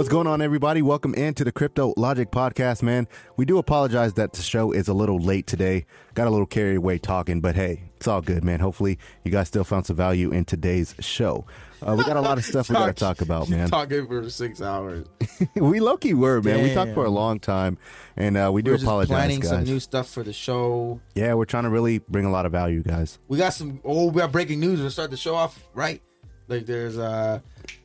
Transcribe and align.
What's 0.00 0.08
going 0.08 0.26
on, 0.26 0.40
everybody? 0.40 0.80
Welcome 0.80 1.12
into 1.12 1.44
the 1.44 1.52
Crypto 1.52 1.92
Logic 1.94 2.30
Podcast, 2.30 2.82
man. 2.82 3.06
We 3.36 3.44
do 3.44 3.58
apologize 3.58 4.14
that 4.14 4.32
the 4.32 4.40
show 4.40 4.72
is 4.72 4.88
a 4.88 4.94
little 4.94 5.18
late 5.18 5.46
today. 5.46 5.84
Got 6.14 6.26
a 6.26 6.30
little 6.30 6.46
carried 6.46 6.76
away 6.76 6.96
talking, 6.96 7.42
but 7.42 7.54
hey, 7.54 7.90
it's 7.96 8.08
all 8.08 8.22
good, 8.22 8.42
man. 8.42 8.60
Hopefully, 8.60 8.98
you 9.24 9.30
guys 9.30 9.48
still 9.48 9.62
found 9.62 9.84
some 9.84 9.96
value 9.96 10.30
in 10.30 10.46
today's 10.46 10.94
show. 11.00 11.44
Uh, 11.86 11.96
we 11.98 12.04
got 12.04 12.16
a 12.16 12.20
lot 12.22 12.38
of 12.38 12.46
stuff 12.46 12.70
we 12.70 12.76
got 12.76 12.86
to 12.86 12.92
talk 12.94 13.20
about, 13.20 13.50
man. 13.50 13.68
Talking 13.68 14.06
for 14.06 14.30
six 14.30 14.62
hours. 14.62 15.06
we 15.54 15.80
low 15.80 15.98
key 15.98 16.14
were, 16.14 16.40
man. 16.40 16.62
We 16.62 16.72
talked 16.72 16.94
for 16.94 17.04
a 17.04 17.10
long 17.10 17.38
time, 17.38 17.76
and 18.16 18.38
uh, 18.38 18.50
we 18.50 18.62
do 18.62 18.70
We're 18.70 18.76
just 18.78 18.86
apologize, 18.86 19.14
planning 19.14 19.42
some 19.42 19.64
new 19.64 19.80
stuff 19.80 20.08
for 20.08 20.22
the 20.22 20.32
show. 20.32 20.98
yeah, 21.14 21.34
we're 21.34 21.44
trying 21.44 21.64
to 21.64 21.70
really 21.70 21.98
bring 21.98 22.24
a 22.24 22.30
lot 22.30 22.46
of 22.46 22.52
value, 22.52 22.82
guys. 22.82 23.18
We 23.28 23.36
got 23.36 23.52
some. 23.52 23.80
Oh, 23.84 24.06
we 24.06 24.22
got 24.22 24.32
breaking 24.32 24.60
news. 24.60 24.80
We'll 24.80 24.88
start 24.88 25.10
the 25.10 25.18
show 25.18 25.34
off 25.34 25.62
right. 25.74 26.00
Like 26.48 26.64
there's 26.64 26.96
uh, 26.96 27.40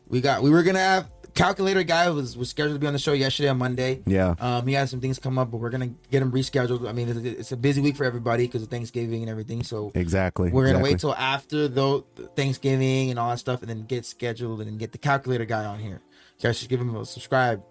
we 0.07 0.21
got 0.21 0.41
we 0.41 0.49
were 0.49 0.63
gonna 0.63 0.79
have 0.79 1.09
calculator 1.35 1.83
guy 1.83 2.09
was 2.09 2.35
was 2.37 2.49
scheduled 2.49 2.75
to 2.75 2.79
be 2.79 2.87
on 2.87 2.93
the 2.93 2.99
show 2.99 3.13
yesterday 3.13 3.49
on 3.49 3.57
Monday. 3.57 4.01
Yeah. 4.07 4.35
Um, 4.39 4.65
he 4.65 4.73
had 4.73 4.89
some 4.89 5.01
things 5.01 5.19
come 5.19 5.37
up, 5.37 5.51
but 5.51 5.57
we're 5.57 5.69
gonna 5.69 5.91
get 6.09 6.21
him 6.21 6.31
rescheduled. 6.31 6.87
I 6.87 6.93
mean, 6.93 7.09
it's, 7.09 7.19
it's 7.19 7.51
a 7.51 7.57
busy 7.57 7.81
week 7.81 7.95
for 7.97 8.05
everybody 8.05 8.47
because 8.47 8.63
of 8.63 8.69
Thanksgiving 8.69 9.21
and 9.21 9.29
everything. 9.29 9.61
So 9.61 9.91
Exactly. 9.93 10.49
we're 10.49 10.63
gonna 10.65 10.79
exactly. 10.79 10.91
wait 10.93 10.99
till 10.99 11.15
after 11.15 11.67
the 11.67 12.03
Thanksgiving 12.35 13.11
and 13.11 13.19
all 13.19 13.29
that 13.29 13.39
stuff, 13.39 13.61
and 13.61 13.69
then 13.69 13.85
get 13.85 14.05
scheduled 14.05 14.61
and 14.61 14.79
get 14.79 14.91
the 14.91 14.97
calculator 14.97 15.45
guy 15.45 15.65
on 15.65 15.79
here. 15.79 16.01
You 16.39 16.43
guys 16.43 16.57
should 16.57 16.69
give 16.69 16.81
him 16.81 16.95
a 16.95 17.05
subscribe, 17.05 17.61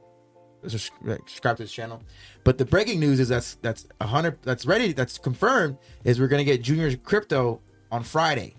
a 0.62 0.70
subscribe 0.70 1.56
to 1.56 1.62
his 1.64 1.72
channel. 1.72 2.02
But 2.44 2.58
the 2.58 2.64
breaking 2.64 3.00
news 3.00 3.18
is 3.18 3.28
that's 3.28 3.56
that's 3.56 3.86
a 4.00 4.06
hundred 4.06 4.38
that's 4.42 4.66
ready 4.66 4.92
that's 4.92 5.18
confirmed 5.18 5.78
is 6.04 6.20
we're 6.20 6.28
gonna 6.28 6.44
get 6.44 6.62
Junior's 6.62 6.96
crypto 7.02 7.60
on 7.90 8.02
Friday. 8.02 8.54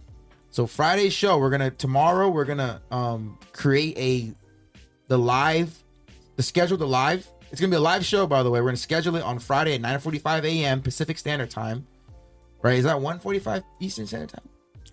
So 0.49 0.65
Friday's 0.65 1.13
show 1.13 1.37
we're 1.37 1.49
gonna 1.49 1.69
tomorrow 1.71 2.29
we're 2.29 2.45
gonna 2.45 2.81
um 2.89 3.37
create 3.53 3.97
a 3.97 4.33
the 5.07 5.17
live 5.17 5.83
the 6.35 6.43
schedule 6.43 6.77
the 6.77 6.87
live. 6.87 7.27
It's 7.51 7.61
gonna 7.61 7.71
be 7.71 7.77
a 7.77 7.81
live 7.81 8.05
show 8.05 8.27
by 8.27 8.43
the 8.43 8.49
way. 8.49 8.59
We're 8.59 8.67
gonna 8.67 8.77
schedule 8.77 9.15
it 9.15 9.23
on 9.23 9.39
Friday 9.39 9.75
at 9.75 9.81
9:45 9.81 10.43
a.m. 10.43 10.81
Pacific 10.81 11.17
Standard 11.17 11.49
Time. 11.49 11.85
Right? 12.61 12.77
Is 12.77 12.83
that 12.85 12.97
1:45 12.97 13.63
Eastern 13.79 14.07
Standard 14.07 14.29
Time? 14.29 14.49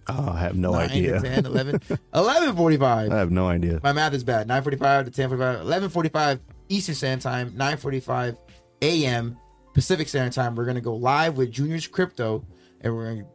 Oh, 0.08 0.30
I 0.32 0.41
have 0.41 0.56
no 0.56 0.72
9 0.72 0.91
idea. 0.91 1.20
to 1.20 1.28
10, 1.28 1.46
11, 1.46 1.78
11:45. 2.14 3.12
I 3.12 3.16
have 3.16 3.30
no 3.30 3.46
idea. 3.48 3.80
My 3.82 3.92
math 3.92 4.14
is 4.14 4.24
bad. 4.24 4.48
9:45 4.48 5.06
to 5.06 5.10
10:45, 5.10 5.62
11:45 5.62 6.41
Eastern 6.69 6.94
Standard 6.94 7.22
Time, 7.22 7.50
9:45 7.52 8.36
a.m. 8.82 9.36
Pacific 9.74 10.08
Standard 10.08 10.32
Time. 10.32 10.54
We're 10.54 10.66
gonna 10.66 10.80
go 10.80 10.94
live 10.94 11.36
with 11.36 11.50
Junior's 11.50 11.86
Crypto, 11.86 12.44
and 12.82 12.94
we're 12.94 13.14
gonna 13.14 13.26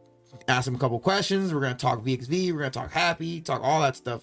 ask 0.46 0.68
him 0.68 0.74
a 0.74 0.78
couple 0.78 0.98
questions. 1.00 1.52
We're 1.52 1.60
gonna 1.60 1.74
talk 1.74 2.02
VXV. 2.04 2.52
We're 2.52 2.60
gonna 2.60 2.70
talk 2.70 2.92
happy, 2.92 3.40
talk 3.40 3.60
all 3.62 3.80
that 3.82 3.96
stuff 3.96 4.22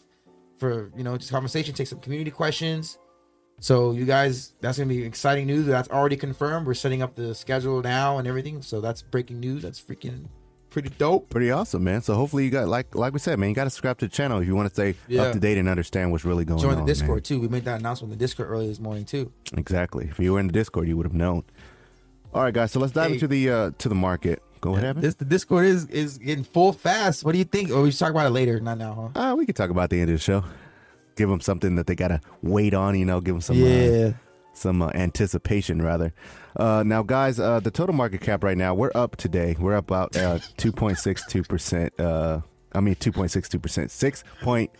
for 0.57 0.91
you 0.95 1.03
know 1.03 1.17
just 1.17 1.31
conversation. 1.31 1.73
Take 1.73 1.87
some 1.87 1.99
community 1.99 2.31
questions. 2.31 2.97
So 3.61 3.91
you 3.91 4.05
guys, 4.05 4.53
that's 4.61 4.77
gonna 4.77 4.87
be 4.89 5.03
exciting 5.03 5.47
news. 5.47 5.65
That's 5.65 5.89
already 5.89 6.17
confirmed. 6.17 6.67
We're 6.67 6.73
setting 6.73 7.01
up 7.01 7.15
the 7.15 7.33
schedule 7.33 7.81
now 7.81 8.17
and 8.17 8.27
everything. 8.27 8.61
So 8.61 8.81
that's 8.81 9.01
breaking 9.01 9.39
news. 9.39 9.63
That's 9.63 9.79
freaking 9.81 10.27
pretty 10.69 10.89
dope. 10.89 11.29
Pretty 11.29 11.51
awesome, 11.51 11.81
man. 11.85 12.01
So 12.01 12.15
hopefully 12.15 12.43
you 12.43 12.49
got 12.51 12.67
like 12.67 12.93
like 12.95 13.13
we 13.13 13.19
said, 13.19 13.39
man. 13.39 13.47
You 13.49 13.55
got 13.55 13.63
to 13.63 13.69
subscribe 13.69 13.97
to 13.99 14.07
the 14.07 14.11
channel 14.11 14.39
if 14.41 14.47
you 14.47 14.55
want 14.55 14.67
to 14.67 14.75
stay 14.75 14.95
Yeah. 15.07 15.23
up 15.23 15.33
to 15.33 15.39
date 15.39 15.57
and 15.57 15.69
understand 15.69 16.11
what's 16.11 16.25
really 16.25 16.43
going 16.43 16.59
Join 16.59 16.71
on. 16.71 16.77
Join 16.79 16.85
the 16.85 16.91
Discord 16.91 17.15
man. 17.17 17.21
too. 17.23 17.39
We 17.39 17.47
made 17.47 17.63
that 17.63 17.79
announcement 17.79 18.11
in 18.11 18.19
the 18.19 18.23
Discord 18.23 18.49
earlier 18.49 18.67
this 18.67 18.79
morning 18.81 19.05
too. 19.05 19.31
Exactly. 19.55 20.07
If 20.09 20.19
you 20.19 20.33
were 20.33 20.39
in 20.41 20.47
the 20.47 20.53
Discord, 20.53 20.87
you 20.89 20.97
would 20.97 21.05
have 21.05 21.13
known. 21.15 21.43
All 22.33 22.43
right, 22.43 22.53
guys. 22.53 22.73
So 22.73 22.81
let's 22.81 22.91
dive 22.91 23.07
Hey. 23.07 23.13
into 23.13 23.27
the 23.29 23.49
uh 23.49 23.71
to 23.77 23.87
the 23.87 23.95
market. 23.95 24.43
Go 24.65 24.71
ahead, 24.71 24.85
Evan. 24.85 25.03
This 25.03 25.13
the 25.13 25.25
Discord 25.25 25.65
is 25.67 25.85
is 25.89 26.17
getting 26.17 26.43
full 26.43 26.73
fast. 26.73 27.23
What 27.23 27.33
do 27.33 27.37
you 27.37 27.43
think? 27.43 27.69
Or 27.69 27.83
we 27.83 27.91
should 27.91 27.99
talk 27.99 28.09
about 28.09 28.25
it 28.25 28.31
later, 28.31 28.59
not 28.59 28.79
now, 28.79 29.11
huh? 29.13 29.31
Uh, 29.31 29.35
we 29.35 29.45
could 29.45 29.55
talk 29.55 29.69
about 29.69 29.91
the 29.91 30.01
end 30.01 30.09
of 30.09 30.15
the 30.15 30.23
show. 30.23 30.43
Give 31.15 31.29
them 31.29 31.39
something 31.39 31.75
that 31.75 31.85
they 31.85 31.93
gotta 31.93 32.19
wait 32.41 32.73
on. 32.73 32.97
You 32.97 33.05
know, 33.05 33.21
give 33.21 33.35
them 33.35 33.41
some 33.41 33.61
uh, 33.61 33.67
yeah. 33.67 34.13
some 34.53 34.81
uh, 34.81 34.89
anticipation 34.95 35.83
rather. 35.83 36.15
Uh, 36.55 36.81
now, 36.83 37.03
guys, 37.03 37.39
uh, 37.39 37.59
the 37.59 37.69
total 37.69 37.93
market 37.93 38.21
cap 38.21 38.43
right 38.43 38.57
now 38.57 38.73
we're 38.73 38.89
up 38.95 39.17
today. 39.17 39.55
We're 39.59 39.75
up 39.75 39.85
about 39.85 40.17
uh, 40.17 40.39
two 40.57 40.71
point 40.71 40.97
six 40.97 41.23
two 41.27 41.43
percent. 41.43 41.93
Uh, 41.99 42.39
I 42.73 42.79
mean, 42.79 42.95
two 42.95 43.11
point 43.11 43.29
six 43.29 43.47
two 43.47 43.59
percent. 43.59 43.91
Six 43.91 44.23
point. 44.41 44.71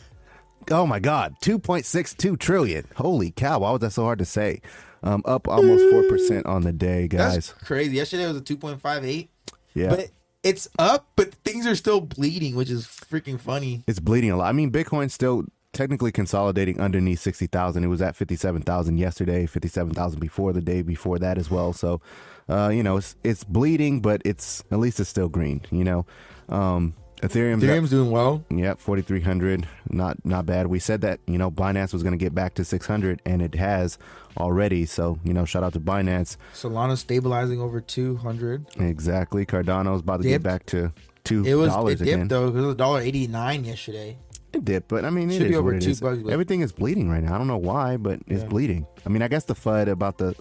Oh 0.72 0.88
my 0.88 0.98
God, 1.00 1.36
two 1.42 1.60
point 1.60 1.86
six 1.86 2.16
two 2.16 2.38
trillion. 2.38 2.88
Holy 2.96 3.30
cow! 3.30 3.60
Why 3.60 3.70
was 3.70 3.82
that 3.82 3.92
so 3.92 4.02
hard 4.02 4.18
to 4.18 4.26
say? 4.26 4.62
Um, 5.04 5.22
up 5.26 5.48
almost 5.48 5.88
four 5.92 6.02
percent 6.10 6.48
on 6.48 6.64
the 6.64 6.74
day, 6.74 7.06
That's 7.06 7.36
guys. 7.36 7.54
crazy. 7.64 7.98
Yesterday 7.98 8.26
was 8.26 8.38
a 8.38 8.42
two 8.42 8.58
point 8.58 8.82
five 8.82 9.06
eight. 9.06 9.30
Yeah. 9.76 9.90
But 9.90 10.10
it's 10.42 10.68
up, 10.80 11.08
but 11.16 11.34
things 11.44 11.68
are 11.68 11.76
still 11.76 12.02
bleeding, 12.02 12.56
which 12.56 12.70
is 12.70 12.86
freaking 12.86 13.40
funny. 13.40 13.84
It's 13.88 14.00
bleeding 14.00 14.32
a 14.32 14.38
lot. 14.38 14.48
I 14.48 14.52
mean, 14.52 14.72
Bitcoin's 14.72 15.14
still 15.14 15.46
technically 15.74 16.12
consolidating 16.12 16.80
underneath 16.80 17.20
60,000. 17.20 17.84
It 17.84 17.88
was 17.88 18.02
at 18.02 18.16
57,000 18.16 18.98
yesterday, 18.98 19.46
57,000 19.46 20.20
before 20.20 20.54
the 20.54 20.62
day 20.62 20.82
before 20.82 21.20
that 21.20 21.38
as 21.38 21.52
well. 21.52 21.74
So, 21.74 22.02
uh, 22.48 22.70
you 22.70 22.82
know, 22.82 22.98
it's 22.98 23.16
it's 23.24 23.44
bleeding, 23.44 24.00
but 24.00 24.22
it's 24.24 24.64
at 24.72 24.80
least 24.80 25.00
it's 25.00 25.10
still 25.10 25.30
green, 25.30 25.62
you 25.72 25.84
know. 25.84 26.06
Um 26.48 26.96
Ethereum's 27.22 27.64
Ethereum's 27.64 27.90
doing 27.90 28.12
well. 28.12 28.44
Yep, 28.50 28.80
4300. 28.80 29.68
Not 29.90 30.24
not 30.26 30.46
bad. 30.46 30.68
We 30.68 30.80
said 30.80 31.02
that, 31.02 31.20
you 31.28 31.38
know, 31.38 31.50
Binance 31.50 31.94
was 31.94 32.04
going 32.04 32.12
to 32.14 32.18
get 32.24 32.36
back 32.36 32.54
to 32.56 32.66
600 32.66 33.22
and 33.26 33.42
it 33.42 33.56
has 33.56 33.98
already. 34.38 34.86
So, 34.86 35.20
you 35.24 35.34
know, 35.34 35.46
shout 35.46 35.64
out 35.64 35.74
to 35.74 35.80
Binance. 35.80 36.38
Solana 36.54 36.98
stabilizing 36.98 37.62
over 37.62 37.80
two 37.82 38.18
hundred. 38.18 38.66
Exactly. 38.78 39.46
Cardano's 39.46 40.02
about 40.02 40.22
to 40.22 40.28
get 40.28 40.44
back 40.44 40.66
to 40.68 40.92
$2 41.24 41.46
It 41.46 41.56
was 41.56 41.74
it 41.74 41.88
dipped 41.98 42.02
again. 42.02 42.28
though. 42.28 42.48
It 42.50 42.54
was 42.54 42.66
a 42.74 42.76
dollar 42.76 43.02
eighty 43.02 43.28
nine 43.28 43.64
yesterday. 43.64 44.18
It 44.54 44.64
did, 44.64 44.88
but 44.88 45.04
I 45.04 45.10
mean, 45.10 45.30
it 45.32 45.34
Should 45.38 45.48
be 45.48 45.54
is 45.54 45.58
over 45.58 45.74
what 45.74 45.84
it 45.84 45.96
two 45.96 45.96
bucks, 45.96 46.20
Everything 46.32 46.62
is 46.62 46.72
bleeding 46.72 47.10
right 47.10 47.22
now. 47.22 47.36
I 47.36 47.38
don't 47.38 47.48
know 47.48 47.58
why, 47.58 47.98
but 47.98 48.20
it's 48.28 48.44
Yeah. 48.44 48.48
bleeding. 48.48 48.88
I 49.06 49.10
mean, 49.10 49.22
I 49.22 49.28
guess 49.28 49.44
the 49.46 49.54
FUD 49.56 49.90
about 49.90 50.18
the, 50.18 50.34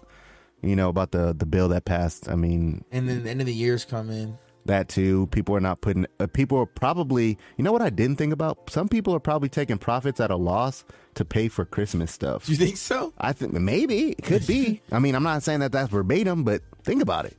you 0.63 0.77
know, 0.77 0.89
about 0.89 1.11
the 1.13 1.35
the 1.37 1.47
bill 1.47 1.69
that 1.71 1.85
passed. 1.85 2.29
I 2.29 2.35
mean, 2.37 2.85
And 2.93 3.09
then 3.09 3.25
the 3.25 3.31
end 3.31 3.41
of 3.41 3.47
the 3.47 3.53
year's 3.55 3.85
coming. 3.85 4.39
That 4.67 4.89
too. 4.89 5.27
People 5.29 5.55
are 5.57 5.61
not 5.61 5.81
putting. 5.81 6.07
Uh, 6.21 6.27
people 6.27 6.59
are 6.59 6.67
probably. 6.67 7.39
You 7.57 7.65
know 7.65 7.73
what 7.73 7.83
I 7.83 7.91
didn't 7.91 8.17
think 8.17 8.33
about? 8.33 8.71
Some 8.71 8.89
people 8.89 9.15
are 9.15 9.21
probably 9.21 9.49
taking 9.49 9.79
profits 9.79 10.21
at 10.21 10.31
a 10.31 10.37
loss 10.37 10.85
to 11.15 11.25
pay 11.25 11.49
for 11.49 11.65
Christmas 11.65 12.13
stuff. 12.13 12.49
You 12.49 12.57
think 12.57 12.77
so? 12.77 13.13
I 13.19 13.33
think 13.33 13.53
maybe 13.53 14.11
it 14.11 14.23
could 14.25 14.47
be. 14.47 14.81
I 14.93 14.99
mean, 14.99 15.15
I'm 15.15 15.23
not 15.23 15.43
saying 15.43 15.61
that 15.61 15.73
that's 15.73 15.91
verbatim, 15.91 16.45
but 16.45 16.63
think 16.83 17.03
about 17.03 17.27
it. 17.27 17.37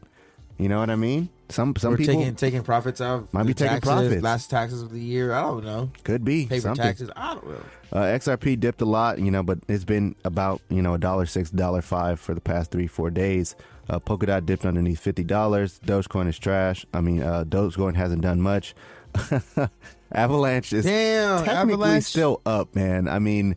You 0.58 0.70
know 0.70 0.80
what 0.80 0.90
I 0.90 0.96
mean? 0.96 1.30
Some 1.50 1.76
some 1.76 1.92
We're 1.92 1.98
people 1.98 2.16
taking 2.16 2.36
taking 2.36 2.64
profits 2.64 3.02
out. 3.02 3.32
Might 3.34 3.44
be 3.46 3.54
taking 3.54 3.74
taxes, 3.76 3.92
profits. 3.92 4.24
Last 4.24 4.50
taxes 4.50 4.82
of 4.82 4.92
the 4.92 5.00
year. 5.00 5.34
I 5.34 5.42
don't 5.42 5.64
know. 5.64 5.92
could 6.04 6.24
be 6.24 6.46
Paper 6.46 6.62
something. 6.62 6.84
taxes. 6.84 7.10
I 7.16 7.36
don't 7.36 7.48
know. 7.48 7.62
Uh, 7.94 8.02
XRP 8.04 8.60
dipped 8.60 8.82
a 8.82 8.86
lot, 8.86 9.20
you 9.20 9.30
know, 9.32 9.44
but 9.44 9.60
it's 9.68 9.84
been 9.84 10.16
about 10.24 10.62
you 10.70 10.82
know 10.82 10.94
a 10.96 10.98
dollar 10.98 11.26
six, 11.26 11.52
dollar 11.52 11.82
five 11.82 12.20
for 12.20 12.34
the 12.34 12.42
past 12.42 12.72
three, 12.72 12.88
four 12.88 13.12
days. 13.12 13.56
Uh, 13.88 14.00
Polkadot 14.00 14.46
dipped 14.46 14.66
underneath 14.66 15.00
fifty 15.00 15.24
dollars. 15.24 15.80
Dogecoin 15.86 16.28
is 16.28 16.40
trash. 16.40 16.86
I 16.94 17.02
mean, 17.02 17.22
uh, 17.22 17.44
Dogecoin 17.44 17.96
hasn't 17.96 18.22
done 18.22 18.42
much. 18.42 18.76
Avalanche 20.12 20.74
is 20.74 20.86
Damn, 20.86 21.46
technically 21.46 21.74
Avalanche. 21.74 22.04
still 22.04 22.42
up, 22.46 22.76
man. 22.76 23.08
I 23.08 23.20
mean, 23.20 23.56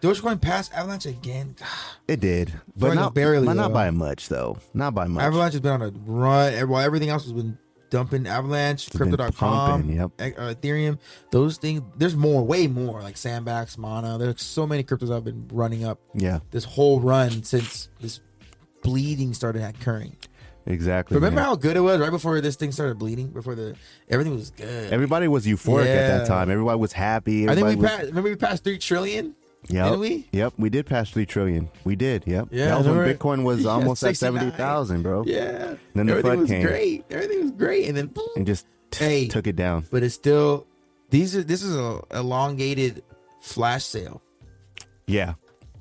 Dogecoin 0.00 0.40
passed 0.40 0.72
Avalanche 0.72 1.06
again. 1.06 1.56
it 2.08 2.20
did, 2.20 2.52
but 2.76 2.94
not 2.94 3.14
barely, 3.14 3.46
but 3.46 3.54
not 3.54 3.68
though. 3.68 3.74
by 3.74 3.90
much 3.90 4.28
though. 4.28 4.58
Not 4.74 4.94
by 4.94 5.06
much. 5.06 5.22
Avalanche 5.22 5.54
has 5.54 5.60
been 5.60 5.72
on 5.72 5.82
a 5.82 5.90
run. 6.06 6.68
While 6.68 6.82
everything 6.82 7.08
else 7.08 7.24
has 7.24 7.32
been 7.32 7.58
dumping, 7.90 8.26
Avalanche, 8.26 8.90
been 8.90 9.10
Crypto.com, 9.10 9.90
yep. 9.90 10.10
uh, 10.18 10.54
Ethereum, 10.54 10.98
those 11.30 11.56
things. 11.56 11.82
There's 11.96 12.16
more, 12.16 12.42
way 12.42 12.66
more. 12.66 13.00
Like 13.02 13.16
Sandbox, 13.16 13.78
Mana. 13.78 14.18
There's 14.18 14.42
so 14.42 14.66
many 14.66 14.84
cryptos 14.84 15.14
I've 15.14 15.24
been 15.24 15.48
running 15.52 15.84
up 15.84 15.98
yeah, 16.14 16.40
this 16.50 16.64
whole 16.64 17.00
run 17.00 17.42
since 17.42 17.88
this 18.00 18.20
bleeding 18.86 19.34
started 19.34 19.62
occurring. 19.62 20.16
exactly. 20.64 21.14
Remember 21.16 21.36
man. 21.40 21.44
how 21.44 21.56
good 21.56 21.76
it 21.76 21.80
was 21.80 21.98
right 22.00 22.10
before 22.10 22.40
this 22.40 22.56
thing 22.56 22.72
started 22.72 22.98
bleeding? 22.98 23.28
Before 23.28 23.54
the 23.54 23.74
everything 24.08 24.34
was 24.34 24.50
good. 24.50 24.92
everybody 24.92 25.28
was 25.28 25.46
euphoric 25.46 25.86
at 25.86 26.18
that 26.18 26.26
time. 26.26 26.50
Everybody 26.50 26.78
was 26.78 26.92
happy. 26.92 27.48
I 27.48 27.54
think 27.54 27.66
we 27.68 27.76
was, 27.76 27.90
passed. 27.90 28.06
Remember 28.06 28.30
we 28.30 28.36
passed 28.36 28.64
three 28.64 28.78
trillion. 28.78 29.34
Didn't 29.68 29.98
we? 29.98 30.28
Yep, 30.30 30.52
we 30.58 30.70
did 30.70 30.86
pass 30.86 31.10
three 31.10 31.26
trillion. 31.26 31.68
We 31.82 31.96
did. 31.96 32.22
Yep. 32.24 32.48
Yeah, 32.52 32.66
that 32.66 32.78
was 32.78 32.86
when 32.86 32.96
Bitcoin 32.98 33.42
was 33.42 33.60
Yeah, 33.64 33.70
almost 33.70 34.00
at 34.04 34.10
69. 34.10 34.34
seventy 34.40 34.56
thousand, 34.56 35.02
bro. 35.02 35.24
Yeah. 35.26 35.74
Then 35.94 36.06
the 36.06 36.20
flood 36.20 36.22
came. 36.22 36.24
Everything 36.24 36.40
was 36.40 36.50
came. 36.50 36.62
great. 36.62 37.04
Everything 37.10 37.42
was 37.42 37.50
great, 37.50 37.88
and 37.88 37.96
then 37.96 38.06
boom. 38.06 38.28
And 38.36 38.46
just 38.46 38.66
t- 38.92 39.04
Hey. 39.04 39.26
took 39.28 39.48
it 39.48 39.56
down. 39.56 39.84
but 39.90 40.04
it's 40.04 40.14
still 40.14 40.66
these 41.10 41.34
are 41.36 41.42
this 41.42 41.62
is 41.64 41.74
a 41.76 42.00
elongated 42.12 43.02
flash 43.40 43.84
sale. 43.84 44.22
Yeah. 45.08 45.34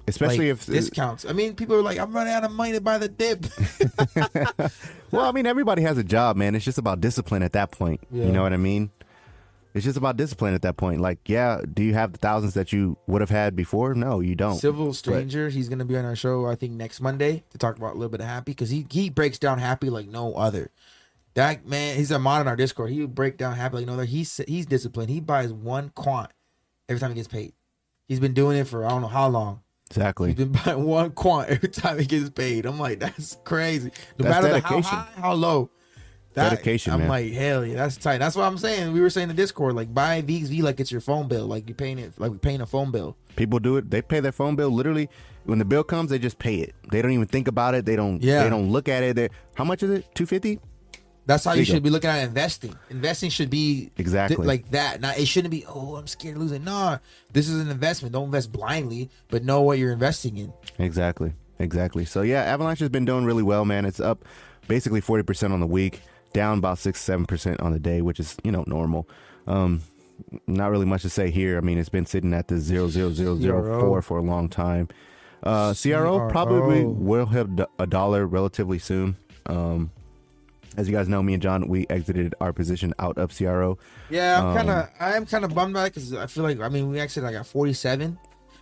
Especially 0.07 0.51
like, 0.51 0.59
if 0.59 0.65
discounts. 0.65 1.25
I 1.25 1.33
mean, 1.33 1.55
people 1.55 1.75
are 1.75 1.81
like, 1.81 1.97
I'm 1.97 2.13
running 2.13 2.33
out 2.33 2.43
of 2.43 2.51
money 2.51 2.73
to 2.73 2.81
buy 2.81 2.97
the 2.97 3.07
dip. 3.07 3.45
Well, 5.11 5.25
I 5.25 5.31
mean, 5.31 5.45
everybody 5.45 5.81
has 5.83 5.97
a 5.97 6.03
job, 6.03 6.35
man. 6.35 6.55
It's 6.55 6.65
just 6.65 6.77
about 6.77 6.99
discipline 6.99 7.41
at 7.41 7.53
that 7.53 7.71
point. 7.71 8.01
Yeah. 8.11 8.25
You 8.25 8.33
know 8.33 8.43
what 8.43 8.51
I 8.51 8.57
mean? 8.57 8.91
It's 9.73 9.85
just 9.85 9.97
about 9.97 10.17
discipline 10.17 10.53
at 10.53 10.61
that 10.63 10.77
point. 10.77 10.99
Like, 10.99 11.19
yeah, 11.27 11.61
do 11.73 11.83
you 11.83 11.93
have 11.93 12.11
the 12.13 12.17
thousands 12.17 12.53
that 12.53 12.73
you 12.73 12.97
would 13.07 13.21
have 13.21 13.29
had 13.29 13.55
before? 13.55 13.93
No, 13.93 14.19
you 14.19 14.35
don't. 14.35 14.57
Civil 14.57 14.93
Stranger, 14.93 15.49
he's 15.49 15.69
gonna 15.69 15.85
be 15.85 15.97
on 15.97 16.05
our 16.05 16.15
show, 16.15 16.45
I 16.47 16.55
think 16.55 16.73
next 16.73 17.01
Monday 17.01 17.43
to 17.49 17.57
talk 17.57 17.77
about 17.77 17.91
a 17.91 17.97
little 17.97 18.09
bit 18.09 18.21
of 18.21 18.25
happy 18.25 18.51
because 18.51 18.69
he 18.69 18.85
he 18.89 19.09
breaks 19.09 19.37
down 19.37 19.59
happy 19.59 19.89
like 19.89 20.07
no 20.07 20.33
other. 20.35 20.71
That 21.33 21.65
man, 21.65 21.97
he's 21.97 22.11
a 22.11 22.19
mod 22.19 22.41
in 22.41 22.47
our 22.47 22.55
Discord. 22.55 22.91
He 22.91 23.01
would 23.01 23.15
break 23.15 23.37
down 23.37 23.55
happy 23.55 23.77
like 23.77 23.85
no 23.85 23.93
other. 23.93 24.05
He's 24.05 24.37
he's 24.47 24.65
disciplined. 24.65 25.09
He 25.09 25.19
buys 25.19 25.51
one 25.51 25.89
quant 25.89 26.31
every 26.87 27.01
time 27.01 27.11
he 27.11 27.15
gets 27.15 27.27
paid. 27.27 27.51
He's 28.07 28.21
been 28.21 28.33
doing 28.33 28.57
it 28.57 28.67
for 28.67 28.85
I 28.85 28.89
don't 28.89 29.01
know 29.01 29.07
how 29.09 29.27
long. 29.27 29.61
Exactly. 29.89 30.29
He's 30.29 30.37
been 30.37 30.51
buying 30.51 30.83
one 30.83 31.11
quant 31.11 31.49
every 31.49 31.69
time 31.69 31.99
he 31.99 32.05
gets 32.05 32.29
paid. 32.29 32.65
I'm 32.65 32.79
like, 32.79 32.99
that's 32.99 33.37
crazy. 33.43 33.91
No 34.19 34.25
That's 34.25 34.43
matter 34.43 34.53
the, 34.53 34.59
how 34.61 34.81
high, 34.81 35.07
how 35.17 35.33
low. 35.33 35.69
That, 36.33 36.49
Dedication, 36.49 36.91
I'm 36.91 36.99
man. 36.99 37.07
like, 37.07 37.31
hell 37.31 37.65
yeah, 37.65 37.75
that's 37.75 37.95
tight. 37.95 38.17
That's 38.17 38.35
what 38.35 38.43
I'm 38.43 38.57
saying. 38.57 38.91
We 38.91 38.99
were 38.99 39.09
saying 39.09 39.29
in 39.29 39.37
Discord, 39.37 39.73
like 39.73 39.93
buy 39.93 40.21
VXV 40.21 40.63
like 40.63 40.81
it's 40.81 40.91
your 40.91 40.99
phone 40.99 41.29
bill, 41.29 41.45
like 41.45 41.69
you're 41.69 41.77
paying 41.77 41.97
it, 41.97 42.11
like 42.19 42.29
we're 42.29 42.37
paying 42.37 42.59
a 42.59 42.65
phone 42.65 42.91
bill. 42.91 43.15
People 43.37 43.57
do 43.59 43.77
it. 43.77 43.89
They 43.89 44.01
pay 44.01 44.19
their 44.19 44.33
phone 44.33 44.57
bill 44.57 44.69
literally 44.69 45.09
when 45.45 45.59
the 45.59 45.65
bill 45.65 45.83
comes. 45.85 46.09
They 46.09 46.19
just 46.19 46.37
pay 46.37 46.55
it. 46.55 46.75
They 46.91 47.01
don't 47.01 47.11
even 47.11 47.27
think 47.27 47.47
about 47.47 47.73
it. 47.73 47.85
They 47.85 47.95
don't. 47.95 48.21
Yeah. 48.21 48.43
They 48.43 48.49
don't 48.49 48.69
look 48.69 48.89
at 48.89 49.01
it. 49.01 49.15
They, 49.15 49.29
how 49.53 49.63
much 49.63 49.81
is 49.81 49.91
it? 49.91 50.13
Two 50.13 50.25
fifty. 50.25 50.59
That's 51.25 51.43
how 51.43 51.53
you 51.53 51.59
you 51.59 51.65
should 51.65 51.83
be 51.83 51.89
looking 51.89 52.09
at 52.09 52.23
investing. 52.23 52.77
Investing 52.89 53.29
should 53.29 53.49
be 53.49 53.91
Exactly. 53.97 54.37
th- 54.37 54.47
like 54.47 54.69
that. 54.71 55.01
Now 55.01 55.11
it 55.11 55.27
shouldn't 55.27 55.51
be. 55.51 55.65
Oh, 55.67 55.95
I'm 55.95 56.07
scared 56.07 56.35
of 56.35 56.41
losing. 56.43 56.63
Nah, 56.63 56.99
this 57.33 57.49
is 57.49 57.59
an 57.59 57.69
investment. 57.71 58.13
Don't 58.13 58.25
invest 58.25 58.51
blindly, 58.51 59.09
but 59.29 59.43
know 59.43 59.61
what 59.61 59.79
you're 59.79 59.91
investing 59.91 60.37
in. 60.37 60.53
Exactly. 60.77 61.33
Exactly. 61.59 62.05
So 62.05 62.21
yeah, 62.21 62.43
Avalanche 62.43 62.79
has 62.79 62.89
been 62.89 63.05
doing 63.05 63.25
really 63.25 63.43
well, 63.43 63.65
man. 63.65 63.85
It's 63.85 63.99
up 63.99 64.25
basically 64.67 65.01
forty 65.01 65.23
percent 65.23 65.53
on 65.53 65.59
the 65.59 65.67
week, 65.67 66.01
down 66.33 66.59
about 66.59 66.77
six 66.77 67.01
seven 67.01 67.25
percent 67.25 67.59
on 67.61 67.71
the 67.71 67.79
day, 67.79 68.01
which 68.01 68.19
is 68.19 68.35
you 68.43 68.51
know 68.51 68.63
normal. 68.67 69.07
Um, 69.47 69.81
not 70.47 70.71
really 70.71 70.85
much 70.85 71.01
to 71.03 71.09
say 71.09 71.29
here. 71.31 71.57
I 71.57 71.61
mean, 71.61 71.77
it's 71.77 71.89
been 71.89 72.05
sitting 72.05 72.33
at 72.33 72.47
the 72.49 72.57
zero 72.59 72.87
zero 72.87 73.11
zero 73.11 73.37
zero 73.37 73.79
four 73.79 74.01
for 74.01 74.17
a 74.17 74.21
long 74.21 74.49
time. 74.49 74.89
Uh, 75.43 75.73
CRO 75.73 76.27
probably 76.29 76.83
will 76.83 77.27
hit 77.27 77.47
a 77.79 77.85
dollar 77.87 78.25
relatively 78.25 78.79
soon. 78.79 79.15
Um, 79.45 79.91
as 80.77 80.87
you 80.89 80.95
guys 80.95 81.07
know, 81.07 81.21
me 81.23 81.33
and 81.33 81.41
John 81.41 81.67
we 81.67 81.85
exited 81.89 82.35
our 82.41 82.53
position 82.53 82.93
out 82.99 83.17
of 83.17 83.35
CRO. 83.35 83.77
Yeah, 84.09 84.39
I'm 84.41 84.47
Um, 84.47 84.55
kind 84.55 84.69
of 84.69 84.89
I'm 84.99 85.25
kind 85.25 85.45
of 85.45 85.53
bummed 85.53 85.71
about 85.75 85.87
it 85.87 85.93
because 85.93 86.13
I 86.13 86.27
feel 86.27 86.43
like 86.43 86.59
I 86.59 86.69
mean 86.69 86.89
we 86.89 86.99
actually 86.99 87.23
like 87.23 87.35
at 87.35 87.45
47, 87.47 88.17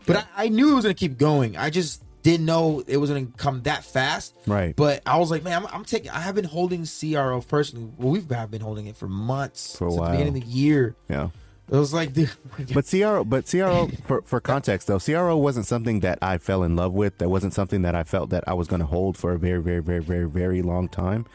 but 0.06 0.18
I, 0.18 0.46
I 0.46 0.50
knew 0.50 0.72
it 0.72 0.76
was 0.76 0.84
gonna 0.86 0.94
keep 0.94 1.18
going. 1.18 1.58
I 1.58 1.70
just 1.70 2.02
didn't 2.24 2.46
know 2.46 2.84
it 2.88 2.98
was 2.98 3.10
gonna 3.10 3.28
come 3.38 3.62
that 3.64 3.84
fast. 3.84 4.34
Right. 4.48 4.76
But 4.76 5.02
I 5.06 5.18
was 5.18 5.30
like, 5.30 5.44
man, 5.44 5.64
I'm, 5.64 5.68
I'm 5.74 5.86
taking. 5.86 6.10
I 6.12 6.20
have 6.20 6.36
been 6.36 6.46
holding 6.46 6.86
CRO 6.86 7.42
personally. 7.42 7.90
Well, 7.98 8.12
we've 8.14 8.30
have 8.32 8.50
been 8.52 8.62
holding 8.62 8.88
it 8.88 8.96
for 8.96 9.08
months 9.08 9.76
For 9.78 9.88
a 9.88 9.90
since 9.92 10.00
while. 10.00 10.12
the 10.12 10.18
beginning 10.18 10.42
of 10.42 10.48
the 10.48 10.54
year. 10.54 10.96
Yeah. 11.10 11.30
It 11.72 11.78
was 11.78 11.94
like, 11.94 12.12
dude, 12.18 12.30
But 12.74 12.86
CRO, 12.90 13.24
but 13.24 13.50
CRO 13.50 13.88
for, 14.06 14.22
for 14.24 14.42
context 14.42 14.88
though, 14.88 15.00
CRO 15.00 15.38
wasn't 15.38 15.66
something 15.66 16.02
that 16.02 16.20
I 16.22 16.38
fell 16.38 16.62
in 16.64 16.76
love 16.76 16.92
with. 16.94 17.18
That 17.20 17.30
wasn't 17.30 17.54
something 17.54 17.84
that 17.84 17.96
I 17.96 18.04
felt 18.04 18.30
that 18.32 18.44
I 18.48 18.54
was 18.54 18.68
going 18.68 18.82
to 18.82 18.86
hold 18.86 19.18
for 19.18 19.32
a 19.32 19.40
very, 19.40 19.62
very, 19.62 19.80
very, 19.82 20.02
very, 20.04 20.26
very 20.28 20.62
long 20.62 20.90
time. 20.90 21.26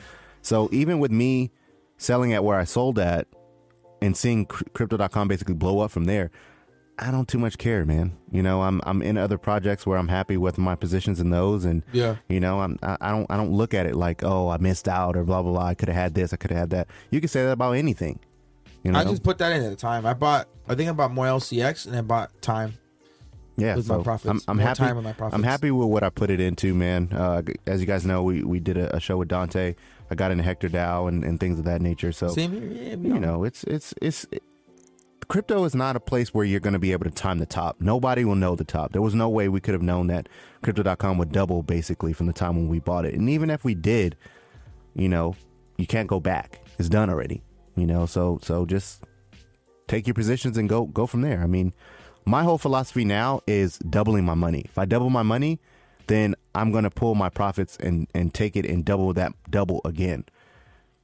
So 0.48 0.70
even 0.72 0.98
with 0.98 1.10
me 1.10 1.50
selling 1.98 2.32
at 2.32 2.42
where 2.42 2.58
I 2.58 2.64
sold 2.64 2.98
at 2.98 3.26
and 4.00 4.16
seeing 4.16 4.46
cr- 4.46 4.64
crypto.com 4.72 5.28
basically 5.28 5.52
blow 5.54 5.80
up 5.80 5.90
from 5.90 6.04
there, 6.06 6.30
I 6.98 7.10
don't 7.10 7.28
too 7.28 7.36
much 7.38 7.58
care, 7.58 7.84
man. 7.84 8.16
You 8.32 8.42
know, 8.42 8.62
I'm 8.62 8.80
I'm 8.84 9.02
in 9.02 9.18
other 9.18 9.36
projects 9.36 9.86
where 9.86 9.98
I'm 9.98 10.08
happy 10.08 10.38
with 10.38 10.56
my 10.56 10.74
positions 10.74 11.20
in 11.20 11.28
those, 11.28 11.66
and 11.66 11.82
Yeah. 11.92 12.16
you 12.30 12.40
know, 12.40 12.60
I'm 12.60 12.78
I, 12.82 12.96
I 12.98 13.10
don't 13.10 13.26
I 13.30 13.36
don't 13.36 13.52
look 13.52 13.74
at 13.74 13.84
it 13.84 13.94
like 13.94 14.24
oh 14.24 14.48
I 14.48 14.56
missed 14.56 14.88
out 14.88 15.18
or 15.18 15.22
blah 15.24 15.42
blah 15.42 15.52
blah. 15.52 15.66
I 15.66 15.74
could 15.74 15.88
have 15.88 15.96
had 15.96 16.14
this, 16.14 16.32
I 16.32 16.36
could 16.36 16.50
have 16.50 16.60
had 16.60 16.70
that. 16.70 16.88
You 17.10 17.20
can 17.20 17.28
say 17.28 17.44
that 17.44 17.52
about 17.52 17.72
anything. 17.72 18.18
You 18.84 18.92
know, 18.92 19.00
I 19.00 19.04
just 19.04 19.22
put 19.22 19.36
that 19.38 19.52
in 19.52 19.62
at 19.62 19.68
the 19.68 19.76
time. 19.76 20.06
I 20.06 20.14
bought. 20.14 20.48
I 20.66 20.74
think 20.76 20.88
I 20.88 20.92
bought 20.94 21.12
more 21.12 21.26
LCX 21.26 21.86
and 21.86 21.94
I 21.94 22.00
bought 22.00 22.30
time. 22.40 22.72
yeah, 23.58 23.76
with 23.76 23.86
my 23.86 23.96
so 23.96 24.02
profits. 24.02 24.30
I'm, 24.30 24.40
I'm 24.48 24.58
happy. 24.58 24.78
time 24.78 24.96
with 24.96 25.04
my 25.04 25.12
profits. 25.12 25.34
I'm 25.36 25.42
happy 25.42 25.70
with 25.70 25.88
what 25.88 26.02
I 26.02 26.08
put 26.08 26.30
it 26.30 26.40
into, 26.40 26.72
man. 26.74 27.10
Uh, 27.12 27.42
as 27.66 27.80
you 27.82 27.86
guys 27.86 28.06
know, 28.06 28.22
we, 28.22 28.42
we 28.44 28.60
did 28.60 28.78
a, 28.78 28.96
a 28.96 29.00
show 29.00 29.18
with 29.18 29.28
Dante. 29.28 29.74
I 30.10 30.14
got 30.14 30.30
into 30.30 30.44
Hector 30.44 30.68
DAO 30.68 31.08
and, 31.08 31.24
and 31.24 31.38
things 31.38 31.58
of 31.58 31.64
that 31.66 31.80
nature. 31.82 32.12
So 32.12 32.28
Same 32.28 32.52
here. 32.52 32.62
Yeah, 32.70 32.90
you 33.14 33.20
know, 33.20 33.44
it's 33.44 33.64
it's 33.64 33.94
it's 34.00 34.26
it- 34.30 34.42
crypto 35.28 35.64
is 35.64 35.74
not 35.74 35.94
a 35.94 36.00
place 36.00 36.32
where 36.32 36.44
you're 36.44 36.58
going 36.60 36.72
to 36.72 36.78
be 36.78 36.92
able 36.92 37.04
to 37.04 37.10
time 37.10 37.38
the 37.38 37.44
top. 37.46 37.76
Nobody 37.80 38.24
will 38.24 38.34
know 38.34 38.56
the 38.56 38.64
top. 38.64 38.92
There 38.92 39.02
was 39.02 39.14
no 39.14 39.28
way 39.28 39.48
we 39.48 39.60
could 39.60 39.74
have 39.74 39.82
known 39.82 40.06
that 40.06 40.26
crypto.com 40.62 41.18
would 41.18 41.32
double 41.32 41.62
basically 41.62 42.14
from 42.14 42.26
the 42.26 42.32
time 42.32 42.56
when 42.56 42.68
we 42.68 42.78
bought 42.78 43.04
it. 43.04 43.14
And 43.14 43.28
even 43.28 43.50
if 43.50 43.62
we 43.62 43.74
did, 43.74 44.16
you 44.94 45.08
know, 45.08 45.36
you 45.76 45.86
can't 45.86 46.08
go 46.08 46.18
back. 46.18 46.60
It's 46.78 46.88
done 46.88 47.10
already. 47.10 47.42
You 47.76 47.86
know, 47.86 48.06
so 48.06 48.40
so 48.42 48.64
just 48.66 49.04
take 49.86 50.06
your 50.06 50.14
positions 50.14 50.56
and 50.56 50.68
go 50.68 50.86
go 50.86 51.06
from 51.06 51.20
there. 51.20 51.42
I 51.42 51.46
mean, 51.46 51.72
my 52.24 52.42
whole 52.42 52.58
philosophy 52.58 53.04
now 53.04 53.40
is 53.46 53.78
doubling 53.78 54.24
my 54.24 54.34
money. 54.34 54.62
If 54.64 54.78
I 54.78 54.84
double 54.86 55.10
my 55.10 55.22
money, 55.22 55.60
then 56.06 56.34
I'm 56.58 56.72
going 56.72 56.82
to 56.82 56.90
pull 56.90 57.14
my 57.14 57.28
profits 57.28 57.76
and 57.78 58.08
and 58.14 58.34
take 58.34 58.56
it 58.56 58.66
and 58.66 58.84
double 58.84 59.12
that 59.12 59.32
double 59.48 59.80
again. 59.84 60.24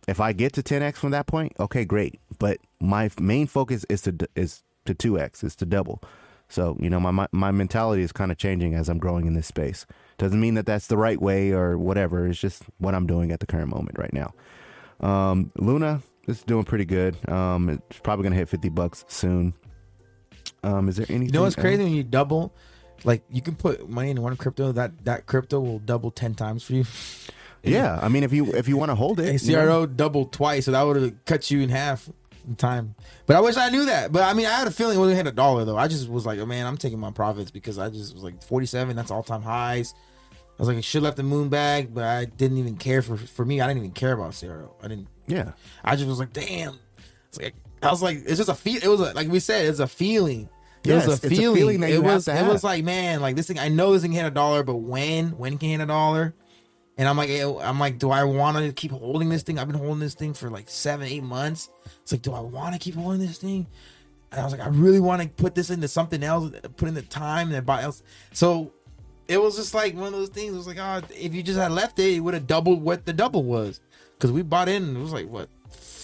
If 0.09 0.21
I 0.21 0.33
get 0.33 0.53
to 0.55 0.62
10x 0.62 0.97
from 0.97 1.12
that 1.12 1.27
point, 1.27 1.53
okay, 1.59 1.85
great. 1.85 2.21
But 2.39 2.59
my 2.81 3.09
main 3.21 3.47
focus 3.47 3.87
is 3.89 4.03
to 4.03 4.17
is 4.35 4.65
to 4.85 4.95
2x, 4.95 5.45
is 5.45 5.55
to 5.56 5.65
double. 5.65 6.03
So 6.49 6.77
you 6.81 6.91
know, 6.91 6.99
my 6.99 7.12
my, 7.12 7.29
my 7.31 7.53
mentality 7.53 8.03
is 8.03 8.11
kind 8.11 8.33
of 8.33 8.37
changing 8.37 8.75
as 8.75 8.89
I'm 8.89 8.99
growing 8.99 9.27
in 9.27 9.35
this 9.35 9.47
space. 9.47 9.87
Doesn't 10.19 10.41
mean 10.41 10.55
that 10.55 10.67
that's 10.67 10.89
the 10.89 10.97
right 10.97 11.21
way 11.21 11.53
or 11.53 11.79
whatever. 11.79 12.27
It's 12.27 12.41
just 12.41 12.65
what 12.79 12.95
I'm 12.95 13.07
doing 13.07 13.31
at 13.31 13.39
the 13.39 13.47
current 13.47 13.69
moment 13.69 13.97
right 13.97 14.12
now. 14.12 14.35
Um, 15.00 15.53
Luna 15.57 16.03
is 16.27 16.43
doing 16.43 16.65
pretty 16.65 16.85
good. 16.85 17.17
Um, 17.29 17.69
it's 17.69 18.00
probably 18.00 18.25
gonna 18.25 18.37
hit 18.37 18.49
50 18.49 18.71
bucks 18.71 19.05
soon. 19.07 19.55
Um, 20.65 20.89
is 20.89 20.97
there 20.97 21.07
anything? 21.09 21.27
You 21.27 21.33
know 21.33 21.43
what's 21.43 21.55
crazy 21.57 21.85
when 21.85 21.93
you 21.93 22.03
double? 22.03 22.53
Like 23.02 23.23
you 23.31 23.43
can 23.43 23.55
put 23.56 23.88
money 23.88 24.11
in 24.11 24.23
one 24.23 24.37
crypto, 24.37 24.73
that 24.73 25.05
that 25.05 25.26
crypto 25.26 25.61
will 25.61 25.79
double 25.79 26.11
ten 26.11 26.35
times 26.35 26.62
for 26.62 26.75
you. 26.75 26.85
Yeah, 27.67 27.99
I 28.02 28.08
mean, 28.08 28.25
if 28.25 28.32
you 28.35 28.52
if 28.52 28.69
you 28.69 28.76
want 28.76 28.91
to 28.91 28.94
hold 28.94 29.20
it, 29.20 29.26
And 29.26 29.43
you 29.43 29.56
know? 29.56 29.64
CRO 29.64 29.87
doubled 29.87 30.32
twice, 30.32 30.67
so 30.67 30.73
that 30.73 30.82
would 30.82 30.96
have 30.96 31.25
cut 31.25 31.50
you 31.50 31.62
in 31.62 31.71
half 31.71 32.11
in 32.47 32.57
time. 32.57 32.95
But 33.25 33.37
I 33.37 33.40
wish 33.40 33.57
I 33.57 33.71
knew 33.71 33.87
that. 33.87 34.12
But 34.12 34.23
I 34.25 34.35
mean, 34.35 34.45
I 34.45 34.50
had 34.50 34.66
a 34.69 34.71
feeling 34.71 34.99
it 34.99 35.00
would 35.00 35.09
have 35.09 35.16
hit 35.16 35.26
a 35.26 35.33
dollar 35.33 35.64
though. 35.64 35.78
I 35.78 35.88
just 35.88 36.07
was 36.07 36.26
like, 36.26 36.38
oh 36.38 36.45
man, 36.45 36.66
I'm 36.66 36.76
taking 36.76 36.99
my 36.99 37.11
profits 37.11 37.50
because 37.50 37.78
I 37.78 37.88
just 37.88 38.12
was 38.12 38.23
like 38.23 38.42
47. 38.42 38.95
That's 38.95 39.11
all 39.11 39.23
time 39.23 39.40
highs. 39.40 39.95
I 39.97 40.37
was 40.59 40.69
like, 40.69 40.76
I 40.76 40.83
should 40.83 40.99
have 40.99 41.04
left 41.04 41.16
the 41.16 41.23
moon 41.23 41.49
bag, 41.49 41.95
but 41.95 42.04
I 42.04 42.26
didn't 42.26 42.59
even 42.59 42.76
care 42.76 43.00
for 43.00 43.16
for 43.16 43.47
me. 43.47 43.62
I 43.62 43.66
didn't 43.66 43.78
even 43.78 43.92
care 43.92 44.12
about 44.12 44.37
CRO. 44.38 44.75
I 44.83 44.88
didn't. 44.88 45.09
yeah, 45.26 45.52
I 45.83 45.97
just 45.97 46.07
was 46.07 46.19
like, 46.19 46.35
damn. 46.35 46.78
It's 47.28 47.40
like 47.40 47.54
I 47.83 47.90
was 47.90 48.02
like, 48.02 48.19
it's 48.26 48.37
just 48.37 48.50
a 48.50 48.54
feel. 48.54 48.83
It 48.83 48.88
was 48.88 49.00
a, 49.00 49.14
like 49.14 49.28
we 49.28 49.40
said, 49.40 49.64
it's 49.64 49.78
a 49.78 49.87
feeling. 49.87 50.50
It 50.85 50.88
Yes, 50.91 51.07
was 51.07 51.17
it's 51.17 51.25
a 51.25 51.26
a 51.26 51.31
feeling. 51.31 51.57
feeling 51.57 51.81
that 51.81 51.91
it 51.91 52.03
was. 52.03 52.29
It 52.29 52.47
was 52.47 52.62
like, 52.62 52.85
man, 52.85 53.21
like 53.21 53.37
this 53.37 53.47
thing. 53.47 53.59
I 53.59 53.69
know 53.69 53.93
this 53.93 54.03
thing 54.03 54.12
can 54.12 54.21
hit 54.25 54.29
a 54.29 54.35
dollar, 54.35 54.62
but 54.62 54.76
when? 54.76 55.31
When 55.38 55.57
can 55.59 55.69
it 55.71 55.73
hit 55.73 55.81
a 55.81 55.87
dollar? 55.87 56.35
And 56.97 57.09
I'm 57.09 57.17
like, 57.17 57.31
eh, 57.31 57.45
I'm 57.62 57.81
like, 57.81 57.99
do 57.99 58.11
I 58.11 58.23
want 58.25 58.57
to 58.59 58.73
keep 58.73 58.93
holding 58.93 59.29
this 59.29 59.43
thing? 59.43 59.59
I've 59.59 59.67
been 59.67 59.76
holding 59.79 59.99
this 59.99 60.14
thing 60.14 60.33
for 60.35 60.49
like 60.50 60.69
seven, 60.69 61.07
eight 61.09 61.25
months. 61.25 61.71
It's 62.03 62.12
like, 62.12 62.23
do 62.23 62.33
I 62.33 62.41
want 62.41 62.73
to 62.75 62.79
keep 62.79 62.95
holding 62.95 63.21
this 63.21 63.38
thing? 63.38 63.67
And 64.31 64.41
I 64.41 64.45
was 64.45 64.53
like, 64.53 64.62
I 64.62 64.69
really 64.69 65.00
want 65.00 65.23
to 65.23 65.29
put 65.29 65.55
this 65.55 65.71
into 65.71 65.88
something 65.88 66.23
else, 66.23 66.53
put 66.76 66.88
in 66.88 66.95
the 66.95 67.03
time 67.03 67.53
and 67.53 67.67
buy 67.67 67.83
else. 67.83 68.03
So 68.33 68.73
it 69.26 69.41
was 69.41 69.57
just 69.57 69.75
like 69.75 69.95
one 69.95 70.07
of 70.09 70.12
those 70.12 70.29
things. 70.29 70.53
It 70.55 70.57
was 70.57 70.67
like, 70.67 70.79
oh, 70.79 71.00
if 71.17 71.35
you 71.35 71.43
just 71.43 71.59
had 71.59 71.73
left 71.73 71.99
it, 71.99 72.14
it 72.14 72.21
would 72.21 72.35
have 72.35 72.47
doubled 72.47 72.83
what 72.83 73.07
the 73.07 73.12
double 73.12 73.43
was. 73.43 73.81
Because 74.17 74.31
we 74.31 74.43
bought 74.43 74.69
in, 74.69 74.97
it 74.97 75.00
was 75.00 75.12
like 75.12 75.29
what, 75.29 75.49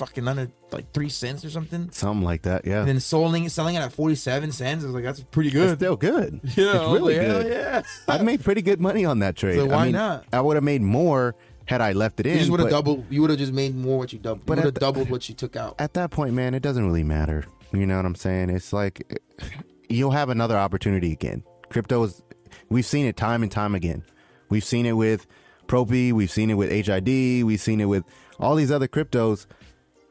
fucking 0.01 0.27
under 0.27 0.51
like 0.73 0.93
three 0.93 1.11
cents 1.11 1.45
or 1.45 1.51
something. 1.51 1.91
something 1.93 2.25
like 2.25 2.43
that. 2.43 2.65
Yeah, 2.65 2.81
And 2.81 2.89
then 2.89 3.01
selling 3.01 3.49
selling 3.51 3.75
it 3.75 3.81
at 3.81 3.93
forty 3.93 4.15
seven 4.15 4.51
cents. 4.51 4.83
I 4.83 4.87
was 4.87 4.95
like, 4.95 5.05
that's 5.05 5.21
pretty 5.21 5.49
it's 5.51 5.55
good. 5.55 5.79
still 5.79 5.97
good. 5.97 6.41
Yeah, 6.57 6.67
I 6.67 6.71
it's 6.85 6.93
really 6.93 7.19
like, 7.19 7.27
good. 7.27 7.53
Yeah. 7.53 7.83
I 8.09 8.23
made 8.23 8.43
pretty 8.43 8.63
good 8.63 8.81
money 8.81 9.05
on 9.05 9.19
that 9.21 9.37
trade. 9.37 9.57
So 9.57 9.67
I 9.67 9.69
why 9.69 9.85
mean, 9.85 9.93
not? 9.93 10.25
I 10.33 10.41
would 10.41 10.57
have 10.57 10.65
made 10.65 10.83
more 10.83 11.35
had 11.67 11.81
I 11.81 11.93
left 11.93 12.19
it 12.19 12.27
in. 12.27 12.33
You 12.33 12.39
just 12.39 12.51
would 12.51 12.61
have 12.61 12.71
doubled. 12.71 13.05
You 13.11 13.21
would 13.21 13.31
have 13.31 13.39
just 13.39 13.53
made 13.53 13.77
more 13.77 13.99
what 13.99 14.13
you 14.13 14.19
doubled. 14.19 14.47
But 14.47 14.55
you 14.59 14.65
would 14.65 14.75
have 14.75 14.81
doubled 14.81 15.11
what 15.11 15.29
you 15.29 15.35
took 15.35 15.55
out. 15.55 15.77
At 15.79 15.95
that 15.95 16.11
point, 16.11 16.35
man, 16.35 16.55
it 16.55 16.63
doesn't 16.63 16.85
really 16.85 17.05
matter. 17.05 17.45
You 17.73 17.87
know 17.87 17.97
what 17.97 18.07
I'm 18.07 18.15
saying? 18.17 18.51
It's 18.51 18.73
like 18.73 19.21
you'll 19.89 20.11
have 20.13 20.31
another 20.31 20.57
opportunity 20.57 21.13
again. 21.13 21.45
Crypto 21.69 22.03
is. 22.05 22.23
We've 22.69 22.87
seen 22.87 23.07
it 23.07 23.17
time 23.17 23.43
and 23.43 23.53
time 23.53 23.75
again. 23.75 24.03
We've 24.49 24.65
seen 24.65 24.87
it 24.87 24.93
with 24.93 25.27
Propy. 25.69 26.13
We've 26.13 26.31
seen 26.31 26.51
it 26.51 26.55
with 26.55 26.71
HID. 26.71 27.45
We've 27.45 27.61
seen 27.61 27.81
it 27.81 27.85
with 27.85 28.05
all 28.41 28.57
these 28.57 28.73
other 28.73 28.89
cryptos. 28.89 29.47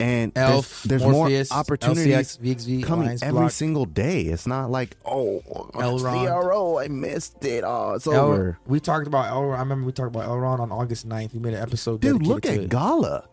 And 0.01 0.31
Elf, 0.37 0.83
there's, 0.83 1.01
there's 1.01 1.11
Morpheus, 1.11 1.51
more 1.51 1.59
opportunities 1.59 2.37
LCX, 2.37 2.39
VXV, 2.39 2.83
coming 2.85 3.03
Alliance 3.03 3.23
every 3.23 3.39
Block. 3.41 3.51
single 3.51 3.85
day. 3.85 4.21
It's 4.21 4.47
not 4.47 4.71
like 4.71 4.95
oh 5.03 5.41
Elrond. 5.73 6.41
CRO, 6.41 6.79
I 6.79 6.87
missed 6.87 7.43
it. 7.43 7.65
Oh, 7.65 7.95
it's 7.95 8.07
El- 8.07 8.15
over. 8.15 8.59
we 8.65 8.79
talked 8.79 9.07
about 9.07 9.25
Elrond. 9.25 9.57
I 9.57 9.59
remember 9.59 9.85
we 9.85 9.91
talked 9.91 10.15
about 10.15 10.29
Elrond 10.29 10.61
on 10.61 10.71
August 10.71 11.07
9th. 11.07 11.33
We 11.33 11.39
made 11.39 11.53
an 11.53 11.61
episode. 11.61 11.99
Dude, 11.99 12.25
look 12.25 12.45
at 12.45 12.53
it. 12.53 12.69
Gala. 12.69 13.27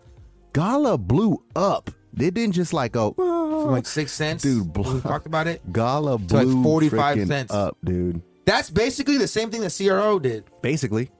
Gala 0.54 0.98
blew 0.98 1.40
up. 1.54 1.90
They 2.12 2.30
didn't 2.30 2.54
just 2.54 2.72
like 2.72 2.92
go 2.92 3.12
from 3.12 3.70
like 3.70 3.84
ah. 3.84 3.88
six 3.88 4.10
cents. 4.10 4.42
Dude, 4.42 4.76
we 4.76 5.00
talked 5.02 5.26
about 5.26 5.46
it. 5.46 5.60
Gala 5.72 6.18
to, 6.18 6.34
like, 6.34 6.46
blew 6.46 6.62
45 6.64 7.26
cents. 7.28 7.52
up, 7.52 7.76
dude. 7.84 8.22
That's 8.44 8.70
basically 8.70 9.18
the 9.18 9.28
same 9.28 9.50
thing 9.50 9.60
that 9.60 9.76
CRO 9.76 10.18
did. 10.18 10.44
Basically, 10.62 11.10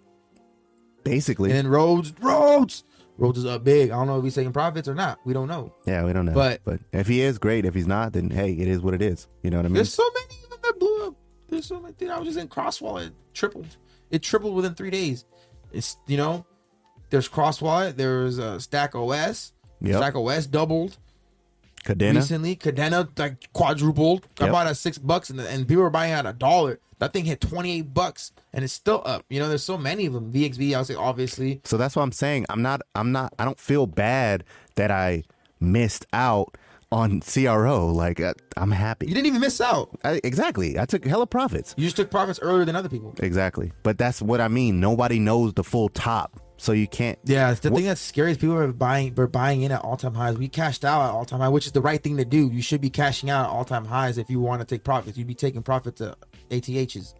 basically, 1.04 1.50
And 1.50 1.58
then 1.58 1.68
Rhodes, 1.68 2.12
Rhodes, 2.20 2.84
Rhodes 3.18 3.38
is 3.38 3.46
up 3.46 3.64
big. 3.64 3.90
I 3.90 3.96
don't 3.96 4.06
know 4.06 4.18
if 4.18 4.24
he's 4.24 4.34
taking 4.34 4.52
profits 4.52 4.88
or 4.88 4.94
not. 4.94 5.18
We 5.24 5.32
don't 5.32 5.48
know. 5.48 5.72
yeah, 5.86 6.04
we 6.04 6.12
don't 6.12 6.26
know. 6.26 6.32
but- 6.34 6.60
but 6.64 6.80
if 6.92 7.06
he 7.06 7.20
is 7.22 7.38
great, 7.38 7.64
if 7.64 7.74
he's 7.74 7.86
not, 7.86 8.12
then 8.12 8.30
hey, 8.30 8.52
it 8.52 8.68
is 8.68 8.80
what 8.80 8.94
it 8.94 9.02
is. 9.02 9.26
You 9.42 9.50
know 9.50 9.56
what 9.56 9.66
I 9.66 9.68
mean? 9.68 9.74
There's 9.76 9.94
so 9.94 10.04
many 10.14 10.42
of 10.44 10.50
them 10.50 10.58
that 10.62 10.78
blew 10.78 11.06
up. 11.06 11.14
There's 11.48 11.66
so 11.66 11.80
many. 11.80 11.94
Dude, 11.94 12.10
I 12.10 12.18
was 12.18 12.26
just 12.28 12.38
in 12.38 12.48
Crosswallet. 12.48 13.06
It 13.08 13.12
tripled. 13.32 13.76
It 14.10 14.22
tripled 14.22 14.54
within 14.54 14.74
three 14.74 14.90
days. 14.90 15.24
It's 15.72 15.96
you 16.06 16.16
know, 16.16 16.44
there's 17.10 17.28
Crosswallet. 17.28 17.96
There's 17.96 18.38
uh, 18.38 18.58
Stack 18.58 18.94
OS. 18.94 19.52
Yep. 19.80 19.96
Stack 19.96 20.14
OS 20.16 20.46
doubled 20.46 20.98
Kadena. 21.84 22.16
recently. 22.16 22.56
Kadena 22.56 23.08
like 23.18 23.50
quadrupled. 23.52 24.26
I 24.40 24.48
bought 24.50 24.66
at 24.66 24.76
six 24.76 24.98
bucks, 24.98 25.30
and, 25.30 25.40
and 25.40 25.66
people 25.68 25.82
were 25.84 25.90
buying 25.90 26.12
at 26.12 26.26
a 26.26 26.32
dollar. 26.32 26.80
That 26.98 27.12
thing 27.12 27.24
hit 27.24 27.40
twenty 27.40 27.78
eight 27.78 27.92
bucks, 27.92 28.32
and 28.52 28.64
it's 28.64 28.72
still 28.72 29.02
up. 29.04 29.24
You 29.28 29.40
know, 29.40 29.48
there's 29.48 29.62
so 29.62 29.76
many 29.76 30.06
of 30.06 30.12
them. 30.12 30.32
VXV, 30.32 30.74
I 30.74 30.78
would 30.78 30.86
say, 30.86 30.94
obviously. 30.94 31.60
So 31.64 31.76
that's 31.76 31.94
what 31.96 32.02
I'm 32.02 32.12
saying. 32.12 32.46
I'm 32.48 32.62
not. 32.62 32.82
I'm 32.94 33.12
not. 33.12 33.34
I 33.38 33.44
don't 33.44 33.60
feel 33.60 33.86
bad 33.86 34.44
that 34.76 34.90
I 34.90 35.24
missed 35.60 36.06
out 36.12 36.56
on 36.92 37.20
CRO. 37.20 37.88
Like 37.88 38.20
uh, 38.20 38.34
I'm 38.56 38.70
happy. 38.70 39.06
You 39.06 39.14
didn't 39.14 39.26
even 39.26 39.40
miss 39.40 39.60
out. 39.60 39.90
I, 40.04 40.20
exactly. 40.24 40.78
I 40.78 40.86
took 40.86 41.04
hella 41.04 41.26
profits. 41.26 41.74
You 41.76 41.84
just 41.84 41.96
took 41.96 42.10
profits 42.10 42.38
earlier 42.40 42.64
than 42.64 42.76
other 42.76 42.88
people. 42.88 43.14
Exactly. 43.18 43.72
But 43.82 43.98
that's 43.98 44.22
what 44.22 44.40
I 44.40 44.48
mean. 44.48 44.80
Nobody 44.80 45.18
knows 45.18 45.54
the 45.54 45.64
full 45.64 45.88
top, 45.88 46.40
so 46.56 46.72
you 46.72 46.86
can't. 46.86 47.18
Yeah, 47.24 47.52
the 47.52 47.70
thing 47.70 47.84
that's 47.84 48.00
scary 48.00 48.32
is 48.32 48.38
people 48.38 48.56
are 48.56 48.72
buying. 48.72 49.14
We're 49.14 49.26
buying 49.26 49.62
in 49.62 49.72
at 49.72 49.82
all 49.82 49.96
time 49.96 50.14
highs. 50.14 50.36
We 50.36 50.48
cashed 50.48 50.84
out 50.84 51.02
at 51.02 51.10
all 51.10 51.24
time 51.24 51.40
high, 51.40 51.48
which 51.48 51.66
is 51.66 51.72
the 51.72 51.82
right 51.82 52.02
thing 52.02 52.16
to 52.16 52.24
do. 52.24 52.50
You 52.50 52.62
should 52.62 52.80
be 52.80 52.90
cashing 52.90 53.30
out 53.30 53.46
at 53.46 53.50
all 53.50 53.64
time 53.64 53.84
highs 53.84 54.18
if 54.18 54.30
you 54.30 54.40
want 54.40 54.60
to 54.60 54.66
take 54.66 54.84
profits. 54.84 55.18
You'd 55.18 55.26
be 55.26 55.34
taking 55.34 55.62
profits 55.62 56.00
at 56.00 56.16
ATHs. 56.50 57.14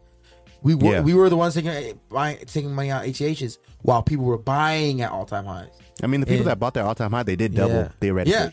We 0.63 0.75
were 0.75 0.93
Yeah. 0.95 1.01
we 1.03 1.15
were 1.15 1.29
the 1.29 1.37
ones 1.37 1.55
taking 1.55 2.01
buying 2.09 2.39
taking 2.47 2.75
money 2.75 2.91
out 2.91 3.05
ATHs 3.05 3.59
while 3.83 4.03
people 4.03 4.25
were 4.25 4.39
buying 4.39 5.01
at 5.03 5.11
all 5.13 5.25
time 5.27 5.45
highs. 5.45 5.69
I 6.03 6.07
mean, 6.07 6.21
the 6.21 6.27
people 6.27 6.41
And- 6.43 6.47
that 6.49 6.59
bought 6.59 6.75
their 6.75 6.85
all-time 6.85 7.13
high, 7.13 7.23
they 7.23 7.37
did 7.37 7.55
double 7.55 7.75
Yeah. 7.75 7.89
theoretically. 8.01 8.33
Yeah. 8.41 8.51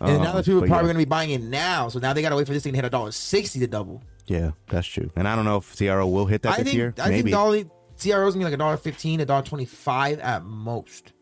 And 0.00 0.22
now 0.22 0.30
Um, 0.32 0.36
the 0.36 0.42
people 0.42 0.64
are 0.64 0.66
probably 0.66 0.88
yeah. 0.88 0.92
going 0.92 0.94
to 0.94 0.98
be 0.98 1.04
buying 1.04 1.30
it 1.30 1.42
now. 1.42 1.88
So 1.88 1.98
now 1.98 2.12
they 2.12 2.20
got 2.20 2.30
to 2.30 2.36
wait 2.36 2.46
for 2.46 2.52
this 2.52 2.62
thing 2.64 2.72
to 2.72 2.76
hit 2.76 2.84
a 2.84 2.90
dollar 2.90 3.12
sixty 3.12 3.58
to 3.60 3.66
double. 3.66 4.02
Yeah, 4.26 4.50
that's 4.68 4.86
true. 4.86 5.10
And 5.16 5.28
I 5.28 5.36
don't 5.36 5.44
know 5.44 5.58
if 5.58 5.76
CRO 5.78 6.06
will 6.06 6.26
hit 6.26 6.42
that 6.42 6.54
I 6.54 6.56
this 6.56 6.64
think 6.64 6.76
year. 6.76 6.94
I 6.98 7.08
Maybe. 7.10 7.22
think 7.22 7.30
dollar 7.32 7.62
CROs 7.96 8.34
gonna 8.34 8.40
be 8.40 8.44
like 8.44 8.54
a 8.54 8.58
dollar 8.58 8.76
fifteen, 8.76 9.20
a 9.20 9.24
dollar 9.26 9.42
twenty 9.42 9.64
five 9.66 10.18
at 10.20 10.44
most. 10.44 11.12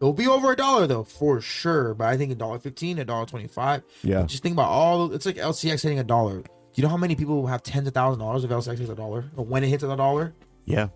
It'll 0.00 0.12
be 0.12 0.26
over 0.28 0.52
a 0.52 0.56
dollar 0.56 0.86
though, 0.86 1.02
for 1.04 1.40
sure. 1.40 1.94
But 1.94 2.08
I 2.08 2.16
think 2.16 2.30
a 2.30 2.34
dollar 2.36 2.58
fifteen, 2.58 2.98
a 2.98 3.04
dollar 3.04 3.26
twenty 3.26 3.48
five. 3.48 3.82
Yeah. 4.02 4.22
Just 4.24 4.42
think 4.42 4.52
about 4.54 4.68
all. 4.70 5.12
It's 5.12 5.26
like 5.26 5.36
LCX 5.36 5.82
hitting 5.82 5.98
a 5.98 6.04
dollar. 6.04 6.42
You 6.76 6.82
know 6.82 6.88
how 6.90 6.98
many 6.98 7.16
people 7.16 7.46
have 7.46 7.62
tens 7.62 7.88
of 7.88 7.94
thousands 7.94 8.22
of 8.22 8.26
dollars 8.26 8.44
if 8.44 8.50
LCX 8.50 8.78
hits 8.78 8.90
a 8.90 8.94
dollar, 8.94 9.24
or 9.34 9.44
when 9.44 9.64
it 9.64 9.68
hits 9.68 9.82
a 9.82 9.96
dollar? 9.96 10.34
yeah. 10.64 10.88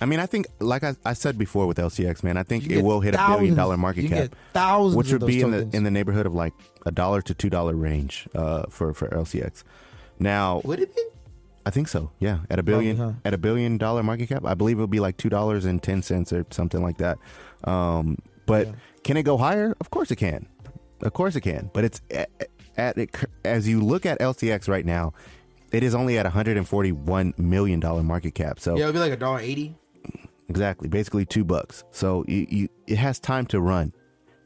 I 0.00 0.06
mean, 0.06 0.20
I 0.20 0.26
think, 0.26 0.46
like 0.58 0.82
I, 0.84 0.96
I 1.04 1.12
said 1.12 1.36
before 1.36 1.66
with 1.66 1.76
LCX, 1.76 2.24
man, 2.24 2.38
I 2.38 2.44
think 2.44 2.68
it 2.70 2.80
will 2.80 3.00
hit 3.00 3.14
a 3.14 3.18
billion 3.28 3.54
dollar 3.54 3.76
market 3.76 4.08
cap, 4.08 4.34
thousands, 4.54 4.96
which 4.96 5.12
would 5.12 5.26
be 5.26 5.42
in 5.42 5.50
the 5.50 5.68
in 5.76 5.84
the 5.84 5.90
neighborhood 5.90 6.24
of 6.24 6.34
like 6.34 6.54
a 6.86 6.90
dollar 6.90 7.20
to 7.20 7.34
two 7.34 7.50
dollar 7.50 7.74
range 7.74 8.26
uh, 8.34 8.64
for 8.70 8.94
for 8.94 9.08
LCX. 9.08 9.64
Now, 10.18 10.62
Would 10.64 10.80
it 10.80 10.96
be? 10.96 11.02
I 11.66 11.70
think 11.70 11.88
so. 11.88 12.10
Yeah, 12.18 12.38
at 12.48 12.58
a 12.58 12.62
billion 12.62 12.96
Probably, 12.96 13.14
huh? 13.14 13.20
at 13.26 13.34
a 13.34 13.38
billion 13.38 13.76
dollar 13.76 14.02
market 14.02 14.28
cap, 14.28 14.46
I 14.46 14.54
believe 14.54 14.78
it 14.78 14.80
would 14.80 14.90
be 14.90 14.98
like 15.00 15.18
two 15.18 15.28
dollars 15.28 15.66
and 15.66 15.82
ten 15.82 16.02
cents 16.02 16.32
or 16.32 16.46
something 16.50 16.82
like 16.82 16.96
that. 16.96 17.18
Um, 17.64 18.16
but 18.46 18.68
can 19.04 19.18
it 19.18 19.24
go 19.24 19.36
higher? 19.36 19.76
Of 19.78 19.90
course 19.90 20.10
it 20.10 20.16
can. 20.16 20.48
Of 21.02 21.12
course 21.12 21.36
it 21.36 21.42
can. 21.42 21.70
But 21.74 21.84
it's 21.84 22.00
at, 22.76 22.96
it, 22.98 23.14
as 23.44 23.68
you 23.68 23.80
look 23.80 24.06
at 24.06 24.18
LCX 24.20 24.68
right 24.68 24.84
now, 24.86 25.12
it 25.72 25.82
is 25.82 25.94
only 25.94 26.18
at 26.18 26.24
141 26.26 27.34
million 27.38 27.80
dollar 27.80 28.02
market 28.02 28.34
cap. 28.34 28.60
So 28.60 28.74
Yeah, 28.76 28.82
it'll 28.88 28.92
be 28.94 28.98
like 28.98 29.12
a 29.12 29.16
dollar 29.16 29.40
eighty. 29.40 29.74
exactly, 30.48 30.88
basically 30.88 31.24
two 31.24 31.44
bucks. 31.44 31.84
So 31.90 32.24
you, 32.28 32.46
you 32.50 32.68
it 32.86 32.96
has 32.96 33.18
time 33.18 33.46
to 33.46 33.60
run, 33.60 33.92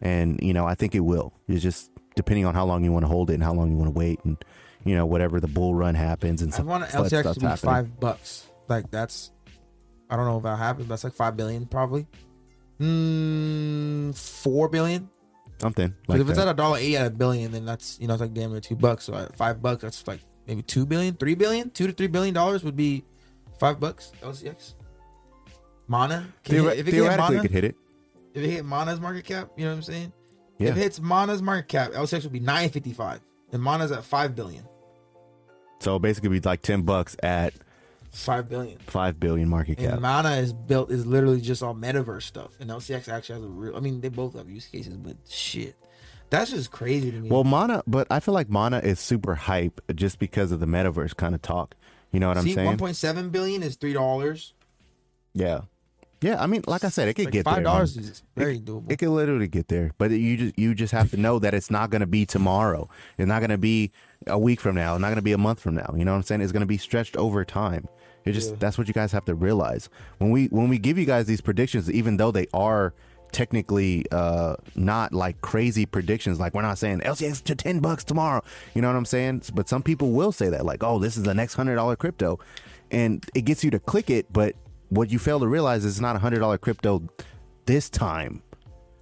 and 0.01 0.39
you 0.43 0.53
know 0.55 0.67
I 0.67 0.75
think 0.75 0.95
it 0.95 1.01
will. 1.01 1.33
It's 1.49 1.63
just 1.63 1.91
depending 2.15 2.47
on 2.47 2.55
how 2.55 2.65
long 2.65 2.85
you 2.85 2.93
want 2.93 3.03
to 3.05 3.09
hold 3.09 3.31
it 3.31 3.35
and 3.35 3.43
how 3.43 3.53
long 3.55 3.71
you 3.71 3.77
want 3.77 3.89
to 3.93 3.99
wait, 3.99 4.21
and 4.25 4.37
you 4.85 4.95
know 4.95 5.05
whatever 5.07 5.41
the 5.41 5.49
bull 5.49 5.75
run 5.75 5.95
happens 5.97 6.43
and 6.43 6.53
I 6.53 6.57
some 6.59 6.67
want 6.67 6.85
an 6.85 6.91
LCX 6.91 7.35
to 7.35 7.41
be 7.41 7.47
happening. 7.47 7.57
five 7.57 7.99
bucks. 8.01 8.47
Like 8.69 8.91
that's, 8.93 9.33
I 10.09 10.17
don't 10.17 10.27
know 10.27 10.37
if 10.39 10.43
that 10.45 10.59
happens. 10.59 10.87
But 10.87 10.93
that's 10.95 11.05
like 11.05 11.15
five 11.15 11.37
billion 11.37 11.67
probably. 11.67 12.07
Mm, 12.81 14.17
four 14.17 14.69
billion. 14.69 15.09
Something. 15.61 15.95
Like 16.09 16.21
if 16.21 16.29
it's 16.29 16.39
that. 16.39 16.49
at 16.49 16.53
a 16.53 16.57
dollar 16.57 16.79
eighty 16.79 16.97
at 16.97 17.07
a 17.07 17.11
billion, 17.11 17.53
then 17.53 17.65
that's 17.65 17.99
you 18.01 18.07
know 18.07 18.15
it's 18.15 18.21
like 18.21 18.35
damn 18.35 18.51
near 18.53 18.61
two 18.61 18.77
bucks. 18.77 19.05
So 19.05 19.15
at 19.15 19.37
five 19.37 19.61
bucks, 19.63 19.83
that's 19.83 20.07
like 20.07 20.21
maybe 20.47 20.63
two 20.63 20.87
billion, 20.87 21.15
three 21.15 21.35
billion, 21.35 21.71
two 21.71 21.87
to 21.87 21.93
three 21.93 22.07
billion 22.07 22.35
dollars 22.35 22.63
would 22.65 22.77
be 22.77 23.05
five 23.59 23.81
bucks. 23.81 24.13
LCX. 24.23 24.75
Mana. 25.89 26.27
It- 26.45 26.53
if 26.55 26.89
it 26.89 26.91
theoretically, 26.91 27.17
Mana, 27.37 27.39
it 27.39 27.43
could 27.43 27.51
hit 27.51 27.65
it. 27.65 27.77
if 28.35 28.43
it 28.43 28.51
hit 28.51 28.65
Mana's 28.65 29.01
market 29.01 29.25
cap, 29.25 29.51
you 29.57 29.65
know 29.65 29.71
what 29.71 29.77
I'm 29.77 29.83
saying? 29.83 30.13
Yeah. 30.59 30.71
If 30.71 30.77
it 30.77 30.81
hits 30.81 31.01
Mana's 31.01 31.43
market 31.43 31.69
cap, 31.69 31.93
LCX 31.93 32.25
would 32.25 32.33
be 32.33 32.41
nine 32.41 32.71
fifty 32.71 32.93
five, 32.93 33.21
and 33.53 33.63
Mana's 33.63 33.93
at 33.93 34.05
five 34.05 34.35
billion. 34.35 34.65
So 35.81 35.99
basically, 35.99 36.31
it'd 36.31 36.43
be 36.43 36.49
like 36.49 36.63
ten 36.63 36.83
bucks 36.83 37.17
at 37.23 37.53
Five 38.17 38.49
billion. 38.49 38.79
five 38.87 39.21
billion 39.21 39.49
market 39.49 39.77
cap. 39.79 39.93
And 39.93 40.03
Mana 40.03 40.37
is 40.37 40.53
built 40.53 40.91
is 40.91 41.05
literally 41.07 41.41
just 41.41 41.63
all 41.63 41.75
metaverse 41.75 42.23
stuff, 42.23 42.53
and 42.59 42.71
LCX 42.71 43.09
actually 43.09 43.41
has 43.41 43.45
a 43.45 43.49
real. 43.49 43.77
I 43.77 43.81
mean, 43.81 44.01
they 44.01 44.09
both 44.09 44.35
have 44.35 44.49
use 44.49 44.67
cases, 44.67 44.97
but 44.97 45.17
shit, 45.29 45.77
that's 46.31 46.51
just 46.51 46.71
crazy 46.71 47.11
to 47.11 47.19
me. 47.19 47.29
well, 47.29 47.45
Mana, 47.45 47.83
but 47.87 48.07
I 48.11 48.21
feel 48.21 48.33
like 48.35 48.49
Mana 48.49 48.79
is 48.79 48.99
super 49.01 49.35
hype 49.35 49.81
just 49.95 50.19
because 50.19 50.51
of 50.51 50.61
the 50.61 50.67
metaverse 50.67 51.15
kind 51.15 51.35
of 51.35 51.43
talk. 51.43 51.75
You 52.11 52.21
know 52.21 52.29
what 52.29 52.39
I'm 52.39 52.45
See, 52.45 52.55
saying? 52.55 52.67
one 52.67 52.79
point 52.79 52.97
seven 52.97 53.29
billion 53.29 53.63
is 53.63 53.77
three 53.77 53.93
dollars. 53.93 54.55
yeah, 55.35 55.61
yeah. 56.23 56.43
I 56.43 56.47
mean, 56.47 56.63
like 56.67 56.85
I 56.85 56.89
said, 56.89 57.09
it 57.09 57.15
could 57.15 57.27
Like 57.27 57.33
get 57.35 57.45
five 57.45 57.63
dollars 57.65 57.99
is 57.99 58.23
very 58.35 58.59
doable. 58.59 58.91
It 58.91 58.97
could 58.97 59.11
literally 59.11 59.49
get 59.49 59.69
there, 59.69 59.93
but 59.99 60.11
you 60.11 60.39
just 60.39 60.59
you 60.59 60.75
just 60.75 60.93
have 60.95 61.11
to 61.11 61.19
know 61.19 61.39
that 61.41 61.53
it's 61.53 61.71
not 61.71 61.91
going 61.91 62.01
to 62.01 62.07
be 62.07 62.25
tomorrow. 62.25 62.89
It's 63.19 63.29
not 63.29 63.41
going 63.41 63.51
to 63.51 63.59
be 63.59 63.93
a 64.27 64.39
week 64.39 64.61
from 64.61 64.75
now. 64.75 64.95
It's 64.95 65.03
not 65.03 65.09
going 65.09 65.17
to 65.17 65.23
be 65.23 65.33
a 65.33 65.39
month 65.39 65.61
from 65.61 65.75
now. 65.75 65.93
You 65.95 66.05
know 66.07 66.13
what 66.13 66.17
I'm 66.19 66.23
saying? 66.23 66.41
It's 66.41 66.53
going 66.53 66.63
to 66.63 66.67
be 66.67 66.79
stretched 66.79 67.17
over 67.19 67.45
time. 67.45 67.87
It 68.27 68.33
just 68.33 68.51
Yeah. 68.51 68.57
that's 68.59 68.77
what 68.77 68.89
you 68.89 68.95
guys 68.95 69.13
have 69.13 69.25
to 69.27 69.35
realize. 69.35 69.89
When 70.19 70.31
we 70.31 70.47
when 70.47 70.69
we 70.69 70.79
give 70.79 70.99
you 70.99 71.07
guys 71.07 71.27
these 71.27 71.41
predictions, 71.41 71.91
even 71.91 72.17
though 72.19 72.31
they 72.33 72.47
are 72.53 72.93
technically 73.33 74.05
uh 74.13 74.55
not 74.77 75.13
like 75.13 75.41
crazy 75.41 75.85
predictions 75.85 76.39
like 76.39 76.55
we're 76.55 76.63
not 76.63 76.79
saying 76.79 77.01
LCX 77.01 77.43
to 77.45 77.55
10 77.55 77.81
bucks 77.81 78.05
tomorrow. 78.05 78.43
You 78.75 78.83
know 78.83 78.89
what 78.89 78.97
I'm 78.97 79.05
saying? 79.05 79.43
But 79.55 79.69
some 79.69 79.83
people 79.83 80.13
will 80.13 80.33
say 80.33 80.49
that 80.49 80.65
like 80.65 80.83
oh 80.83 80.99
this 80.99 81.17
is 81.17 81.23
the 81.25 81.35
next 81.35 81.57
$100 81.57 81.99
crypto. 81.99 82.39
And 82.91 83.25
it 83.35 83.45
gets 83.45 83.65
you 83.65 83.71
to 83.71 83.79
click 83.79 84.11
it 84.11 84.33
but 84.33 84.55
what 84.91 85.11
you 85.11 85.19
fail 85.19 85.41
to 85.41 85.49
realize 85.49 85.85
is 85.85 85.95
it's 85.95 86.01
not 86.01 86.15
a 86.15 86.21
$100 86.21 86.61
crypto 86.61 87.03
this 87.67 87.91
time. 87.91 88.43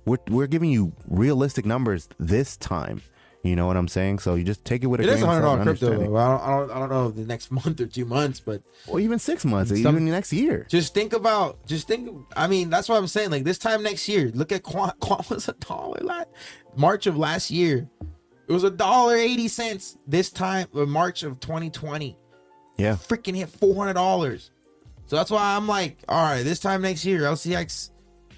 We're, 0.07 0.19
we're 0.29 0.47
giving 0.47 0.71
you 0.71 0.93
realistic 1.09 1.65
numbers 1.67 2.09
this 2.19 2.57
time 2.57 3.03
you 3.45 3.55
know 3.55 3.67
what 3.67 3.77
I'm 3.77 3.87
saying 3.89 4.19
so 4.19 4.35
you 4.35 4.43
just 4.43 4.65
take 4.65 4.83
it 4.83 4.87
with 4.89 5.01
a 5.01 5.03
It 5.05 5.07
grain 5.07 5.17
is 5.19 5.23
of 5.23 5.29
hundred 5.29 5.43
salt 5.43 5.59
dollar 5.59 5.65
crypto. 5.77 6.11
Though. 6.11 6.17
I 6.17 6.29
don't, 6.29 6.41
I 6.43 6.51
don't, 6.59 6.71
I 6.71 6.79
don't 6.81 6.89
know 6.89 7.11
the 7.11 7.23
next 7.27 7.51
month 7.65 7.81
or 7.81 7.87
two 7.87 8.05
months, 8.07 8.41
but 8.41 8.63
or 8.89 8.99
even 8.99 9.19
six 9.19 9.45
months 9.45 9.71
Some- 9.71 9.79
even 9.97 10.07
next 10.07 10.33
year 10.33 10.67
just 10.69 10.95
think 10.95 11.13
about, 11.13 11.65
just 11.67 11.87
think. 11.87 12.11
I 12.37 12.47
mean, 12.49 12.71
that's 12.71 12.89
what 12.89 12.97
I'm 12.99 13.07
saying. 13.07 13.31
Like 13.31 13.45
this 13.45 13.59
time 13.59 13.83
next 13.85 14.09
year, 14.09 14.33
look 14.35 14.51
at 14.51 14.63
Quant. 14.65 14.99
Quant 15.01 15.29
was 15.31 15.47
a 15.49 15.53
dollar 15.53 16.01
last 16.03 16.29
March 16.75 17.07
of 17.07 17.17
last 17.17 17.51
year. 17.51 17.89
It 18.49 18.53
was 18.53 18.65
a 18.65 18.71
dollar 18.71 19.15
eighty 19.17 19.49
cents. 19.49 19.97
This 20.07 20.31
time, 20.31 20.67
uh, 20.75 20.87
March 20.87 21.23
of 21.23 21.39
2020, 21.41 22.17
yeah 22.79 22.95
freaking 22.95 23.37
hit 23.37 23.49
four 23.49 23.75
hundred 23.77 23.95
dollars. 23.95 24.51
So 25.07 25.17
that's 25.17 25.31
why 25.31 25.55
I'm 25.55 25.69
like, 25.69 25.99
all 26.09 26.23
right, 26.23 26.43
this 26.43 26.61
time 26.61 26.81
next 26.81 27.05
year, 27.05 27.21
LCX, 27.23 27.91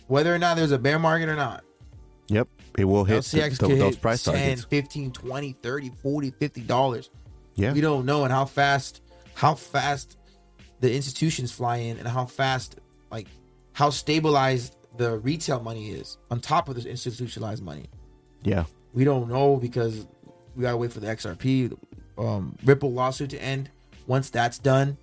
whether 0.09 0.35
or 0.35 0.39
not 0.39 0.57
there's 0.57 0.73
a 0.73 0.79
bear 0.79 0.99
market 0.99 1.29
or 1.29 1.37
not, 1.37 1.63
Yep, 2.29 2.49
it 2.77 2.85
will 2.85 3.05
hit 3.05 3.21
LCX 3.23 3.31
th- 3.33 3.59
could 3.59 3.67
th- 3.69 3.79
those 3.79 3.95
hit 3.95 4.03
price 4.03 4.23
10, 4.25 4.35
targets. 4.35 4.65
15, 4.65 5.13
20, 5.13 5.53
30, 5.53 5.91
40, 6.03 6.31
50 6.31 6.61
dollars. 6.63 7.11
Yeah, 7.55 7.73
We 7.73 7.81
don't 7.81 8.05
know 8.05 8.25
and 8.25 8.33
how 8.33 8.45
fast 8.45 9.01
how 9.35 9.55
fast 9.55 10.17
the 10.81 10.95
institutions 10.95 11.51
fly 11.53 11.77
in 11.79 11.97
and 11.99 12.07
how 12.07 12.27
fast 12.27 12.77
like 13.11 13.29
how 13.73 13.91
stabilized 13.91 14.77
the 14.99 15.19
retail 15.19 15.61
money 15.61 15.91
is 15.91 16.19
on 16.31 16.41
top 16.41 16.69
of 16.69 16.75
this 16.75 16.85
institutionalized 16.87 17.63
money. 17.63 17.87
yeah, 18.43 18.65
We 18.95 19.05
don't 19.05 19.29
know 19.29 19.57
because 19.57 20.07
we 20.55 20.63
gotta 20.63 20.77
wait 20.77 20.93
for 20.93 21.01
the 21.01 21.07
XRP 21.07 21.77
um, 22.19 22.57
Ripple 22.65 22.93
lawsuit 22.93 23.31
to 23.31 23.43
end. 23.43 23.71
Once 24.07 24.31
that's 24.31 24.59
done, 24.59 24.97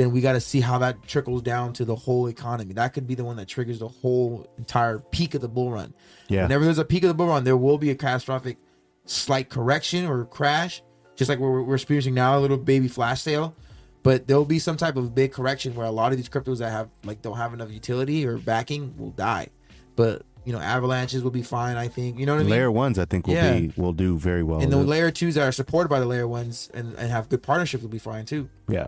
then 0.00 0.10
we 0.12 0.20
got 0.22 0.32
to 0.32 0.40
see 0.40 0.60
how 0.60 0.78
that 0.78 1.02
trickles 1.06 1.42
down 1.42 1.72
to 1.74 1.84
the 1.84 1.94
whole 1.94 2.26
economy. 2.28 2.72
That 2.72 2.94
could 2.94 3.06
be 3.06 3.14
the 3.14 3.24
one 3.24 3.36
that 3.36 3.46
triggers 3.48 3.80
the 3.80 3.88
whole 3.88 4.46
entire 4.56 4.98
peak 4.98 5.34
of 5.34 5.42
the 5.42 5.48
bull 5.48 5.70
run. 5.70 5.92
Yeah. 6.28 6.42
Whenever 6.44 6.64
there's 6.64 6.78
a 6.78 6.84
peak 6.84 7.02
of 7.04 7.08
the 7.08 7.14
bull 7.14 7.26
run, 7.26 7.44
there 7.44 7.56
will 7.56 7.76
be 7.78 7.90
a 7.90 7.94
catastrophic 7.94 8.56
slight 9.04 9.50
correction 9.50 10.06
or 10.06 10.24
crash, 10.24 10.82
just 11.16 11.28
like 11.28 11.38
we're, 11.38 11.62
we're 11.62 11.74
experiencing 11.74 12.14
now, 12.14 12.38
a 12.38 12.40
little 12.40 12.56
baby 12.56 12.88
flash 12.88 13.20
sale. 13.20 13.54
But 14.02 14.26
there'll 14.26 14.46
be 14.46 14.58
some 14.58 14.78
type 14.78 14.96
of 14.96 15.14
big 15.14 15.32
correction 15.32 15.74
where 15.74 15.86
a 15.86 15.90
lot 15.90 16.12
of 16.12 16.16
these 16.16 16.28
cryptos 16.30 16.58
that 16.58 16.70
have 16.70 16.88
like 17.04 17.20
don't 17.20 17.36
have 17.36 17.52
enough 17.52 17.70
utility 17.70 18.26
or 18.26 18.38
backing 18.38 18.94
will 18.96 19.10
die. 19.10 19.48
But 19.96 20.22
you 20.46 20.54
know, 20.54 20.58
avalanches 20.58 21.22
will 21.22 21.30
be 21.30 21.42
fine. 21.42 21.76
I 21.76 21.88
think 21.88 22.18
you 22.18 22.24
know 22.24 22.32
what 22.32 22.40
I 22.40 22.44
mean. 22.44 22.50
Layer 22.52 22.72
ones, 22.72 22.98
I 22.98 23.04
think, 23.04 23.26
will 23.26 23.34
Yeah. 23.34 23.58
be 23.58 23.72
will 23.76 23.92
do 23.92 24.16
very 24.18 24.42
well. 24.42 24.60
and 24.60 24.72
the 24.72 24.78
The- 24.78 24.84
layer 24.84 25.10
twos 25.10 25.34
that 25.34 25.46
are 25.46 25.52
supported 25.52 25.90
by 25.90 26.00
the 26.00 26.06
layer 26.06 26.26
ones 26.26 26.70
and, 26.72 26.94
and 26.94 27.10
have 27.10 27.28
good 27.28 27.42
partnerships 27.42 27.82
will 27.82 27.90
be 27.90 27.98
fine 27.98 28.24
too. 28.24 28.48
Yeah, 28.66 28.86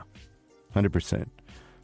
hundred 0.73 0.93
percent. 0.93 1.31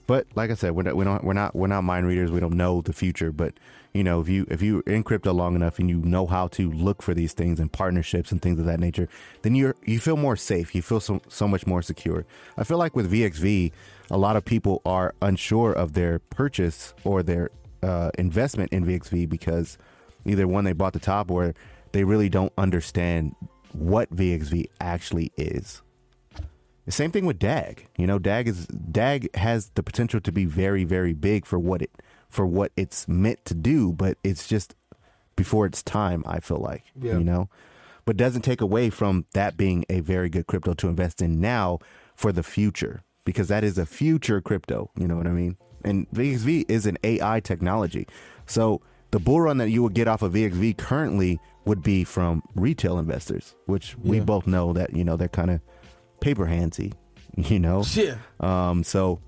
But 0.09 0.27
like 0.35 0.51
I 0.51 0.55
said, 0.55 0.75
we're 0.75 0.85
not, 0.85 0.97
we 0.97 1.05
don't 1.05 1.23
we're 1.23 1.35
not 1.35 1.55
we're 1.55 1.67
not 1.67 1.85
mind 1.85 2.07
readers. 2.07 2.31
We 2.31 2.41
don't 2.41 2.55
know 2.55 2.81
the 2.81 2.95
future. 2.95 3.31
But 3.31 3.55
you 3.93 4.03
know, 4.03 4.21
if 4.21 4.29
you 4.29 4.47
if 4.49 4.63
you're 4.63 4.81
in 4.87 5.03
crypto 5.03 5.33
long 5.35 5.55
enough 5.55 5.79
and 5.79 5.91
you 5.91 5.99
know 5.99 6.27
how 6.27 6.49
to 6.49 6.71
look 6.71 7.03
for 7.03 7.13
these 7.13 7.35
things 7.35 7.61
and 7.61 7.71
partnerships 7.71 8.33
and 8.33 8.41
things 8.41 8.59
of 8.59 8.65
that 8.65 8.81
nature, 8.81 9.07
then 9.43 9.55
you 9.55 9.75
you 9.85 9.99
feel 9.99 10.17
more 10.17 10.35
safe. 10.35 10.75
You 10.75 10.81
feel 10.81 11.01
so 11.01 11.21
so 11.29 11.47
much 11.47 11.67
more 11.67 11.83
secure. 11.83 12.25
I 12.57 12.65
feel 12.65 12.79
like 12.79 12.97
with 12.97 13.13
VXV, 13.13 13.71
a 14.11 14.17
lot 14.17 14.37
of 14.37 14.47
people 14.47 14.81
are 14.87 15.15
unsure 15.21 15.73
of 15.75 15.93
their 15.93 16.21
purchase 16.21 16.95
or 17.05 17.23
their 17.23 17.51
uh, 17.83 18.11
investment 18.19 18.73
in 18.73 18.87
VXV 18.87 19.29
because 19.29 19.77
either 20.25 20.49
one 20.49 20.65
they 20.65 20.73
bought 20.73 20.95
the 20.95 20.99
top 20.99 21.31
or 21.31 21.55
they 21.93 22.05
really 22.05 22.31
don't 22.31 22.53
understand 22.57 23.35
what 23.73 24.11
VXV 24.15 24.67
actually 24.81 25.33
is. 25.37 25.83
The 26.89 26.93
same 26.93 27.11
thing 27.11 27.27
with 27.27 27.39
DAG. 27.39 27.87
You 27.99 28.07
know, 28.07 28.19
DAG 28.19 28.49
is 28.49 28.67
DAG 28.67 29.37
has 29.37 29.69
the 29.75 29.83
potential 29.83 30.23
to 30.23 30.33
be 30.33 30.47
very, 30.47 30.85
very 30.85 31.13
big 31.13 31.45
for 31.45 31.59
what 31.59 31.83
it 31.83 31.91
for 32.31 32.47
what 32.47 32.73
it's 32.79 33.07
meant 33.07 33.45
to 33.45 33.53
do, 33.53 33.93
but 33.93 34.17
it's 34.25 34.49
just 34.49 34.75
before 35.37 35.67
its 35.67 35.83
time. 35.83 36.25
I 36.27 36.41
feel 36.41 36.57
like 36.57 36.85
Yeah. 36.99 37.19
you 37.19 37.25
know, 37.25 37.51
but 38.07 38.17
doesn't 38.17 38.41
take 38.41 38.63
away 38.63 38.89
from 38.89 39.27
that 39.35 39.59
being 39.59 39.85
a 39.91 40.01
very 40.01 40.31
good 40.31 40.47
crypto 40.47 40.73
to 40.73 40.89
invest 40.89 41.21
in 41.21 41.39
now 41.43 41.79
for 42.17 42.33
the 42.33 42.43
future 42.43 43.03
because 43.27 43.49
that 43.49 43.65
is 43.65 43.77
a 43.77 43.85
future 43.85 44.41
crypto. 44.41 44.91
You 44.97 45.09
know 45.09 45.17
what 45.19 45.27
I 45.27 45.33
mean? 45.33 45.59
And 45.85 46.11
VXV 46.13 46.65
is 46.71 46.87
an 46.87 46.97
AI 47.05 47.41
technology, 47.41 48.07
so 48.47 48.81
the 49.11 49.19
bull 49.19 49.43
run 49.43 49.59
that 49.59 49.69
you 49.69 49.83
would 49.83 49.93
get 49.93 50.09
off 50.09 50.23
of 50.23 50.33
VXV 50.33 50.79
currently 50.79 51.39
would 51.67 51.83
be 51.83 52.03
from 52.03 52.43
retail 52.55 52.99
investors, 52.99 53.55
which 53.67 53.95
we 54.03 54.21
both 54.21 54.47
know 54.47 54.73
that 54.73 54.97
you 54.97 55.05
know 55.05 55.19
they're 55.19 55.29
kind 55.29 55.51
of 55.51 55.61
paper 56.21 56.47
handsy, 56.47 56.93
you 57.37 57.59
know. 57.59 57.85
Yeah. 57.93 58.17
Um, 58.41 58.85
so, 58.85 59.21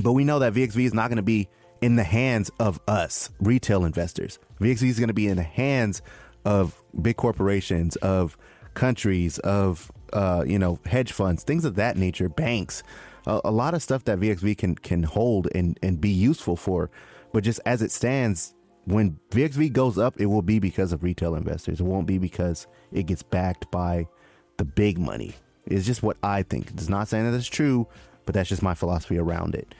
but 0.00 0.12
we 0.12 0.24
know 0.24 0.38
that 0.40 0.54
VXV 0.54 0.84
is 0.84 0.94
not 0.94 1.08
going 1.08 1.16
to 1.16 1.22
be 1.22 1.48
in 1.80 1.96
the 1.96 2.04
hands 2.04 2.50
of 2.58 2.80
us 2.86 3.30
retail 3.40 3.84
investors. 3.84 4.38
VXV 4.60 4.88
is 4.88 4.98
going 4.98 5.08
to 5.08 5.14
be 5.14 5.28
in 5.28 5.36
the 5.36 5.42
hands 5.42 6.02
of 6.44 6.80
big 7.00 7.16
corporations, 7.16 7.96
of 7.96 8.36
countries, 8.74 9.38
of 9.40 9.90
uh, 10.12 10.44
you 10.46 10.58
know 10.58 10.78
hedge 10.86 11.12
funds, 11.12 11.42
things 11.42 11.64
of 11.64 11.76
that 11.76 11.96
nature, 11.96 12.28
banks. 12.28 12.82
A, 13.26 13.40
a 13.44 13.50
lot 13.50 13.74
of 13.74 13.82
stuff 13.82 14.04
that 14.04 14.18
VXV 14.18 14.58
can 14.58 14.74
can 14.74 15.02
hold 15.02 15.48
and 15.54 15.78
and 15.82 16.00
be 16.00 16.10
useful 16.10 16.56
for. 16.56 16.90
But 17.32 17.44
just 17.44 17.60
as 17.64 17.80
it 17.80 17.92
stands, 17.92 18.54
when 18.84 19.18
VXV 19.30 19.72
goes 19.72 19.98
up, 19.98 20.20
it 20.20 20.26
will 20.26 20.42
be 20.42 20.58
because 20.58 20.92
of 20.92 21.02
retail 21.02 21.34
investors. 21.34 21.80
It 21.80 21.84
won't 21.84 22.06
be 22.06 22.18
because 22.18 22.66
it 22.92 23.06
gets 23.06 23.22
backed 23.22 23.70
by 23.70 24.08
the 24.56 24.64
big 24.64 24.98
money. 24.98 25.34
It's 25.70 25.86
just 25.86 26.02
what 26.02 26.16
I 26.22 26.42
think. 26.42 26.70
It's 26.70 26.88
not 26.88 27.08
saying 27.08 27.30
that 27.30 27.36
it's 27.36 27.46
true, 27.46 27.86
but 28.26 28.34
that's 28.34 28.48
just 28.48 28.62
my 28.62 28.74
philosophy 28.74 29.18
around 29.18 29.54
it. 29.54 29.74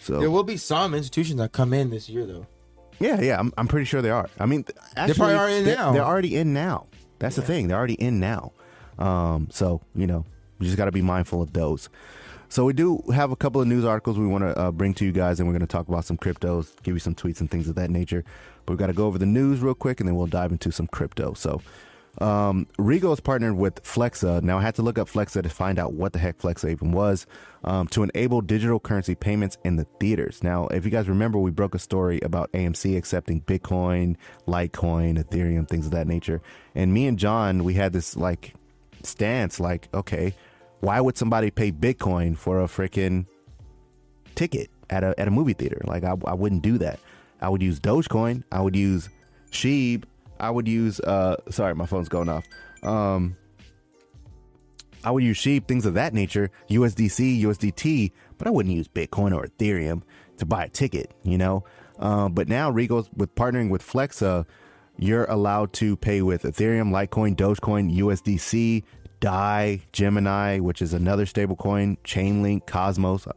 So 0.00 0.20
There 0.20 0.30
will 0.30 0.44
be 0.44 0.56
some 0.56 0.94
institutions 0.94 1.38
that 1.38 1.52
come 1.52 1.72
in 1.72 1.90
this 1.90 2.08
year 2.08 2.26
though. 2.26 2.46
yeah, 3.00 3.20
yeah, 3.20 3.38
I'm, 3.38 3.52
I'm 3.56 3.68
pretty 3.68 3.84
sure 3.84 4.02
they 4.02 4.10
are. 4.10 4.28
I 4.38 4.46
mean, 4.46 4.64
actually, 4.96 5.14
probably 5.14 5.34
are 5.36 5.48
in 5.48 5.64
they're, 5.64 5.76
now. 5.76 5.92
They're 5.92 6.04
already 6.04 6.36
in 6.36 6.52
now. 6.52 6.86
That's 7.18 7.36
the 7.36 7.42
thing. 7.42 7.68
They're 7.68 7.76
already 7.78 7.94
in 7.94 8.20
now. 8.20 8.52
Um, 8.98 9.48
so 9.50 9.80
you 9.94 10.06
know, 10.06 10.24
we 10.58 10.66
just 10.66 10.76
got 10.76 10.86
to 10.86 10.92
be 10.92 11.02
mindful 11.02 11.42
of 11.42 11.52
those. 11.52 11.88
So 12.48 12.64
we 12.64 12.72
do 12.72 13.02
have 13.12 13.32
a 13.32 13.36
couple 13.36 13.60
of 13.60 13.66
news 13.66 13.84
articles 13.84 14.18
we 14.18 14.26
want 14.26 14.44
to 14.44 14.56
uh, 14.56 14.70
bring 14.70 14.94
to 14.94 15.04
you 15.04 15.10
guys, 15.12 15.40
and 15.40 15.48
we're 15.48 15.54
going 15.54 15.66
to 15.66 15.72
talk 15.72 15.88
about 15.88 16.04
some 16.04 16.16
cryptos, 16.16 16.70
give 16.82 16.94
you 16.94 17.00
some 17.00 17.14
tweets 17.14 17.40
and 17.40 17.50
things 17.50 17.68
of 17.68 17.74
that 17.74 17.90
nature. 17.90 18.24
But 18.64 18.74
we've 18.74 18.78
got 18.78 18.86
to 18.88 18.92
go 18.92 19.06
over 19.06 19.18
the 19.18 19.26
news 19.26 19.60
real 19.60 19.74
quick, 19.74 20.00
and 20.00 20.08
then 20.08 20.14
we'll 20.14 20.26
dive 20.26 20.52
into 20.52 20.70
some 20.70 20.86
crypto. 20.86 21.34
So. 21.34 21.60
Um, 22.18 22.66
Regal 22.78 23.12
is 23.12 23.20
partnered 23.20 23.56
with 23.56 23.82
Flexa. 23.82 24.42
Now, 24.42 24.58
I 24.58 24.62
had 24.62 24.74
to 24.76 24.82
look 24.82 24.98
up 24.98 25.08
Flexa 25.08 25.42
to 25.42 25.48
find 25.48 25.78
out 25.78 25.94
what 25.94 26.12
the 26.12 26.18
heck 26.18 26.38
Flexa 26.38 26.70
even 26.70 26.92
was 26.92 27.26
um, 27.64 27.88
to 27.88 28.02
enable 28.02 28.40
digital 28.40 28.78
currency 28.78 29.14
payments 29.14 29.58
in 29.64 29.76
the 29.76 29.84
theaters. 29.98 30.42
Now, 30.42 30.68
if 30.68 30.84
you 30.84 30.90
guys 30.90 31.08
remember, 31.08 31.38
we 31.38 31.50
broke 31.50 31.74
a 31.74 31.78
story 31.78 32.20
about 32.22 32.52
AMC 32.52 32.96
accepting 32.96 33.40
Bitcoin, 33.42 34.16
Litecoin, 34.46 35.22
Ethereum, 35.22 35.68
things 35.68 35.86
of 35.86 35.92
that 35.92 36.06
nature. 36.06 36.40
And 36.74 36.92
me 36.92 37.06
and 37.06 37.18
John, 37.18 37.64
we 37.64 37.74
had 37.74 37.92
this 37.92 38.16
like 38.16 38.54
stance 39.02 39.58
like, 39.58 39.88
okay, 39.92 40.34
why 40.80 41.00
would 41.00 41.16
somebody 41.16 41.50
pay 41.50 41.72
Bitcoin 41.72 42.36
for 42.36 42.62
a 42.62 42.66
freaking 42.66 43.26
ticket 44.34 44.70
at 44.90 45.02
a, 45.02 45.18
at 45.18 45.26
a 45.26 45.30
movie 45.30 45.54
theater? 45.54 45.80
Like, 45.84 46.04
I, 46.04 46.14
I 46.26 46.34
wouldn't 46.34 46.62
do 46.62 46.78
that. 46.78 47.00
I 47.40 47.48
would 47.48 47.62
use 47.62 47.80
Dogecoin. 47.80 48.44
I 48.52 48.60
would 48.60 48.76
use 48.76 49.08
Shib. 49.50 50.04
I 50.46 50.50
would 50.50 50.68
use 50.68 51.00
uh 51.00 51.36
sorry, 51.50 51.74
my 51.74 51.86
phone's 51.86 52.08
going 52.08 52.28
off. 52.28 52.44
Um 52.82 53.36
I 55.04 55.10
would 55.10 55.22
use 55.22 55.38
Shib, 55.38 55.68
things 55.68 55.84
of 55.84 55.94
that 55.94 56.14
nature, 56.14 56.50
USDC, 56.70 57.42
USDT, 57.42 58.12
but 58.38 58.46
I 58.46 58.50
wouldn't 58.50 58.74
use 58.74 58.88
Bitcoin 58.88 59.34
or 59.34 59.46
Ethereum 59.46 60.02
to 60.38 60.46
buy 60.46 60.64
a 60.64 60.68
ticket, 60.68 61.12
you 61.22 61.36
know? 61.36 61.64
Um, 61.98 62.32
but 62.32 62.48
now 62.48 62.70
Regal's 62.70 63.10
with 63.14 63.34
partnering 63.34 63.68
with 63.68 63.82
Flexa, 63.82 64.46
you're 64.96 65.24
allowed 65.26 65.74
to 65.74 65.96
pay 65.96 66.22
with 66.22 66.42
Ethereum, 66.44 66.90
Litecoin, 66.90 67.36
Dogecoin, 67.36 67.94
USDC, 67.96 68.82
DAI, 69.20 69.82
Gemini, 69.92 70.58
which 70.58 70.80
is 70.80 70.94
another 70.94 71.26
stablecoin, 71.26 71.98
Chainlink, 72.04 72.66
Cosmos. 72.66 73.26
I 73.26 73.32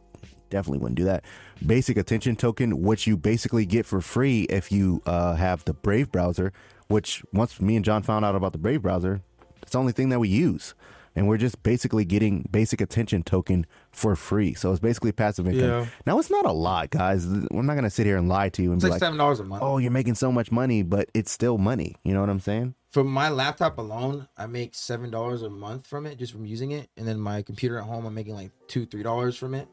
Definitely 0.50 0.78
wouldn't 0.78 0.96
do 0.96 1.04
that. 1.04 1.24
Basic 1.66 1.96
attention 1.98 2.36
token, 2.36 2.82
which 2.82 3.06
you 3.06 3.16
basically 3.16 3.66
get 3.66 3.84
for 3.84 4.00
free 4.00 4.42
if 4.44 4.72
you 4.72 5.02
uh, 5.04 5.34
have 5.34 5.64
the 5.64 5.74
Brave 5.74 6.10
browser, 6.10 6.52
which 6.88 7.22
once 7.32 7.60
me 7.60 7.76
and 7.76 7.84
John 7.84 8.02
found 8.02 8.24
out 8.24 8.34
about 8.34 8.52
the 8.52 8.58
Brave 8.58 8.82
browser, 8.82 9.22
it's 9.62 9.72
the 9.72 9.78
only 9.78 9.92
thing 9.92 10.08
that 10.10 10.18
we 10.18 10.28
use. 10.28 10.74
And 11.16 11.26
we're 11.26 11.36
just 11.38 11.62
basically 11.64 12.04
getting 12.04 12.48
basic 12.50 12.80
attention 12.80 13.24
token 13.24 13.66
for 13.90 14.14
free. 14.14 14.54
So 14.54 14.70
it's 14.70 14.78
basically 14.78 15.10
passive 15.10 15.48
income. 15.48 15.68
Yeah. 15.68 15.86
Now 16.06 16.18
it's 16.20 16.30
not 16.30 16.46
a 16.46 16.52
lot, 16.52 16.90
guys. 16.90 17.26
We're 17.50 17.62
not 17.62 17.74
gonna 17.74 17.90
sit 17.90 18.06
here 18.06 18.16
and 18.16 18.28
lie 18.28 18.50
to 18.50 18.62
you 18.62 18.70
and 18.70 18.76
It's 18.78 18.84
be 18.84 18.90
like 18.90 19.00
seven 19.00 19.18
dollars 19.18 19.40
a 19.40 19.44
month. 19.44 19.62
"Oh, 19.62 19.78
you're 19.78 19.90
making 19.90 20.14
so 20.14 20.30
much 20.30 20.52
money," 20.52 20.82
but 20.84 21.08
it's 21.14 21.32
still 21.32 21.58
money. 21.58 21.96
You 22.04 22.14
know 22.14 22.20
what 22.20 22.30
I'm 22.30 22.38
saying? 22.38 22.74
For 22.92 23.02
my 23.02 23.30
laptop 23.30 23.78
alone, 23.78 24.28
I 24.36 24.46
make 24.46 24.76
seven 24.76 25.10
dollars 25.10 25.42
a 25.42 25.50
month 25.50 25.88
from 25.88 26.06
it 26.06 26.18
just 26.18 26.30
from 26.32 26.46
using 26.46 26.70
it, 26.70 26.88
and 26.96 27.08
then 27.08 27.18
my 27.18 27.42
computer 27.42 27.78
at 27.78 27.84
home, 27.84 28.06
I'm 28.06 28.14
making 28.14 28.34
like 28.34 28.52
two, 28.68 28.86
three 28.86 29.02
dollars 29.02 29.36
from 29.36 29.54
it. 29.54 29.66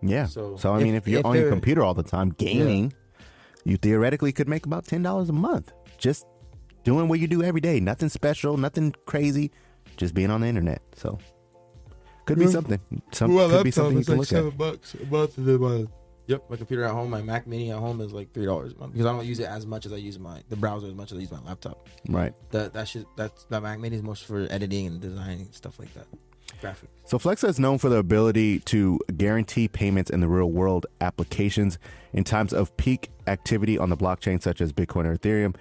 Yeah. 0.00 0.26
So, 0.26 0.56
So, 0.56 0.74
I 0.74 0.82
mean, 0.82 0.94
if- 0.94 1.02
if 1.04 1.08
you're 1.08 1.20
if 1.20 1.26
on 1.26 1.34
your 1.36 1.50
computer 1.50 1.82
all 1.82 1.94
the 1.94 2.04
time 2.04 2.30
gaming, 2.30 2.92
you 3.64 3.78
theoretically 3.78 4.30
could 4.32 4.48
make 4.48 4.64
about 4.64 4.84
ten 4.84 5.02
dollars 5.02 5.28
a 5.28 5.32
month 5.32 5.72
just 5.98 6.24
doing 6.84 7.08
what 7.08 7.20
you 7.20 7.26
do 7.26 7.42
every 7.42 7.60
day. 7.60 7.80
Nothing 7.80 8.08
special, 8.08 8.56
nothing 8.56 8.94
crazy, 9.06 9.50
just 9.96 10.14
being 10.14 10.30
on 10.30 10.40
the 10.40 10.46
internet. 10.46 10.82
So 10.94 11.18
could 12.26 12.38
be 12.38 12.44
Yeah. 12.44 12.50
something. 12.50 12.80
Some 13.12 13.36
could 13.36 13.64
be 13.64 13.70
something 13.70 13.98
you 13.98 14.04
can 14.04 14.16
look 14.18 14.32
at. 14.32 14.56
bucks 14.56 14.94
a 14.94 15.06
month. 15.06 15.38
And 15.38 15.46
then 15.46 15.60
my 15.60 15.86
yep, 16.26 16.44
my 16.50 16.56
computer 16.56 16.84
at 16.84 16.90
home, 16.92 17.08
my 17.10 17.22
Mac 17.22 17.46
Mini 17.46 17.70
at 17.72 17.78
home 17.78 18.00
is 18.00 18.12
like 18.12 18.32
three 18.32 18.44
dollars 18.44 18.72
a 18.74 18.78
month 18.78 18.92
because 18.92 19.06
I 19.06 19.12
don't 19.12 19.24
use 19.26 19.38
it 19.40 19.46
as 19.48 19.66
much 19.66 19.86
as 19.86 19.92
I 19.92 19.96
use 19.96 20.18
my 20.18 20.42
the 20.48 20.56
browser 20.56 20.86
as 20.86 20.94
much 20.94 21.12
as 21.12 21.18
I 21.18 21.20
use 21.22 21.30
my 21.32 21.40
laptop. 21.40 21.88
Right. 22.08 22.34
That 22.50 22.74
that 22.74 22.86
should 22.88 23.06
that's 23.16 23.44
that 23.44 23.62
Mac 23.62 23.78
Mini 23.80 23.96
is 23.96 24.02
most 24.02 24.24
for 24.24 24.46
editing 24.50 24.86
and 24.86 25.00
designing 25.00 25.48
stuff 25.52 25.78
like 25.78 25.92
that, 25.94 26.06
graphics. 26.62 26.88
So 27.06 27.18
Flexa 27.18 27.48
is 27.48 27.58
known 27.58 27.78
for 27.78 27.88
the 27.88 27.96
ability 27.96 28.58
to 28.60 29.00
guarantee 29.16 29.66
payments 29.68 30.10
in 30.10 30.20
the 30.20 30.28
real 30.28 30.50
world 30.50 30.84
applications 31.00 31.78
in 32.12 32.24
times 32.24 32.52
of 32.52 32.76
peak 32.76 33.10
activity 33.26 33.78
on 33.78 33.88
the 33.88 33.96
blockchain, 33.96 34.42
such 34.42 34.60
as 34.60 34.72
Bitcoin 34.72 35.06
or 35.06 35.16
Ethereum. 35.16 35.54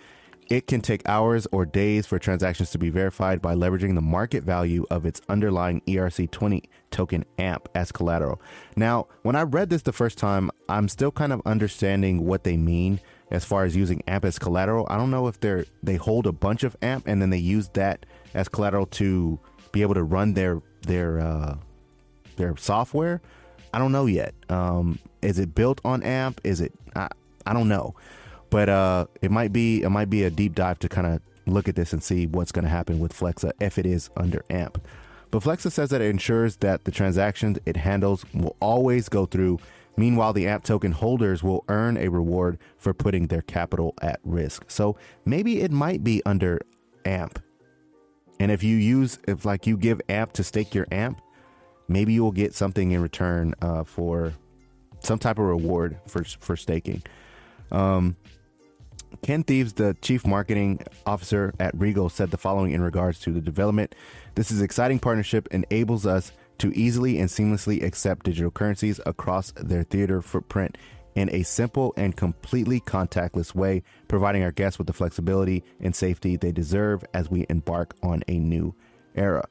It 0.50 0.66
can 0.66 0.80
take 0.80 1.08
hours 1.10 1.46
or 1.52 1.66
days 1.66 2.06
for 2.06 2.20
transactions 2.20 2.72
to 2.72 2.78
be 2.78 2.90
verified 2.90 3.42
by 3.42 3.54
leveraging 3.54 3.96
the 3.96 4.02
market 4.02 4.44
value 4.44 4.86
of 4.90 5.06
its 5.06 5.20
underlying 5.28 5.82
ERC20 5.82 6.64
token 6.90 7.26
AMP 7.38 7.68
as 7.76 7.92
collateral. 7.92 8.42
Now, 8.78 9.08
when 9.24 9.36
I 9.36 9.42
read 9.42 9.70
this 9.70 9.82
the 9.82 9.92
first 9.92 10.18
time, 10.18 10.50
I'm 10.70 10.88
still 10.88 11.12
kind 11.12 11.34
of 11.34 11.42
understanding 11.46 12.26
what 12.26 12.46
they 12.46 12.56
mean 12.56 13.02
as 13.30 13.44
far 13.44 13.66
as 13.66 13.76
using 13.76 14.02
AMP 14.08 14.24
as 14.24 14.40
collateral. 14.40 14.88
I 14.90 14.96
don't 14.96 15.12
know 15.12 15.28
if 15.28 15.38
they're 15.42 15.66
they 15.84 15.98
hold 15.98 16.26
a 16.26 16.32
bunch 16.32 16.64
of 16.64 16.78
AMP 16.82 17.08
and 17.08 17.22
then 17.22 17.30
they 17.30 17.38
use 17.38 17.68
that 17.74 18.06
as 18.34 18.48
collateral 18.48 18.86
to 18.86 19.38
be 19.74 19.82
able 19.82 19.96
to 19.96 20.04
run 20.04 20.34
their 20.34 20.62
their 20.84 21.20
uh, 21.20 21.58
their 22.38 22.56
software. 22.56 23.22
I 23.74 23.80
don't 23.80 23.92
know 23.92 24.06
yet. 24.06 24.34
Um, 24.48 24.98
is 25.22 25.40
it 25.40 25.54
built 25.54 25.82
on 25.84 26.04
AMP? 26.04 26.40
Is 26.46 26.62
it? 26.62 26.74
I, 26.96 27.10
I 27.46 27.54
don't 27.54 27.70
know, 27.70 27.96
but 28.50 28.70
uh, 28.70 29.06
it 29.22 29.32
might 29.32 29.52
be. 29.52 29.84
It 29.84 29.90
might 29.90 30.10
be 30.10 30.24
a 30.24 30.30
deep 30.30 30.56
dive 30.56 30.80
to 30.80 30.90
kind 30.90 31.08
of 31.08 31.22
look 31.46 31.68
at 31.68 31.76
this 31.76 31.94
and 31.94 32.04
see 32.04 32.28
what's 32.28 32.52
going 32.52 32.64
to 32.64 32.70
happen 32.70 33.00
with 33.00 33.14
Flexa 33.14 33.52
if 33.60 33.78
it 33.78 33.86
is 33.86 34.10
under 34.18 34.44
AMP. 34.50 34.80
But 35.32 35.44
Flexa 35.44 35.72
says 35.72 35.90
that 35.90 36.02
it 36.02 36.10
ensures 36.10 36.58
that 36.58 36.86
the 36.86 36.92
transactions 36.92 37.60
it 37.66 37.78
handles 37.78 38.26
will 38.34 38.56
always 38.62 39.10
go 39.10 39.26
through. 39.26 39.60
Meanwhile, 39.98 40.34
the 40.34 40.48
AMP 40.48 40.64
token 40.64 40.92
holders 40.92 41.44
will 41.44 41.64
earn 41.70 41.98
a 41.98 42.08
reward 42.08 42.60
for 42.78 42.94
putting 42.94 43.28
their 43.28 43.42
capital 43.42 43.96
at 44.02 44.20
risk. 44.24 44.66
So 44.68 44.98
maybe 45.26 45.62
it 45.62 45.72
might 45.72 46.04
be 46.04 46.22
under 46.26 46.62
AMP. 47.04 47.40
And 48.40 48.52
if 48.52 48.64
you 48.64 48.78
use, 48.78 49.18
if 49.28 49.44
like 49.44 49.66
you 49.66 49.76
give 49.76 50.00
AMP 50.08 50.34
to 50.34 50.44
stake 50.44 50.76
your 50.76 50.88
AMP, 50.92 51.20
maybe 51.88 52.14
you 52.14 52.24
will 52.24 52.32
get 52.32 52.54
something 52.54 52.92
in 52.92 53.02
return 53.02 53.56
uh, 53.62 53.84
for 53.84 54.34
some 55.00 55.20
type 55.20 55.40
of 55.40 55.46
reward 55.46 55.98
for 56.08 56.24
for 56.24 56.56
staking. 56.56 57.02
Um, 57.72 58.16
Ken 59.22 59.43
Thewes, 59.43 59.74
the 59.74 59.96
chief 60.02 60.26
marketing 60.26 60.82
officer 61.06 61.54
at 61.60 61.78
Regal, 61.78 62.10
said 62.10 62.32
the 62.32 62.38
following 62.38 62.72
in 62.72 62.82
regards 62.82 63.20
to 63.22 63.32
the 63.32 63.41
development. 63.41 63.96
This 64.36 64.52
is 64.52 64.62
exciting 64.62 65.00
partnership 65.00 65.48
enables 65.52 66.06
us 66.06 66.32
to 66.60 66.72
easily 66.74 67.20
and 67.20 67.30
seamlessly 67.30 67.84
accept 67.84 68.26
digital 68.26 68.52
currencies 68.52 69.00
across 69.06 69.52
their 69.54 69.84
theater 69.84 70.22
footprint 70.22 70.78
in 71.15 71.30
a 71.34 71.43
simple 71.43 71.93
and 71.98 72.15
completely 72.15 72.80
contactless 72.80 73.56
way, 73.56 73.82
providing 74.08 74.43
our 74.43 74.52
guests 74.52 74.78
with 74.78 74.88
the 74.88 74.93
flexibility 74.93 75.63
and 75.80 75.96
safety 75.96 76.36
they 76.36 76.52
deserve 76.52 77.04
as 77.13 77.30
we 77.30 77.46
embark 77.50 77.96
on 78.04 78.24
a 78.28 78.38
new 78.38 78.74
era. 79.15 79.48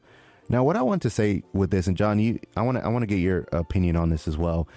Now, 0.48 0.62
what 0.62 0.76
I 0.76 0.82
want 0.82 1.02
to 1.02 1.10
say 1.10 1.42
with 1.52 1.70
this, 1.72 1.88
and 1.88 1.96
John, 1.96 2.20
you, 2.20 2.38
I 2.56 2.62
want 2.62 2.78
to, 2.78 2.84
I 2.84 2.88
want 2.88 3.02
to 3.02 3.06
get 3.06 3.18
your 3.18 3.48
opinion 3.50 3.96
on 3.96 4.10
this 4.10 4.28
as 4.28 4.36
well. 4.36 4.68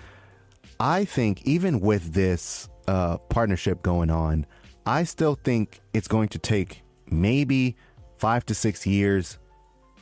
I 0.80 1.06
think 1.06 1.44
even 1.46 1.80
with 1.80 2.14
this 2.14 2.68
uh, 2.88 3.18
partnership 3.18 3.84
going 3.84 4.10
on, 4.10 4.48
I 4.90 5.04
still 5.04 5.36
think 5.36 5.82
it's 5.94 6.08
going 6.08 6.30
to 6.30 6.40
take 6.40 6.82
maybe 7.12 7.76
five 8.18 8.44
to 8.48 8.56
six 8.56 8.88
years, 8.88 9.38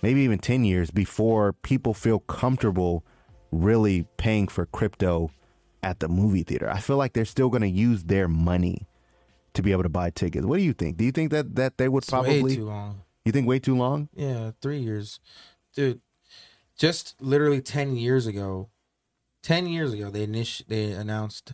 maybe 0.02 0.22
even 0.22 0.40
10 0.40 0.64
years 0.64 0.92
before 0.92 1.52
people 1.52 1.94
feel 1.94 2.20
comfortable 2.20 3.04
really 3.52 4.08
paying 4.16 4.48
for 4.48 4.66
crypto 4.66 5.30
at 5.84 6.00
the 6.00 6.08
movie 6.08 6.44
theater. 6.44 6.70
I 6.70 6.80
feel 6.80 6.96
like 6.96 7.12
they're 7.12 7.26
still 7.26 7.50
going 7.50 7.64
to 7.64 7.68
use 7.68 8.06
their 8.06 8.30
money 8.30 8.88
to 9.56 9.62
be 9.62 9.74
able 9.74 9.84
to 9.84 9.90
buy 9.90 10.10
tickets. 10.10 10.46
What 10.46 10.56
do 10.56 10.64
you 10.64 10.72
think? 10.72 10.96
Do 10.96 11.04
you 11.04 11.12
think 11.12 11.32
that, 11.32 11.56
that 11.56 11.78
they 11.78 11.90
would 11.90 12.04
It's 12.04 12.10
probably. 12.10 12.42
way 12.42 12.56
too 12.56 12.66
long. 12.66 13.02
You 13.26 13.34
think 13.34 13.46
way 13.46 13.60
too 13.60 13.76
long? 13.76 14.08
Yeah, 14.16 14.52
three 14.62 14.80
years, 14.80 15.20
dude. 15.76 16.00
Just 16.78 17.16
literally 17.20 17.60
ten 17.60 17.98
years 17.98 18.26
ago, 18.26 18.70
ten 19.44 19.68
years 19.68 19.92
ago, 19.92 20.10
they 20.10 20.26
init- 20.26 20.66
they 20.68 20.92
announced 20.92 21.54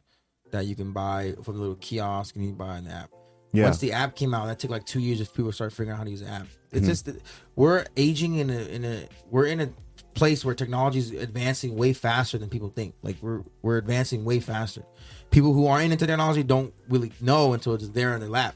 that 0.51 0.67
you 0.67 0.75
can 0.75 0.91
buy 0.93 1.33
from 1.41 1.55
the 1.55 1.61
little 1.61 1.77
kiosk 1.77 2.35
and 2.35 2.43
you 2.43 2.51
can 2.51 2.57
buy 2.57 2.77
an 2.77 2.87
app. 2.87 3.09
Yeah. 3.53 3.65
Once 3.65 3.77
the 3.77 3.93
app 3.93 4.15
came 4.15 4.33
out, 4.33 4.47
that 4.47 4.59
took 4.59 4.71
like 4.71 4.85
two 4.85 4.99
years 4.99 5.21
if 5.21 5.33
people 5.33 5.51
start 5.51 5.71
figuring 5.71 5.91
out 5.91 5.97
how 5.99 6.03
to 6.03 6.09
use 6.09 6.21
the 6.21 6.27
app. 6.29 6.47
It's 6.71 6.81
Mm-hmm. 6.81 6.87
just 6.87 7.09
we're 7.55 7.85
aging 7.95 8.35
in 8.35 8.49
a 8.49 8.59
in 8.67 8.83
a 8.83 9.07
we're 9.29 9.45
in 9.45 9.61
a 9.61 9.69
place 10.15 10.43
where 10.43 10.53
technology 10.55 10.99
is 10.99 11.11
advancing 11.11 11.75
way 11.75 11.93
faster 11.93 12.37
than 12.37 12.49
people 12.49 12.69
think. 12.69 12.95
Like 13.03 13.17
we're 13.21 13.43
we're 13.61 13.77
advancing 13.77 14.25
way 14.25 14.39
faster. 14.39 14.83
People 15.29 15.53
who 15.53 15.67
aren't 15.67 15.91
into 15.91 16.05
technology 16.07 16.43
don't 16.43 16.73
really 16.89 17.11
know 17.21 17.53
until 17.53 17.73
it's 17.75 17.89
there 17.89 18.13
in 18.15 18.19
their 18.21 18.29
lap. 18.29 18.55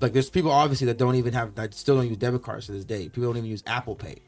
Like 0.00 0.12
there's 0.12 0.30
people 0.30 0.52
obviously 0.52 0.86
that 0.86 0.98
don't 0.98 1.16
even 1.16 1.32
have 1.34 1.56
that 1.56 1.74
still 1.74 1.96
don't 1.96 2.06
use 2.08 2.16
debit 2.16 2.42
cards 2.44 2.66
to 2.66 2.72
this 2.72 2.84
day. 2.84 3.08
People 3.08 3.24
don't 3.24 3.38
even 3.38 3.50
use 3.50 3.64
Apple 3.66 3.96
Pay. 3.96 4.18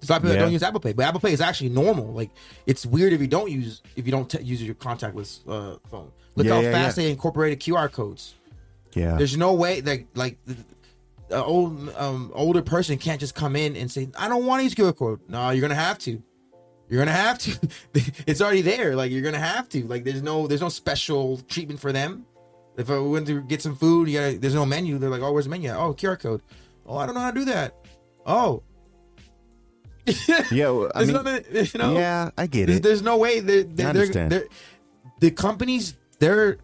There's 0.00 0.08
a 0.08 0.12
lot 0.12 0.16
of 0.16 0.22
people 0.22 0.34
that 0.36 0.40
don't 0.40 0.52
use 0.52 0.62
Apple 0.62 0.80
Pay, 0.80 0.94
but 0.94 1.04
Apple 1.04 1.20
Pay 1.20 1.32
is 1.34 1.42
actually 1.42 1.68
normal. 1.68 2.06
Like 2.14 2.30
it's 2.66 2.86
weird 2.86 3.12
if 3.12 3.20
you 3.20 3.26
don't 3.26 3.50
use 3.50 3.82
if 3.96 4.06
you 4.06 4.12
don't 4.12 4.30
t- 4.30 4.40
use 4.42 4.62
your 4.62 4.74
contactless 4.74 5.40
uh, 5.46 5.76
phone. 5.90 6.10
Look 6.36 6.46
Yeah, 6.46 6.54
how 6.54 6.60
yeah, 6.60 6.72
fast 6.72 6.96
yeah. 6.96 7.04
they 7.04 7.10
incorporated 7.10 7.60
QR 7.60 7.92
codes. 7.92 8.36
Yeah. 8.92 9.16
There's 9.16 9.36
no 9.36 9.54
way 9.54 9.80
that 9.80 10.04
like 10.14 10.38
the 11.28 11.44
old 11.44 11.94
um, 11.96 12.32
older 12.34 12.62
person 12.62 12.98
can't 12.98 13.20
just 13.20 13.34
come 13.34 13.56
in 13.56 13.76
and 13.76 13.90
say, 13.90 14.08
"I 14.18 14.28
don't 14.28 14.46
want 14.46 14.60
to 14.60 14.64
use 14.64 14.74
QR 14.74 14.96
code." 14.96 15.20
No, 15.28 15.50
you're 15.50 15.62
gonna 15.62 15.74
have 15.74 15.98
to. 16.00 16.22
You're 16.88 17.00
gonna 17.00 17.12
have 17.12 17.38
to. 17.38 17.68
it's 18.26 18.40
already 18.40 18.62
there. 18.62 18.96
Like 18.96 19.12
you're 19.12 19.22
gonna 19.22 19.38
have 19.38 19.68
to. 19.70 19.86
Like 19.86 20.04
there's 20.04 20.22
no 20.22 20.46
there's 20.46 20.60
no 20.60 20.68
special 20.68 21.38
treatment 21.48 21.80
for 21.80 21.92
them. 21.92 22.26
If 22.76 22.90
I 22.90 22.98
went 22.98 23.26
to 23.26 23.42
get 23.42 23.62
some 23.62 23.76
food, 23.76 24.08
you 24.08 24.18
gotta, 24.18 24.38
there's 24.38 24.54
no 24.54 24.66
menu. 24.66 24.98
They're 24.98 25.10
like, 25.10 25.22
"Oh, 25.22 25.32
where's 25.32 25.44
the 25.44 25.50
menu?" 25.50 25.70
Oh, 25.70 25.94
QR 25.94 26.18
code. 26.18 26.42
Oh, 26.86 26.96
I 26.96 27.06
don't 27.06 27.14
know 27.14 27.20
how 27.20 27.30
to 27.30 27.38
do 27.38 27.44
that. 27.46 27.74
Oh, 28.26 28.62
yeah. 30.50 30.70
well, 30.70 30.90
I 30.94 31.04
mean, 31.04 31.12
nothing. 31.12 31.44
You 31.52 31.78
know. 31.78 31.94
yeah, 31.94 32.30
I 32.36 32.46
get 32.46 32.66
There's, 32.66 32.78
it. 32.78 32.82
there's 32.82 33.02
no 33.02 33.16
way 33.16 33.40
they, 33.40 33.62
they, 33.62 33.84
I 33.84 33.92
they're, 33.92 34.02
understand. 34.02 34.32
they're, 34.32 34.44
the 35.20 35.30
companies 35.30 35.94
they're 36.18 36.58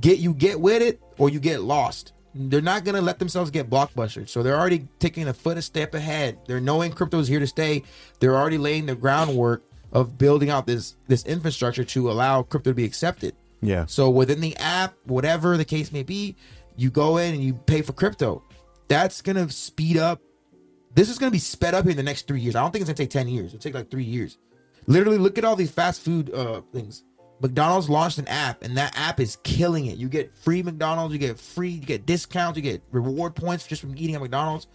get 0.00 0.18
you 0.18 0.34
get 0.34 0.60
with 0.60 0.82
it 0.82 1.00
or 1.18 1.28
you 1.30 1.40
get 1.40 1.62
lost. 1.62 2.12
They're 2.34 2.60
not 2.60 2.84
gonna 2.84 3.00
let 3.00 3.18
themselves 3.18 3.50
get 3.50 3.70
blockbustered, 3.70 4.28
so 4.28 4.42
they're 4.42 4.58
already 4.58 4.86
taking 4.98 5.26
a 5.28 5.32
foot 5.32 5.56
a 5.56 5.62
step 5.62 5.94
ahead. 5.94 6.38
They're 6.46 6.60
knowing 6.60 6.92
crypto 6.92 7.18
is 7.18 7.28
here 7.28 7.40
to 7.40 7.46
stay. 7.46 7.82
They're 8.20 8.36
already 8.36 8.58
laying 8.58 8.86
the 8.86 8.94
groundwork 8.94 9.62
of 9.92 10.18
building 10.18 10.50
out 10.50 10.66
this 10.66 10.96
this 11.08 11.24
infrastructure 11.24 11.84
to 11.84 12.10
allow 12.10 12.42
crypto 12.42 12.70
to 12.70 12.74
be 12.74 12.84
accepted. 12.84 13.34
Yeah. 13.62 13.86
So 13.86 14.10
within 14.10 14.40
the 14.40 14.54
app, 14.56 14.94
whatever 15.04 15.56
the 15.56 15.64
case 15.64 15.92
may 15.92 16.02
be, 16.02 16.36
you 16.76 16.90
go 16.90 17.16
in 17.16 17.34
and 17.34 17.42
you 17.42 17.54
pay 17.54 17.80
for 17.80 17.94
crypto. 17.94 18.42
That's 18.88 19.22
gonna 19.22 19.48
speed 19.50 19.96
up. 19.96 20.20
This 20.94 21.08
is 21.08 21.18
gonna 21.18 21.30
be 21.30 21.38
sped 21.38 21.72
up 21.74 21.86
in 21.86 21.96
the 21.96 22.02
next 22.02 22.26
three 22.28 22.40
years. 22.40 22.54
I 22.54 22.60
don't 22.60 22.70
think 22.70 22.82
it's 22.82 22.88
gonna 22.88 22.96
take 22.96 23.10
ten 23.10 23.28
years. 23.28 23.54
It'll 23.54 23.62
take 23.62 23.74
like 23.74 23.90
three 23.90 24.04
years. 24.04 24.36
Literally, 24.86 25.18
look 25.18 25.38
at 25.38 25.44
all 25.44 25.56
these 25.56 25.70
fast 25.70 26.02
food 26.02 26.32
uh 26.34 26.60
things. 26.72 27.02
McDonald's 27.40 27.90
launched 27.90 28.18
an 28.18 28.28
app, 28.28 28.62
and 28.62 28.76
that 28.76 28.96
app 28.96 29.20
is 29.20 29.36
killing 29.42 29.86
it. 29.86 29.98
You 29.98 30.08
get 30.08 30.34
free 30.36 30.62
McDonald's, 30.62 31.12
you 31.12 31.18
get 31.18 31.38
free, 31.38 31.70
you 31.70 31.80
get 31.80 32.06
discounts, 32.06 32.56
you 32.56 32.62
get 32.62 32.82
reward 32.92 33.34
points 33.34 33.66
just 33.66 33.82
from 33.82 33.96
eating 33.96 34.14
at 34.14 34.20
McDonald's. 34.20 34.66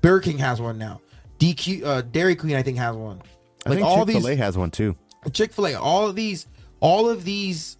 Burger 0.00 0.20
King 0.20 0.38
has 0.38 0.60
one 0.60 0.78
now. 0.78 1.00
DQ, 1.38 1.84
uh, 1.84 2.02
Dairy 2.02 2.34
Queen, 2.34 2.56
I 2.56 2.62
think 2.62 2.78
has 2.78 2.96
one. 2.96 3.22
I 3.66 3.70
think 3.70 3.82
all 3.82 4.04
Chick 4.04 4.14
Fil 4.16 4.26
A 4.26 4.30
these 4.30 4.38
has 4.38 4.58
one 4.58 4.70
too. 4.70 4.96
Chick 5.32 5.52
Fil 5.52 5.68
A, 5.68 5.74
all 5.74 6.06
of 6.06 6.16
these, 6.16 6.46
all 6.80 7.08
of 7.08 7.24
these 7.24 7.76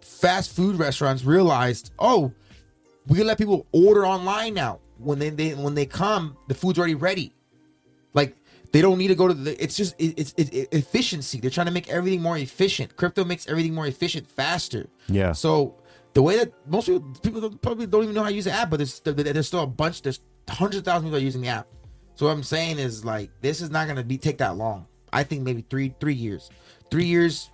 fast 0.00 0.54
food 0.54 0.76
restaurants 0.76 1.24
realized, 1.24 1.92
oh, 1.98 2.32
we 3.06 3.18
can 3.18 3.26
let 3.26 3.38
people 3.38 3.66
order 3.72 4.06
online 4.06 4.54
now. 4.54 4.80
When 4.98 5.18
they, 5.18 5.28
they 5.28 5.54
when 5.54 5.74
they 5.74 5.84
come, 5.84 6.36
the 6.48 6.54
food's 6.54 6.78
already 6.78 6.94
ready. 6.94 7.34
Like 8.14 8.34
they 8.72 8.80
don't 8.80 8.98
need 8.98 9.08
to 9.08 9.14
go 9.14 9.28
to 9.28 9.34
the. 9.34 9.62
It's 9.62 9.76
just 9.76 9.94
it, 9.98 10.14
it's 10.18 10.32
it, 10.36 10.68
efficiency. 10.72 11.40
They're 11.40 11.50
trying 11.50 11.66
to 11.66 11.72
make 11.72 11.88
everything 11.88 12.22
more 12.22 12.36
efficient. 12.38 12.96
Crypto 12.96 13.24
makes 13.24 13.48
everything 13.48 13.74
more 13.74 13.86
efficient, 13.86 14.28
faster. 14.30 14.88
Yeah. 15.08 15.32
So 15.32 15.76
the 16.14 16.22
way 16.22 16.36
that 16.38 16.52
most 16.66 16.86
people 16.86 17.02
people 17.22 17.40
don't, 17.40 17.60
probably 17.60 17.86
don't 17.86 18.02
even 18.04 18.14
know 18.14 18.22
how 18.22 18.30
to 18.30 18.34
use 18.34 18.46
the 18.46 18.52
app, 18.52 18.70
but 18.70 18.78
there's 18.78 19.00
there's 19.00 19.46
still 19.46 19.62
a 19.62 19.66
bunch. 19.66 20.02
There's 20.02 20.20
hundreds 20.48 20.78
of 20.78 20.84
thousands 20.84 21.04
of 21.04 21.10
people 21.10 21.18
are 21.18 21.24
using 21.24 21.42
the 21.42 21.48
app. 21.48 21.66
So 22.14 22.26
what 22.26 22.32
I'm 22.32 22.42
saying 22.42 22.78
is 22.78 23.04
like 23.04 23.30
this 23.42 23.60
is 23.60 23.70
not 23.70 23.86
gonna 23.86 24.04
be 24.04 24.16
take 24.16 24.38
that 24.38 24.56
long. 24.56 24.86
I 25.12 25.22
think 25.22 25.42
maybe 25.42 25.64
three 25.68 25.94
three 26.00 26.14
years, 26.14 26.50
three 26.90 27.04
years, 27.04 27.50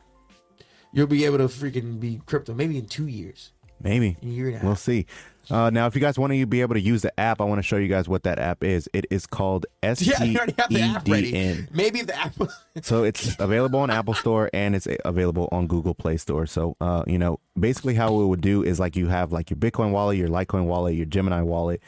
you'll 0.93 1.07
be 1.07 1.25
able 1.25 1.39
to 1.39 1.45
freaking 1.45 1.99
be 1.99 2.21
crypto. 2.27 2.55
Maybe 2.55 2.79
in 2.79 2.87
two 2.87 3.09
years, 3.09 3.53
Maybe. 3.83 4.17
a 4.23 4.27
year 4.27 4.47
and 4.47 4.55
a 4.55 4.59
half. 4.59 4.67
We'll 4.67 4.77
see. 4.77 5.07
Uh, 5.51 5.71
now, 5.71 5.87
if 5.87 5.95
you 5.95 6.01
guys 6.01 6.19
want 6.19 6.33
to 6.33 6.47
be 6.47 6.61
able 6.61 6.75
to 6.75 6.81
use 6.81 7.03
the 7.03 7.19
app, 7.21 7.41
I 7.41 7.45
want 7.45 7.59
to 7.59 7.63
show 7.63 7.77
you 7.77 7.89
guys 7.89 8.09
what 8.09 8.23
that 8.23 8.39
app 8.39 8.63
is. 8.63 8.89
It 8.93 9.07
is 9.11 9.27
called 9.27 9.67
yeah, 9.83 10.23
you 10.23 10.37
already 10.39 10.55
have 10.59 10.69
the 10.71 10.81
app 10.81 11.09
ready. 11.09 11.33
SPEDN. 11.33 11.75
Maybe 11.75 12.01
if 12.01 12.07
the 12.07 12.17
app. 12.19 12.35
So 12.83 13.05
it's 13.05 13.39
available 13.39 13.81
on 13.81 13.91
Apple 13.91 14.15
Store 14.15 14.49
and 14.55 14.75
it's 14.75 14.89
available 15.05 15.49
on 15.53 15.67
Google 15.67 15.95
Play 15.95 16.17
Store. 16.17 16.47
So, 16.47 16.77
uh, 16.81 17.03
you 17.07 17.19
know, 17.19 17.39
basically 17.59 17.95
how 17.95 18.19
it 18.21 18.27
would 18.27 18.41
do 18.41 18.63
is 18.63 18.81
like 18.81 18.97
you 18.97 19.09
have 19.09 19.31
like 19.33 19.51
your 19.51 19.59
Bitcoin 19.59 19.91
wallet, 19.91 20.17
your 20.17 20.29
Litecoin 20.29 20.65
wallet, 20.65 20.95
your 20.95 21.05
Gemini 21.07 21.43
wallet, 21.43 21.83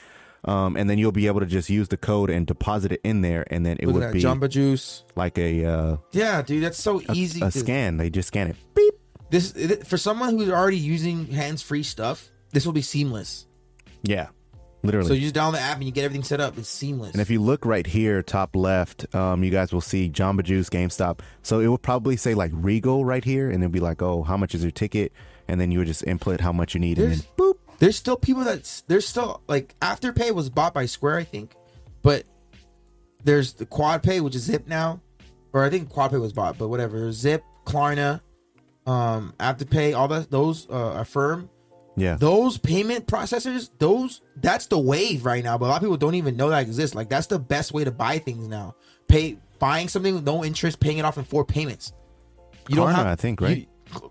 um, 0.44 0.76
and 0.76 0.90
then 0.90 0.98
you'll 0.98 1.10
be 1.12 1.26
able 1.26 1.40
to 1.40 1.46
just 1.46 1.70
use 1.70 1.88
the 1.88 1.96
code 1.96 2.28
and 2.28 2.46
deposit 2.46 2.92
it 2.92 3.00
in 3.02 3.22
there, 3.22 3.46
and 3.50 3.64
then 3.64 3.78
it 3.80 3.86
Look 3.86 3.94
would 3.94 4.12
be 4.12 4.20
Jamba 4.22 4.48
Juice. 4.50 5.04
like 5.16 5.38
a 5.38 5.64
uh, 5.64 5.96
Yeah, 6.12 6.42
dude, 6.42 6.62
that's 6.64 6.76
so 6.82 7.00
easy. 7.14 7.40
a 7.40 7.50
to- 7.50 7.58
scan. 7.58 7.96
They 7.96 8.10
just 8.10 8.28
scan 8.28 8.48
it. 8.48 8.56
Beep. 8.74 8.94
This 9.30 9.52
for 9.86 9.96
someone 9.96 10.36
who's 10.36 10.50
already 10.50 10.76
using 10.76 11.26
hands-free 11.28 11.84
stuff. 11.84 12.30
This 12.54 12.64
will 12.64 12.72
be 12.72 12.82
seamless. 12.82 13.46
Yeah, 14.02 14.28
literally. 14.82 15.08
So 15.08 15.14
you 15.14 15.20
just 15.22 15.34
download 15.34 15.52
the 15.54 15.60
app 15.60 15.76
and 15.76 15.84
you 15.84 15.90
get 15.92 16.04
everything 16.04 16.22
set 16.24 16.40
up. 16.40 16.56
It's 16.56 16.68
seamless. 16.68 17.12
And 17.12 17.20
if 17.20 17.30
you 17.30 17.40
look 17.40 17.66
right 17.66 17.86
here, 17.86 18.22
top 18.22 18.54
left, 18.54 19.12
um, 19.14 19.42
you 19.44 19.50
guys 19.50 19.72
will 19.72 19.80
see 19.80 20.08
Jamba 20.08 20.42
Juice, 20.44 20.70
GameStop. 20.70 21.18
So 21.42 21.60
it 21.60 21.66
would 21.68 21.82
probably 21.82 22.16
say 22.16 22.34
like 22.34 22.50
Regal 22.54 23.04
right 23.04 23.24
here, 23.24 23.50
and 23.50 23.62
it'd 23.62 23.72
be 23.72 23.80
like, 23.80 24.00
oh, 24.02 24.22
how 24.22 24.36
much 24.36 24.54
is 24.54 24.62
your 24.62 24.70
ticket? 24.70 25.12
And 25.48 25.60
then 25.60 25.70
you 25.70 25.78
would 25.80 25.88
just 25.88 26.06
input 26.06 26.40
how 26.40 26.52
much 26.52 26.74
you 26.74 26.80
need, 26.80 26.98
and 26.98 27.08
There's- 27.08 27.22
then 27.22 27.30
boop. 27.36 27.54
there's 27.80 27.96
still 27.96 28.16
people 28.16 28.44
that 28.44 28.82
there's 28.86 29.06
still 29.06 29.42
like 29.48 29.74
Afterpay 29.80 30.30
was 30.32 30.48
bought 30.48 30.72
by 30.72 30.86
Square, 30.86 31.18
I 31.18 31.24
think, 31.24 31.54
but 32.02 32.24
there's 33.24 33.52
the 33.54 33.66
QuadPay, 33.66 34.20
which 34.20 34.34
is 34.36 34.42
Zip 34.44 34.66
now, 34.68 35.00
or 35.52 35.64
I 35.64 35.70
think 35.70 35.90
QuadPay 35.90 36.20
was 36.20 36.32
bought, 36.32 36.56
but 36.56 36.68
whatever. 36.68 37.10
Zip, 37.12 37.42
Klarna, 37.66 38.20
um, 38.86 39.34
Afterpay, 39.38 39.94
all 39.96 40.08
that 40.08 40.30
those 40.30 40.66
uh, 40.70 40.94
Affirm, 40.98 41.50
Yeah, 41.96 42.14
those 42.16 42.58
payment 42.58 43.06
processors, 43.06 43.70
those 43.78 44.20
that's 44.36 44.66
the 44.66 44.78
wave 44.78 45.24
right 45.24 45.44
now. 45.44 45.56
But 45.58 45.66
a 45.66 45.68
lot 45.68 45.76
of 45.76 45.82
people 45.82 45.96
don't 45.96 46.16
even 46.16 46.36
know 46.36 46.50
that 46.50 46.62
exists. 46.62 46.94
Like 46.94 47.08
that's 47.08 47.28
the 47.28 47.38
best 47.38 47.72
way 47.72 47.84
to 47.84 47.90
buy 47.92 48.18
things 48.18 48.48
now. 48.48 48.74
Pay 49.08 49.38
buying 49.60 49.88
something 49.88 50.14
with 50.14 50.24
no 50.24 50.44
interest, 50.44 50.80
paying 50.80 50.98
it 50.98 51.04
off 51.04 51.18
in 51.18 51.24
four 51.24 51.44
payments. 51.44 51.92
You 52.68 52.76
Klarna, 52.76 52.78
don't 52.78 52.94
have 52.94 53.06
I 53.06 53.14
think, 53.14 53.40
right? 53.40 53.58
you- 53.58 53.66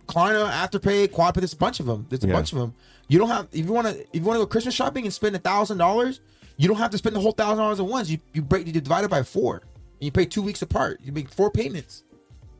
Klarna, 0.07 0.49
Afterpay, 0.49 1.09
QuadPay. 1.09 1.35
There's 1.35 1.51
a 1.53 1.57
bunch 1.57 1.81
of 1.81 1.85
them. 1.87 2.05
There's 2.09 2.23
a 2.23 2.27
Yeah. 2.27 2.33
bunch 2.33 2.53
of 2.53 2.59
them. 2.59 2.73
You 3.09 3.19
don't 3.19 3.27
have 3.27 3.47
if 3.51 3.65
you 3.65 3.73
want 3.73 3.87
to 3.87 3.99
if 3.99 4.07
you 4.13 4.21
want 4.21 4.37
to 4.37 4.43
go 4.43 4.47
Christmas 4.47 4.73
shopping 4.73 5.03
and 5.03 5.13
spend 5.13 5.35
a 5.35 5.39
thousand 5.39 5.77
dollars, 5.77 6.21
you 6.55 6.69
don't 6.69 6.77
have 6.77 6.91
to 6.91 6.97
spend 6.97 7.15
the 7.15 7.19
whole 7.19 7.33
thousand 7.33 7.57
dollars 7.57 7.79
at 7.81 7.85
once. 7.85 8.09
You 8.09 8.19
you 8.33 8.41
break 8.41 8.65
you 8.65 8.71
divide 8.73 9.03
it 9.03 9.09
by 9.11 9.23
four. 9.23 9.57
And 9.57 10.05
you 10.05 10.11
pay 10.11 10.25
two 10.25 10.41
weeks 10.41 10.61
apart. 10.61 11.01
You 11.03 11.11
make 11.11 11.29
four 11.29 11.51
payments. 11.51 12.03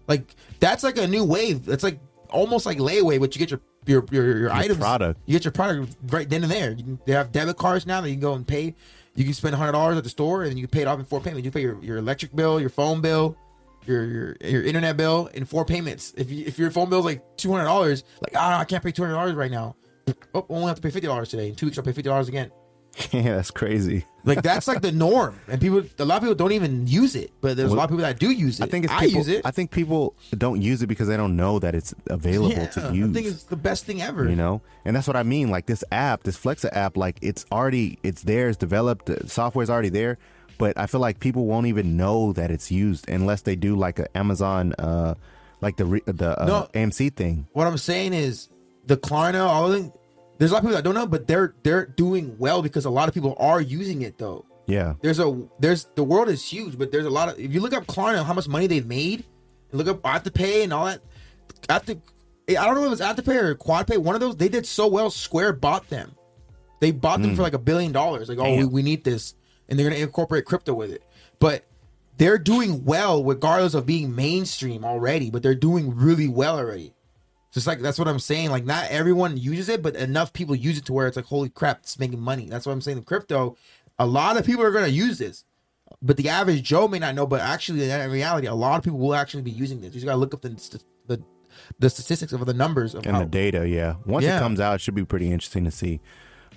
Like 0.08 0.36
that's 0.60 0.84
like 0.84 0.98
a 0.98 1.08
new 1.08 1.24
wave. 1.24 1.66
That's 1.66 1.84
like 1.84 2.00
almost 2.30 2.66
like 2.66 2.80
layaway, 2.80 3.20
but 3.22 3.34
you 3.36 3.40
get 3.40 3.52
your 3.52 3.62
your 3.86 4.06
your, 4.12 4.38
your, 4.38 4.52
items 4.52 4.80
product. 4.80 5.20
You 5.26 5.34
get 5.34 5.46
your 5.46 5.52
product 5.52 5.96
right 6.08 6.30
then 6.30 6.44
and 6.44 6.52
there. 6.52 6.72
You 6.72 6.84
can, 6.84 7.00
they 7.06 7.14
have 7.14 7.32
debit 7.32 7.58
cards 7.58 7.86
now 7.86 8.02
that 8.02 8.10
you 8.10 8.16
can 8.16 8.22
go 8.22 8.34
and 8.34 8.48
pay. 8.48 8.76
You 9.16 9.24
can 9.24 9.34
spend 9.34 9.56
hundred 9.56 9.74
dollars 9.74 9.98
at 9.98 10.04
the 10.04 10.10
store 10.10 10.44
and 10.44 10.52
then 10.52 10.58
you 10.58 10.68
can 10.68 10.72
pay 10.72 10.82
it 10.82 10.88
off 10.88 11.00
in 11.00 11.06
four 11.06 11.20
payments. 11.20 11.46
You 11.46 11.52
pay 11.52 11.62
your, 11.62 11.82
your 11.84 11.98
electric 11.98 12.36
bill, 12.36 12.60
your 12.60 12.70
phone 12.70 13.02
bill, 13.02 13.38
your 13.86 14.04
your 14.06 14.38
your 14.42 14.64
internet 14.64 14.98
bill 14.98 15.28
in 15.34 15.46
four 15.46 15.66
payments. 15.66 16.14
If 16.18 16.32
you 16.32 16.46
if 16.46 16.58
your 16.58 16.72
phone 16.72 16.90
bill 16.90 17.00
is 17.00 17.06
like 17.06 17.38
two 17.38 17.52
hundred 17.52 17.66
dollars, 17.66 18.04
like 18.22 18.34
ah, 18.36 18.60
I 18.60 18.66
can't 18.66 18.84
pay 18.84 18.92
two 18.92 19.04
hundred 19.04 19.16
dollars 19.16 19.34
right 19.34 19.52
now. 19.52 19.76
Oh, 20.34 20.46
I 20.50 20.54
only 20.54 20.68
have 20.68 20.76
to 20.78 20.82
pay 20.82 20.90
fifty 20.90 21.08
dollars 21.08 21.30
today. 21.30 21.50
In 21.50 21.56
two 21.56 21.68
weeks, 21.68 21.78
I'll 21.78 21.84
pay 21.84 21.92
fifty 21.92 22.10
dollars 22.10 22.28
again. 22.28 22.52
yeah, 23.12 23.36
that's 23.36 23.52
crazy. 23.52 24.06
Like 24.26 24.42
that's 24.42 24.68
like 24.70 24.82
the 24.82 24.92
norm, 24.94 25.38
and 25.50 25.60
people, 25.60 25.84
a 26.00 26.06
lot 26.06 26.18
of 26.18 26.22
people 26.24 26.36
don't 26.36 26.54
even 26.54 26.88
use 26.88 27.14
it, 27.16 27.32
but 27.42 27.58
there's 27.58 27.72
a 27.74 27.76
lot 27.76 27.86
of 27.86 27.90
people 27.90 28.04
that 28.04 28.20
do 28.20 28.32
use 28.32 28.60
it. 28.60 28.64
I 28.64 28.68
think 28.68 28.86
it's 28.86 28.94
I 28.94 29.04
use 29.04 29.28
it. 29.28 29.42
I 29.44 29.52
think 29.52 29.72
people 29.72 30.16
don't 30.38 30.62
use 30.62 30.82
it 30.82 30.88
because 30.88 31.10
they 31.10 31.18
don't 31.18 31.36
know 31.36 31.60
that 31.60 31.76
it's 31.76 31.94
available 32.08 32.52
yeah, 32.52 32.68
to 32.68 32.94
use. 32.96 33.10
I 33.10 33.14
think 33.14 33.28
it's 33.28 33.44
the 33.44 33.58
best 33.58 33.86
thing 33.86 34.02
ever. 34.02 34.30
you 34.30 34.36
know 34.38 34.62
and 34.86 34.96
that's 34.96 35.08
what 35.08 35.16
i 35.18 35.24
mean 35.24 35.50
like 35.50 35.66
this 35.66 35.84
app 35.92 36.24
this 36.24 36.38
flexa 36.38 36.70
app 36.72 36.96
like 36.98 37.18
it's 37.22 37.46
already 37.52 37.98
it's 38.04 38.22
there 38.24 38.48
it's 38.50 38.58
developed 38.58 39.08
the 39.08 39.28
software's 39.30 39.70
already 39.70 39.90
there 39.90 40.18
but 40.58 40.78
i 40.78 40.86
feel 40.86 41.00
like 41.02 41.20
people 41.20 41.46
won't 41.46 41.68
even 41.68 41.96
know 41.98 42.32
that 42.34 42.50
it's 42.52 42.72
used 42.72 43.08
unless 43.10 43.42
they 43.42 43.56
do 43.56 43.76
like 43.76 44.00
an 44.00 44.08
amazon 44.16 44.74
uh 44.80 45.14
like 45.62 45.78
the 45.78 45.86
re- 45.86 46.02
the 46.06 46.42
uh, 46.42 46.46
No. 46.46 46.70
amc 46.74 47.14
thing 47.16 47.48
What 47.54 47.68
I'm 47.68 47.78
saying 47.78 48.14
is 48.14 48.50
the 48.86 48.98
Klarna, 48.98 49.46
all 49.48 49.72
of 49.72 49.74
them. 49.74 49.94
There's 50.44 50.52
a 50.52 50.56
lot 50.56 50.60
of 50.60 50.64
people 50.66 50.76
that 50.76 50.84
don't 50.84 50.94
know, 50.94 51.08
but 51.08 51.26
they're 51.26 51.56
they're 51.64 51.86
doing 51.86 52.36
well 52.38 52.62
because 52.62 52.84
a 52.84 52.90
lot 52.90 53.08
of 53.08 53.14
people 53.14 53.34
are 53.40 53.62
using 53.62 54.02
it 54.02 54.18
though. 54.18 54.44
yeah 54.66 54.96
There's 55.02 55.18
a 55.18 55.42
there's 55.58 55.86
the 55.96 56.04
world 56.04 56.28
is 56.28 56.44
huge, 56.44 56.78
but 56.78 56.92
there's 56.92 57.06
a 57.06 57.10
lot 57.10 57.30
of 57.30 57.40
if 57.40 57.54
you 57.54 57.62
look 57.62 57.72
up 57.72 57.86
Klarna, 57.86 58.26
how 58.26 58.34
much 58.34 58.50
money 58.50 58.68
they've 58.68 58.86
made, 58.86 59.24
and 59.72 59.82
look 59.82 59.88
up 59.88 60.02
Afterpay 60.02 60.66
and 60.66 60.74
all 60.74 60.88
that. 60.88 61.00
After 61.70 61.96
I 62.50 62.54
don't 62.56 62.76
know 62.76 62.82
if 62.82 62.88
it 62.88 62.90
was 62.90 63.00
Afterpay 63.00 63.36
or 63.42 63.56
QuadPay, 63.56 64.00
one 64.00 64.16
of 64.16 64.20
those 64.20 64.36
they 64.36 64.50
did 64.50 64.66
so 64.66 64.86
well. 64.88 65.10
Square 65.10 65.54
bought 65.54 65.88
them. 65.88 66.14
They 66.82 66.92
bought 66.92 67.22
them 67.22 67.32
for 67.32 67.38
hmm. 67.38 67.44
like 67.44 67.54
a 67.54 67.60
billion 67.60 67.94
dollars. 67.94 68.28
Like, 68.28 68.40
oh, 68.40 68.58
we, 68.58 68.66
we 68.66 68.82
need 68.82 69.06
this, 69.06 69.36
and 69.70 69.80
they're 69.80 69.90
gonna 69.90 70.02
incorporate 70.02 70.44
crypto 70.44 70.74
with 70.74 70.92
it. 70.92 71.06
But 71.40 71.64
they're 72.18 72.38
doing 72.38 72.84
well 72.84 73.24
regardless 73.24 73.76
of 73.76 73.86
being 73.86 74.14
mainstream 74.14 74.84
already. 74.84 75.30
But 75.30 75.42
they're 75.42 75.56
doing 75.56 75.96
really 75.96 76.28
well 76.28 76.58
already. 76.58 76.94
Just 77.54 77.68
like 77.68 77.80
that's 77.80 78.00
what 78.00 78.08
I'm 78.08 78.20
saying. 78.20 78.50
Like 78.50 78.66
not 78.66 78.90
everyone 78.90 79.38
uses 79.38 79.70
it, 79.70 79.82
but 79.84 79.96
enough 79.96 80.34
people 80.34 80.56
use 80.56 80.78
it 80.78 80.86
to 80.86 80.94
where 80.94 81.08
it's 81.08 81.16
like, 81.16 81.26
holy 81.26 81.50
crap, 81.50 81.80
it's 81.80 82.00
making 82.00 82.20
money. 82.20 82.48
That's 82.50 82.66
what 82.66 82.72
I'm 82.72 82.82
saying. 82.82 82.98
The 82.98 83.06
crypto, 83.06 83.56
a 84.00 84.06
lot 84.06 84.38
of 84.38 84.46
people 84.46 84.64
are 84.64 84.72
gonna 84.72 84.88
use 84.88 85.20
this, 85.20 85.44
but 86.02 86.18
the 86.18 86.30
average 86.30 86.64
Joe 86.64 86.88
may 86.88 87.00
not 87.00 87.14
know. 87.16 87.28
But 87.28 87.42
actually, 87.42 87.90
in 87.90 88.12
reality, 88.12 88.48
a 88.48 88.56
lot 88.56 88.78
of 88.78 88.84
people 88.84 89.00
will 89.00 89.16
actually 89.16 89.44
be 89.44 89.52
using 89.52 89.82
this. 89.82 89.90
You 89.94 90.02
just 90.02 90.06
gotta 90.06 90.18
look 90.18 90.34
up 90.34 90.42
the 90.42 90.50
the, 91.08 91.22
the 91.78 91.90
statistics 91.90 92.34
of 92.34 92.44
the 92.46 92.54
numbers 92.54 92.96
of 92.96 93.06
and 93.06 93.16
how. 93.16 93.20
the 93.24 93.28
data 93.30 93.68
yeah 93.68 93.96
once 94.06 94.26
Yeah. 94.26 94.38
it 94.38 94.40
comes 94.40 94.60
out 94.60 94.76
it 94.76 94.82
should 94.82 94.96
be 94.96 95.06
pretty 95.06 95.32
interesting 95.32 95.66
to 95.66 95.72
see 95.72 96.00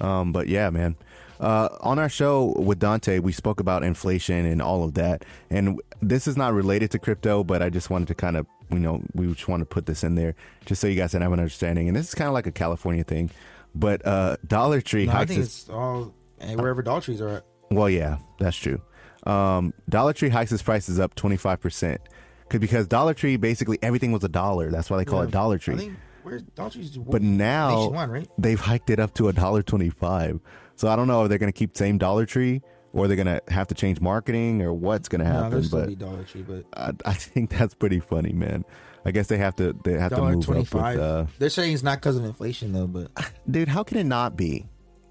um 0.01 0.33
but 0.33 0.49
yeah 0.49 0.71
man 0.71 0.97
uh, 1.39 1.69
on 1.81 1.99
our 1.99 2.09
show 2.09 2.55
with 2.57 2.79
Dante, 2.79 3.19
we 3.19 3.31
spoke 3.31 3.61
about 3.61 3.85
inflation 3.85 4.47
and 4.47 4.63
all 4.63 4.85
of 4.85 4.95
that. 4.95 5.23
And 5.51 5.79
this 6.01 6.27
is 6.27 6.35
not 6.35 6.55
related 6.55 6.91
to 6.93 6.99
crypto, 6.99 7.45
but 7.45 7.61
I 7.61 7.69
just 7.69 7.91
wanted 7.91 8.09
to 8.09 8.15
kind 8.15 8.39
of, 8.39 8.47
you 8.71 8.79
know, 8.79 9.03
we 9.15 9.27
just 9.33 9.49
want 9.49 9.61
to 9.61 9.67
put 9.67 9.87
this 9.87 10.05
in 10.05 10.15
there 10.15 10.35
just 10.65 10.81
so 10.81 10.87
you 10.87 10.97
guys 10.97 11.13
can 11.13 11.23
have 11.23 11.33
an 11.33 11.41
understanding. 11.41 11.89
And 11.89 11.97
this 11.97 12.09
is 12.09 12.15
kind 12.15 12.29
of 12.29 12.35
like 12.35 12.47
a 12.47 12.53
California 12.53 13.05
thing. 13.05 13.31
But 13.75 14.07
uh, 14.07 14.37
Dollar 14.47 14.81
Tree 14.81 15.07
No, 15.07 15.13
I 15.13 15.15
hikes 15.17 15.31
think 15.31 15.43
its 15.43 15.61
it's 15.63 15.71
all 15.71 16.15
wherever 16.55 16.83
Dollar 16.83 17.01
trees 17.01 17.21
are 17.21 17.29
at. 17.29 17.45
Well, 17.71 17.91
yeah, 17.91 18.19
that's 18.39 18.57
true. 18.57 18.81
Um, 19.27 19.75
Dollar 19.89 20.13
Tree 20.13 20.29
hikes 20.29 20.53
its 20.53 20.63
prices 20.63 21.01
up 21.01 21.15
25%. 21.17 21.99
Cause, 22.49 22.61
because 22.61 22.87
Dollar 22.87 23.13
Tree, 23.13 23.37
basically 23.37 23.79
everything 23.83 24.13
was 24.13 24.23
a 24.23 24.29
dollar. 24.29 24.71
That's 24.71 24.89
why 24.89 24.99
they 24.99 25.05
call 25.05 25.23
it 25.23 25.33
Dollar 25.33 25.59
Tree. 25.59 25.75
I 25.75 25.79
think 25.79 25.97
where's 26.23 26.43
Dollar 26.43 26.71
trees? 26.71 26.97
but 26.97 27.23
now 27.23 27.91
right? 27.91 28.29
they've 28.39 28.61
hiked 28.61 28.91
it 28.91 29.01
up 29.01 29.15
to 29.15 29.29
a 29.29 29.33
dollar 29.33 29.63
twenty-five. 29.63 30.41
So 30.77 30.89
I 30.89 30.95
don't 30.95 31.09
know 31.09 31.25
if 31.25 31.29
they're 31.29 31.39
going 31.39 31.53
to 31.53 31.59
keep 31.59 31.77
same 31.77 31.99
Dollar 31.99 32.25
Tree 32.25 32.63
or 32.97 33.07
they're 33.09 33.17
going 33.17 33.27
to 33.27 33.43
have 33.53 33.69
to 33.69 33.75
change 33.75 34.01
marketing 34.01 34.63
or 34.63 34.73
what's 34.73 35.09
going 35.09 35.21
to 35.21 35.27
happen. 35.27 35.63
still 35.63 35.81
but 35.81 35.89
be 35.89 35.95
Dollar 35.95 36.25
Tree, 36.25 36.43
but 36.43 36.65
I, 36.77 36.93
I 37.11 37.13
think 37.13 37.51
that's 37.51 37.75
pretty 37.75 38.01
funny, 38.01 38.33
man. 38.33 38.65
I 39.05 39.11
guess 39.13 39.29
they 39.29 39.37
have 39.39 39.55
to 39.57 39.73
they 39.85 39.93
have 39.99 40.13
to 40.13 40.21
move 40.23 40.45
twenty 40.45 40.63
up 40.63 40.75
with. 40.75 40.99
Uh, 40.99 41.27
They're 41.39 41.51
saying 41.51 41.75
it's 41.75 41.83
not 41.83 41.99
because 41.99 42.17
of 42.17 42.25
inflation 42.25 42.73
though, 42.73 42.87
but 42.89 43.11
dude, 43.51 43.69
how 43.69 43.83
can 43.85 43.99
it 43.99 44.05
not 44.05 44.37
be? 44.37 44.67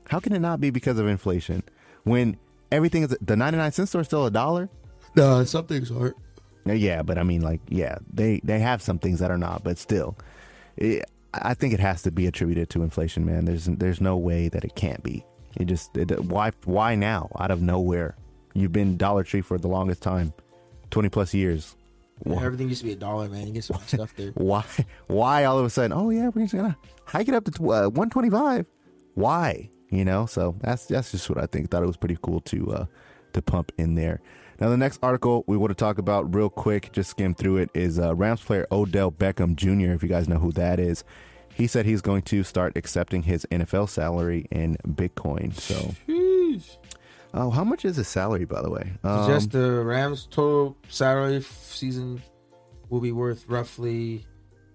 How 0.10 0.19
can 0.19 0.34
it 0.34 0.39
not 0.39 0.60
be 0.60 0.69
because 0.69 1.00
of 1.00 1.08
inflation 1.08 1.63
when 2.04 2.38
everything 2.71 3.04
is 3.04 3.15
the 3.21 3.36
ninety-nine 3.36 3.71
cent 3.71 3.88
store 3.88 4.02
is 4.02 4.08
still 4.08 4.26
a 4.26 4.32
dollar? 4.32 4.69
no, 5.15 5.43
some 5.45 5.65
things 5.65 5.91
aren't. 5.91 6.15
Uh, 6.67 6.74
Yeah, 6.74 7.04
but 7.04 7.17
I 7.17 7.24
mean, 7.24 7.41
like, 7.41 7.62
yeah, 7.69 8.00
they 8.12 8.41
they 8.43 8.60
have 8.60 8.82
some 8.82 9.00
things 9.00 9.19
that 9.19 9.32
are 9.32 9.38
not, 9.38 9.63
but 9.63 9.78
still, 9.78 10.17
it, 10.76 11.06
I 11.34 11.54
think 11.54 11.74
it 11.74 11.80
has 11.80 12.02
to 12.02 12.12
be 12.12 12.28
attributed 12.28 12.69
to 12.71 12.84
inflation, 12.84 13.26
man. 13.26 13.45
There's 13.45 13.65
there's 13.65 14.02
no 14.02 14.17
way 14.17 14.50
that 14.50 14.65
it 14.65 14.76
can't 14.76 15.04
be. 15.04 15.24
It 15.58 15.65
just 15.65 15.96
it, 15.98 16.20
why 16.26 16.52
why 16.65 16.96
now 16.96 17.30
out 17.39 17.52
of 17.52 17.62
nowhere? 17.62 18.15
You've 18.54 18.72
been 18.72 18.98
Dollar 18.98 19.24
Tree 19.24 19.41
for 19.41 19.58
the 19.58 19.68
longest 19.68 20.02
time, 20.02 20.34
twenty 20.91 21.10
plus 21.10 21.34
years. 21.34 21.76
Why, 22.20 22.46
Everything 22.46 22.70
used 22.70 22.82
to 22.82 22.88
be 22.88 22.94
a 22.94 22.96
dollar, 22.96 23.28
man. 23.28 23.48
You 23.48 23.54
get 23.54 23.65
some 23.65 23.80
stuff 23.86 24.15
there. 24.15 24.32
why 24.36 24.63
why 25.08 25.44
all 25.44 25.60
of 25.60 25.65
a 25.65 25.70
sudden? 25.70 25.91
Oh 25.94 26.10
yeah, 26.10 26.30
we're 26.30 26.44
just 26.44 26.56
gonna 26.56 26.78
hike 27.06 27.28
it 27.28 27.34
up 27.34 27.46
to 27.46 27.72
uh, 27.72 27.89
one 27.89 28.10
twenty 28.10 28.30
five. 28.30 28.65
Why? 29.15 29.70
You 29.89 30.06
know, 30.06 30.26
so 30.26 30.56
that's 30.62 30.86
that's 30.86 31.12
just 31.12 31.30
what 31.30 31.38
I 31.38 31.46
think. 31.46 31.70
Thought 31.70 31.84
it 31.84 31.88
was 31.88 31.98
pretty 31.98 32.18
cool 32.22 32.41
to 32.41 32.72
uh, 32.74 32.86
to 33.34 33.41
pump 33.41 33.72
in 33.78 33.96
there. 33.96 34.22
Now, 34.60 34.70
the 34.70 34.78
next 34.78 35.00
article 35.04 35.44
we 35.48 35.58
want 35.58 35.72
to 35.72 35.76
talk 35.76 35.98
about 35.98 36.34
real 36.34 36.50
quick, 36.50 36.91
just 36.94 37.10
skim 37.10 37.34
through 37.34 37.58
it, 37.58 37.70
is 37.74 38.00
uh, 38.00 38.15
Rams 38.15 38.41
player 38.41 38.65
Odell 38.72 39.12
Beckham 39.12 39.56
Jr. 39.56 39.91
If 39.91 40.02
you 40.02 40.10
guys 40.10 40.30
know 40.30 40.38
who 40.38 40.52
that 40.54 40.80
is, 40.80 41.04
he 41.56 41.68
said 41.68 41.86
he's 41.86 42.02
going 42.02 42.22
to 42.24 42.44
start 42.44 42.76
accepting 42.76 43.24
his 43.24 43.48
NFL 43.50 43.89
salary 43.89 44.46
in 44.52 44.76
Bitcoin. 44.88 45.54
So, 45.56 45.96
oh, 47.34 47.50
how 47.50 47.63
much 47.63 47.86
is 47.86 47.96
his 47.96 48.08
salary, 48.08 48.46
by 48.46 48.62
the 48.62 48.70
way? 48.70 48.91
Um, 49.04 49.28
Just 49.28 49.52
the 49.52 49.84
Rams' 49.84 50.28
total 50.30 50.76
salary 50.89 51.41
season 51.41 52.22
will 52.89 53.00
be 53.02 53.12
worth 53.13 53.48
roughly 53.48 54.26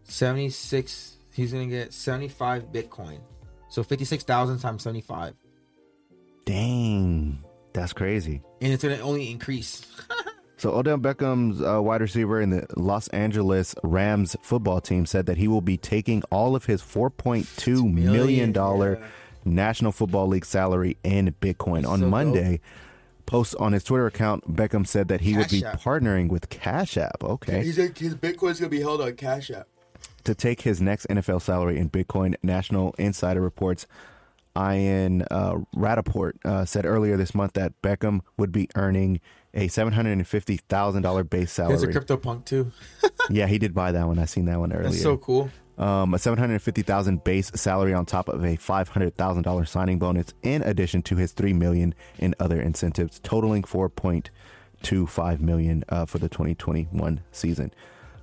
seventy 0.04 0.50
six. 0.50 1.18
He's 1.32 1.52
gonna 1.52 1.66
get 1.66 1.92
seventy 1.92 2.28
five 2.28 2.72
Bitcoin, 2.72 3.20
so 3.68 3.82
fifty 3.82 4.04
six 4.04 4.24
thousand 4.24 4.58
times 4.58 4.82
seventy 4.82 5.02
five, 5.02 5.34
dang, 6.44 7.42
that's 7.72 7.92
crazy. 7.92 8.42
and 8.60 8.72
it's 8.72 8.82
gonna 8.82 8.98
only 9.00 9.30
increase. 9.30 9.86
So 10.60 10.74
Odell 10.74 10.98
Beckham's 10.98 11.62
uh, 11.62 11.80
wide 11.80 12.02
receiver 12.02 12.38
in 12.38 12.50
the 12.50 12.66
Los 12.76 13.08
Angeles 13.08 13.74
Rams 13.82 14.36
football 14.42 14.82
team 14.82 15.06
said 15.06 15.24
that 15.24 15.38
he 15.38 15.48
will 15.48 15.62
be 15.62 15.78
taking 15.78 16.22
all 16.24 16.54
of 16.54 16.66
his 16.66 16.82
4.2 16.82 17.90
million 17.90 18.52
dollar 18.52 18.98
yeah. 19.00 19.06
National 19.46 19.90
Football 19.90 20.26
League 20.26 20.44
salary 20.44 20.98
in 21.02 21.34
Bitcoin. 21.40 21.88
on 21.88 22.00
so 22.00 22.02
dope. 22.02 22.10
Monday, 22.10 22.60
post 23.24 23.54
on 23.58 23.72
his 23.72 23.82
Twitter 23.84 24.06
account, 24.06 24.54
Beckham 24.54 24.86
said 24.86 25.08
that 25.08 25.22
he 25.22 25.34
would 25.34 25.48
be 25.48 25.64
App. 25.64 25.80
partnering 25.80 26.28
with 26.28 26.50
Cash 26.50 26.98
App, 26.98 27.24
okay, 27.24 27.64
his 27.64 27.78
Bitcoin's 27.78 28.60
gonna 28.60 28.68
be 28.68 28.82
held 28.82 29.00
on 29.00 29.14
Cash 29.14 29.50
App. 29.50 29.66
to 30.24 30.34
take 30.34 30.60
his 30.60 30.82
next 30.82 31.06
NFL 31.06 31.40
salary 31.40 31.78
in 31.78 31.88
Bitcoin. 31.88 32.34
National 32.42 32.94
Insider 32.98 33.40
reports 33.40 33.86
Ian 34.54 35.22
uh, 35.30 35.58
Rapoport 35.74 36.36
uh, 36.44 36.66
said 36.66 36.84
earlier 36.84 37.16
this 37.16 37.34
month 37.34 37.54
that 37.54 37.80
Beckham 37.80 38.20
would 38.36 38.52
be 38.52 38.68
earning 38.74 39.20
a 39.54 39.68
seven 39.68 39.92
hundred 39.92 40.12
and 40.12 40.26
fifty 40.26 40.56
thousand 40.56 41.02
dollar 41.02 41.24
base 41.24 41.52
salary. 41.52 41.76
There's 41.76 41.82
a 41.88 41.92
crypto 41.92 42.16
punk 42.16 42.44
too. 42.44 42.72
Yeah, 43.32 43.46
he 43.46 43.58
did 43.58 43.74
buy 43.74 43.92
that 43.92 44.08
one. 44.08 44.18
I 44.18 44.24
seen 44.24 44.46
that 44.46 44.58
one 44.58 44.72
earlier. 44.72 44.88
That's 44.90 45.02
so 45.02 45.16
cool. 45.16 45.50
um, 45.78 46.14
a 46.14 46.18
seven 46.18 46.36
hundred 46.38 46.60
fifty 46.62 46.82
thousand 46.82 47.22
base 47.22 47.52
salary 47.54 47.94
on 47.94 48.04
top 48.06 48.28
of 48.28 48.44
a 48.44 48.56
five 48.56 48.88
hundred 48.88 49.14
thousand 49.16 49.44
dollars 49.44 49.70
signing 49.70 50.00
bonus, 50.00 50.34
in 50.42 50.62
addition 50.62 51.02
to 51.02 51.16
his 51.16 51.30
three 51.32 51.52
million 51.52 51.94
in 52.18 52.34
other 52.40 52.60
incentives, 52.60 53.20
totaling 53.20 53.62
four 53.62 53.88
point 53.88 54.30
two 54.82 55.06
five 55.06 55.40
million 55.40 55.84
uh, 55.90 56.06
for 56.06 56.18
the 56.18 56.28
twenty 56.28 56.56
twenty 56.56 56.84
one 56.90 57.20
season. 57.30 57.72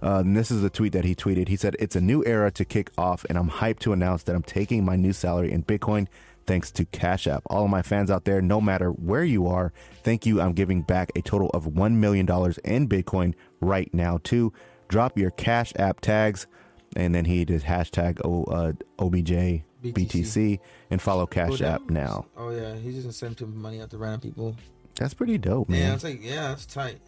Uh, 0.02 0.18
and 0.20 0.36
this 0.36 0.52
is 0.52 0.62
the 0.62 0.70
tweet 0.70 0.92
that 0.94 1.06
he 1.06 1.16
tweeted. 1.16 1.48
He 1.48 1.56
said, 1.56 1.78
"It's 1.80 1.96
a 1.96 2.02
new 2.02 2.22
era 2.26 2.52
to 2.52 2.66
kick 2.66 2.92
off, 2.98 3.24
and 3.30 3.38
I'm 3.38 3.50
hyped 3.50 3.80
to 3.80 3.94
announce 3.94 4.24
that 4.24 4.36
I'm 4.36 4.44
taking 4.44 4.84
my 4.84 4.98
new 4.98 5.14
salary 5.14 5.52
in 5.54 5.64
Bitcoin." 5.64 6.08
Thanks 6.48 6.72
to 6.72 6.86
Cash 6.86 7.28
App. 7.28 7.44
All 7.48 7.66
of 7.66 7.70
my 7.70 7.82
fans 7.82 8.10
out 8.10 8.24
there, 8.26 8.42
no 8.42 8.60
matter 8.62 8.90
where 8.90 9.24
you 9.26 9.48
are, 9.48 9.74
thank 10.04 10.26
you. 10.26 10.40
I'm 10.42 10.54
giving 10.54 10.82
back 10.82 11.12
a 11.16 11.22
total 11.22 11.50
of 11.50 11.66
$1 11.66 11.94
million 11.96 12.26
in 12.26 12.88
Bitcoin 12.88 13.34
right 13.60 13.94
now, 13.94 14.20
too. 14.24 14.54
Drop 14.88 15.18
your 15.18 15.32
Cash 15.32 15.74
App 15.76 16.00
tags 16.00 16.48
and 16.96 17.14
then 17.14 17.26
he 17.26 17.44
did 17.44 17.64
hashtag 17.64 18.22
o, 18.24 18.46
uh, 18.46 18.72
OBJ 18.98 19.64
BTC 19.84 20.60
and 20.90 21.02
follow 21.02 21.26
Cash 21.26 21.62
Oh, 21.62 21.66
App 21.66 21.82
that- 21.88 21.90
now. 21.94 22.26
Oh 22.38 22.50
yeah, 22.50 22.76
he's 22.76 22.94
just 22.96 23.06
gonna 23.06 23.14
send 23.14 23.38
some 23.40 23.62
money 23.62 23.82
out 23.82 23.90
to 23.92 23.98
random 23.98 24.22
people. 24.22 24.56
That's 24.96 25.14
pretty 25.14 25.38
dope, 25.38 25.70
Yeah, 25.70 25.80
man. 25.80 25.94
it's 25.96 26.04
like 26.06 26.24
yeah, 26.24 26.48
that's 26.50 26.66
tight. 26.66 27.00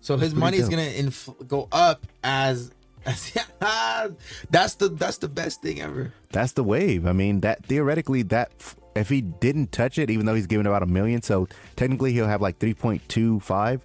So 0.00 0.16
his 0.16 0.30
pretty 0.32 0.40
money 0.40 0.56
is 0.58 0.68
gonna 0.68 0.82
inf- 0.82 1.28
go 1.48 1.68
up 1.72 2.06
as 2.22 2.70
that's 4.50 4.74
the 4.74 4.88
that's 4.88 5.18
the 5.18 5.28
best 5.28 5.62
thing 5.62 5.80
ever. 5.80 6.12
That's 6.30 6.52
the 6.52 6.64
wave. 6.64 7.06
I 7.06 7.12
mean, 7.12 7.40
that 7.40 7.64
theoretically, 7.64 8.22
that 8.24 8.52
if 8.94 9.08
he 9.08 9.20
didn't 9.20 9.72
touch 9.72 9.98
it, 9.98 10.10
even 10.10 10.26
though 10.26 10.34
he's 10.34 10.46
giving 10.46 10.66
about 10.66 10.82
a 10.82 10.86
million, 10.86 11.22
so 11.22 11.48
technically 11.76 12.12
he'll 12.12 12.26
have 12.26 12.40
like 12.42 12.58
3.25, 12.58 13.80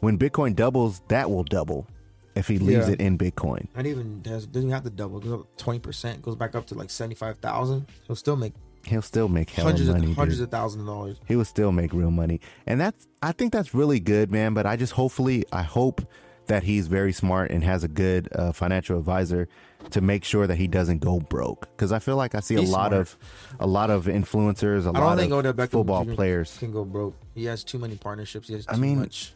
when 0.00 0.18
Bitcoin 0.18 0.54
doubles, 0.54 1.02
that 1.08 1.30
will 1.30 1.44
double 1.44 1.86
if 2.34 2.48
he 2.48 2.58
leaves 2.58 2.86
Yeah. 2.86 2.94
it 2.94 3.00
in 3.00 3.18
Bitcoin. 3.18 3.66
Not 3.76 3.86
even 3.86 4.22
does 4.22 4.46
doesn't 4.46 4.70
have 4.70 4.84
to 4.84 4.90
double. 4.90 5.18
It 5.18 5.24
goes 5.24 5.32
up 5.40 5.56
twenty 5.56 5.78
percent. 5.78 6.22
Goes 6.22 6.36
back 6.36 6.54
up 6.54 6.66
to 6.68 6.74
like 6.74 6.90
seventy 6.90 7.14
five 7.14 7.38
thousand. 7.38 7.86
He'll 8.06 8.16
still 8.16 8.36
make 8.36 8.52
He'll 8.86 9.00
still 9.02 9.28
make 9.28 9.48
hell 9.48 9.64
hundreds 9.64 9.88
money. 9.88 10.00
of 10.02 10.06
dude. 10.08 10.16
hundreds 10.16 10.40
of 10.40 10.50
thousands 10.50 10.82
of 10.82 10.86
dollars. 10.88 11.16
he 11.26 11.36
will 11.36 11.46
still 11.46 11.72
make 11.72 11.92
real 11.94 12.10
money. 12.10 12.40
And 12.66 12.78
that's 12.80 13.06
I 13.22 13.32
think 13.32 13.52
that's 13.52 13.74
really 13.74 13.98
good, 13.98 14.30
man. 14.30 14.52
But 14.52 14.66
I 14.66 14.76
just 14.76 14.92
hopefully 14.92 15.44
I 15.52 15.62
hope 15.62 16.02
that 16.46 16.62
he's 16.64 16.86
very 16.88 17.12
smart 17.12 17.50
and 17.50 17.64
has 17.64 17.84
a 17.84 17.88
good 17.88 18.28
uh, 18.34 18.52
financial 18.52 18.98
advisor 18.98 19.48
to 19.90 20.00
make 20.00 20.24
sure 20.24 20.46
that 20.46 20.56
he 20.56 20.66
doesn't 20.66 20.98
go 20.98 21.20
broke. 21.20 21.68
Because 21.76 21.92
I 21.92 21.98
feel 21.98 22.16
like 22.16 22.34
I 22.34 22.40
see 22.40 22.56
He's 22.56 22.68
a 22.68 22.72
lot 22.72 22.90
smart. 22.90 23.00
of 23.02 23.16
a 23.60 23.66
lot 23.66 23.90
of 23.90 24.06
influencers, 24.06 24.86
a 24.86 24.96
I 24.96 25.00
lot 25.00 25.18
of 25.18 25.56
Beckham 25.56 25.70
football 25.70 26.04
Jr. 26.04 26.14
players. 26.14 26.56
can 26.58 26.72
go 26.72 26.84
broke. 26.84 27.14
He 27.34 27.44
has 27.46 27.64
too 27.64 27.78
many 27.78 27.96
partnerships. 27.96 28.48
He 28.48 28.54
has 28.54 28.66
too 28.66 28.72
I 28.74 28.76
mean, 28.76 29.00
much. 29.00 29.32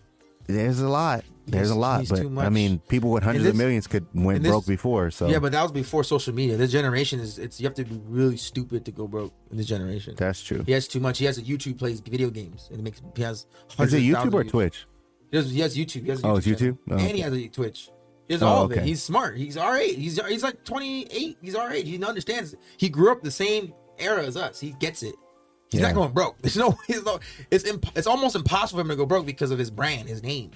There's 0.46 0.80
a 0.80 0.88
lot. 0.88 1.24
There's 1.46 1.68
He's- 1.68 1.76
a 1.76 1.78
lot, 1.78 2.08
but 2.08 2.24
I 2.38 2.48
mean, 2.48 2.78
people 2.88 3.10
with 3.10 3.22
hundreds 3.22 3.44
this- 3.44 3.50
of 3.52 3.58
millions 3.58 3.86
could 3.86 4.06
went 4.14 4.42
this- 4.42 4.50
broke 4.50 4.66
before. 4.66 5.10
So 5.10 5.28
Yeah, 5.28 5.40
but 5.40 5.52
that 5.52 5.62
was 5.62 5.72
before 5.72 6.04
social 6.04 6.34
media. 6.34 6.56
This 6.56 6.72
generation 6.72 7.20
is 7.20 7.38
it's 7.38 7.60
you 7.60 7.66
have 7.66 7.74
to 7.74 7.84
be 7.84 8.00
really 8.08 8.38
stupid 8.38 8.86
to 8.86 8.90
go 8.90 9.06
broke 9.06 9.32
in 9.50 9.58
this 9.58 9.66
generation. 9.66 10.14
that's 10.16 10.42
true. 10.42 10.62
He 10.64 10.72
has 10.72 10.88
too 10.88 11.00
much. 11.00 11.18
He 11.18 11.26
has 11.26 11.36
a 11.36 11.42
YouTube 11.42 11.78
plays 11.78 12.00
video 12.00 12.30
games 12.30 12.68
and 12.70 12.80
it 12.80 12.82
makes 12.82 13.02
he 13.14 13.22
has 13.22 13.44
Is 13.78 13.92
it 13.92 14.00
YouTube 14.02 14.32
or 14.32 14.44
Twitch? 14.44 14.86
He 15.30 15.36
has, 15.36 15.50
he 15.50 15.60
has 15.60 15.76
YouTube. 15.76 16.02
He 16.04 16.08
has 16.10 16.24
Oh, 16.24 16.36
it's. 16.36 16.46
YouTube? 16.46 16.78
Oh, 16.90 16.96
and 16.96 17.00
he 17.16 17.20
has 17.20 17.32
a 17.32 17.48
Twitch. 17.48 17.90
He 18.28 18.34
has 18.34 18.42
Oh, 18.42 18.46
all 18.46 18.64
of 18.64 18.70
okay. 18.72 18.80
it. 18.80 18.86
He's 18.86 19.02
smart. 19.02 19.36
He's 19.36 19.56
our 19.56 19.76
age. 19.76 19.96
He's 19.96 20.20
he's 20.26 20.42
like 20.42 20.64
twenty 20.64 21.04
eight. 21.10 21.38
He's 21.42 21.54
our 21.54 21.70
age. 21.72 21.86
He 21.88 22.02
understands. 22.02 22.54
He 22.76 22.88
grew 22.88 23.10
up 23.12 23.22
the 23.22 23.30
same 23.30 23.72
era 23.98 24.22
as 24.24 24.36
us. 24.36 24.60
He 24.60 24.72
gets 24.72 25.02
it. 25.02 25.14
He's 25.70 25.80
Yeah. 25.80 25.88
not 25.88 25.94
going 25.94 26.12
broke. 26.12 26.38
There's 26.42 26.56
no. 26.56 26.76
He's 26.86 27.02
no. 27.04 27.20
It's 27.50 27.64
imp, 27.64 27.86
it's 27.96 28.06
almost 28.06 28.36
impossible 28.36 28.78
for 28.78 28.82
him 28.82 28.88
to 28.88 28.96
go 28.96 29.06
broke 29.06 29.26
because 29.26 29.50
of 29.50 29.58
his 29.58 29.70
brand, 29.70 30.08
his 30.08 30.22
name. 30.22 30.50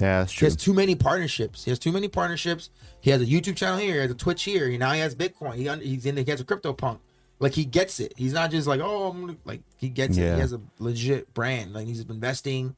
Yeah, 0.00 0.20
that's 0.20 0.32
true. 0.32 0.46
He 0.46 0.50
has 0.50 0.56
too 0.56 0.74
many 0.74 0.94
partnerships. 0.96 1.64
He 1.64 1.70
has 1.70 1.78
too 1.78 1.92
many 1.92 2.08
partnerships. 2.08 2.70
He 3.00 3.10
has 3.10 3.22
a 3.22 3.26
YouTube 3.26 3.56
channel 3.56 3.78
here. 3.78 3.94
He 3.94 4.00
has 4.00 4.10
a 4.10 4.14
Twitch 4.14 4.42
here. 4.42 4.68
He, 4.68 4.76
now 4.76 4.92
he 4.92 4.98
has 5.00 5.14
Bitcoin. 5.14 5.54
He 5.54 5.68
he's 5.88 6.04
in. 6.06 6.16
He 6.16 6.28
has 6.30 6.40
a 6.40 6.44
crypto 6.44 6.72
punk. 6.72 7.00
Like 7.38 7.52
he 7.52 7.64
gets 7.64 8.00
it. 8.00 8.12
He's 8.16 8.32
not 8.32 8.50
just 8.50 8.66
like 8.66 8.80
oh, 8.80 9.08
I'm 9.10 9.20
gonna, 9.20 9.36
like 9.44 9.60
he 9.76 9.88
gets 9.88 10.16
it. 10.16 10.34
He 10.34 10.40
has 10.40 10.52
a 10.52 10.60
legit 10.78 11.32
brand. 11.34 11.72
Like 11.72 11.86
he's 11.86 12.00
investing. 12.00 12.74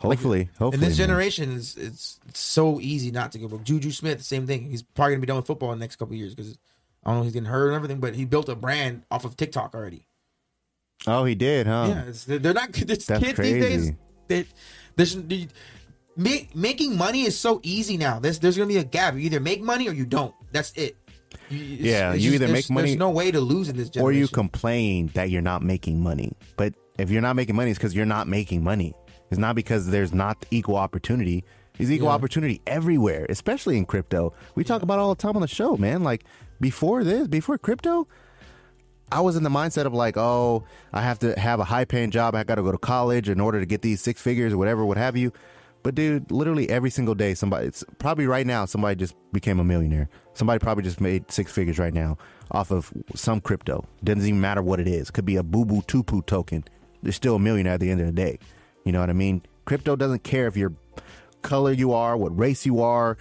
Hopefully, 0.00 0.48
hopefully. 0.58 0.74
And 0.74 0.82
this 0.82 0.98
man. 0.98 1.08
generation 1.08 1.52
is 1.52 1.76
it's, 1.76 2.20
it's 2.28 2.40
so 2.40 2.80
easy 2.80 3.10
not 3.10 3.32
to 3.32 3.38
go 3.38 3.48
broke. 3.48 3.64
Juju 3.64 3.90
Smith, 3.90 4.22
same 4.22 4.46
thing. 4.46 4.70
He's 4.70 4.82
probably 4.82 5.14
gonna 5.14 5.20
be 5.20 5.26
done 5.26 5.36
with 5.36 5.46
football 5.46 5.72
in 5.72 5.78
the 5.78 5.82
next 5.84 5.96
couple 5.96 6.14
of 6.14 6.18
years 6.18 6.34
because 6.34 6.58
I 7.04 7.10
don't 7.10 7.18
know 7.18 7.24
he's 7.24 7.32
getting 7.32 7.48
hurt 7.48 7.68
and 7.68 7.76
everything, 7.76 8.00
but 8.00 8.14
he 8.14 8.24
built 8.24 8.48
a 8.48 8.54
brand 8.56 9.02
off 9.10 9.24
of 9.24 9.36
TikTok 9.36 9.74
already. 9.74 10.06
Oh, 11.06 11.24
he 11.24 11.34
did, 11.34 11.66
huh? 11.66 11.86
Yeah, 11.88 12.04
it's, 12.08 12.24
they're 12.24 12.52
not 12.54 12.72
this 12.72 13.06
That's 13.06 13.22
kids 13.24 13.38
these 13.38 13.52
days. 13.62 13.62
crazy. 13.62 13.96
They, 14.26 14.44
there's 14.96 15.14
the, 15.14 15.48
make, 16.16 16.54
making 16.54 16.96
money 16.96 17.22
is 17.22 17.38
so 17.38 17.60
easy 17.62 17.96
now. 17.96 18.18
There's 18.18 18.38
there's 18.38 18.56
gonna 18.56 18.66
be 18.68 18.78
a 18.78 18.84
gap. 18.84 19.14
You 19.14 19.20
either 19.20 19.40
make 19.40 19.62
money 19.62 19.88
or 19.88 19.92
you 19.92 20.06
don't. 20.06 20.34
That's 20.52 20.72
it. 20.72 20.96
It's- 21.50 21.58
Yeah, 21.80 22.12
it's 22.12 22.22
you 22.22 22.32
just- 22.32 22.42
either 22.42 22.52
make 22.52 22.68
money 22.70 22.88
There's 22.88 22.98
no 22.98 23.10
way 23.10 23.30
to 23.30 23.40
lose 23.40 23.68
in 23.68 23.76
this 23.76 23.90
generation. 23.90 24.02
or 24.08 24.12
you 24.12 24.28
complain 24.28 25.08
that 25.14 25.30
you're 25.30 25.40
not 25.42 25.62
making 25.62 26.02
money. 26.02 26.32
But 26.56 26.74
if 26.98 27.10
you're 27.10 27.22
not 27.22 27.36
making 27.36 27.54
money, 27.56 27.70
it's 27.70 27.78
because 27.78 27.94
you're 27.94 28.04
not 28.06 28.26
making 28.28 28.62
money. 28.64 28.94
It's 29.30 29.38
not 29.38 29.54
because 29.54 29.88
there's 29.88 30.12
not 30.12 30.44
equal 30.50 30.76
opportunity. 30.76 31.44
There's 31.76 31.92
equal 31.92 32.08
Yeah. 32.08 32.14
opportunity 32.14 32.60
everywhere, 32.66 33.26
especially 33.28 33.76
in 33.76 33.86
crypto. 33.86 34.32
We 34.54 34.64
talk 34.64 34.82
about 34.82 34.98
it 34.98 35.02
all 35.02 35.14
the 35.14 35.20
time 35.22 35.36
on 35.36 35.42
the 35.42 35.48
show, 35.48 35.76
man. 35.76 36.02
Like 36.02 36.24
before 36.60 37.04
this, 37.04 37.28
before 37.28 37.56
crypto, 37.58 38.08
I 39.10 39.20
was 39.20 39.36
in 39.36 39.42
the 39.42 39.50
mindset 39.50 39.86
of 39.86 39.94
like, 39.94 40.16
oh, 40.16 40.64
I 40.92 41.02
have 41.02 41.18
to 41.20 41.38
have 41.38 41.60
a 41.60 41.64
high 41.64 41.84
paying 41.84 42.10
job. 42.10 42.34
I 42.34 42.44
got 42.44 42.56
to 42.56 42.62
go 42.62 42.72
to 42.72 42.78
college 42.78 43.28
in 43.28 43.40
order 43.40 43.60
to 43.60 43.66
get 43.66 43.82
these 43.82 44.00
six 44.00 44.20
figures 44.20 44.52
or 44.52 44.58
whatever, 44.58 44.84
what 44.84 44.96
have 44.98 45.16
you. 45.16 45.32
But 45.84 45.94
dude, 45.94 46.30
literally 46.32 46.68
every 46.68 46.90
single 46.90 47.14
day, 47.14 47.34
somebody, 47.34 47.68
it's 47.68 47.84
probably 47.98 48.26
right 48.26 48.46
now, 48.46 48.64
somebody 48.64 48.96
just 48.96 49.14
became 49.32 49.60
a 49.60 49.64
millionaire. 49.64 50.08
Somebody 50.34 50.58
probably 50.58 50.82
just 50.82 51.00
made 51.00 51.30
six 51.30 51.52
figures 51.52 51.78
right 51.78 51.94
now 51.94 52.18
off 52.50 52.70
of 52.72 52.92
some 53.14 53.40
crypto. 53.40 53.84
Doesn't 54.02 54.22
even 54.26 54.40
matter 54.40 54.60
what 54.60 54.80
it 54.80 54.88
is. 54.88 55.10
Could 55.10 55.24
be 55.24 55.36
a 55.36 55.42
boo 55.42 55.64
boo 55.64 55.80
tupu 55.82 56.26
token. 56.26 56.64
They're 57.02 57.12
still 57.12 57.36
a 57.36 57.38
millionaire 57.38 57.74
at 57.74 57.80
the 57.80 57.90
end 57.90 58.00
of 58.00 58.06
the 58.06 58.12
day. 58.12 58.38
You 58.84 58.92
know 58.92 59.00
what 59.00 59.10
I 59.10 59.14
mean? 59.14 59.42
Crypto 59.64 59.96
doesn't 59.96 60.24
care 60.24 60.46
if 60.46 60.56
your 60.56 60.72
color 61.42 61.72
you 61.72 61.92
are, 61.92 62.16
what 62.16 62.36
race 62.38 62.64
you 62.64 62.80
are, 62.80 63.18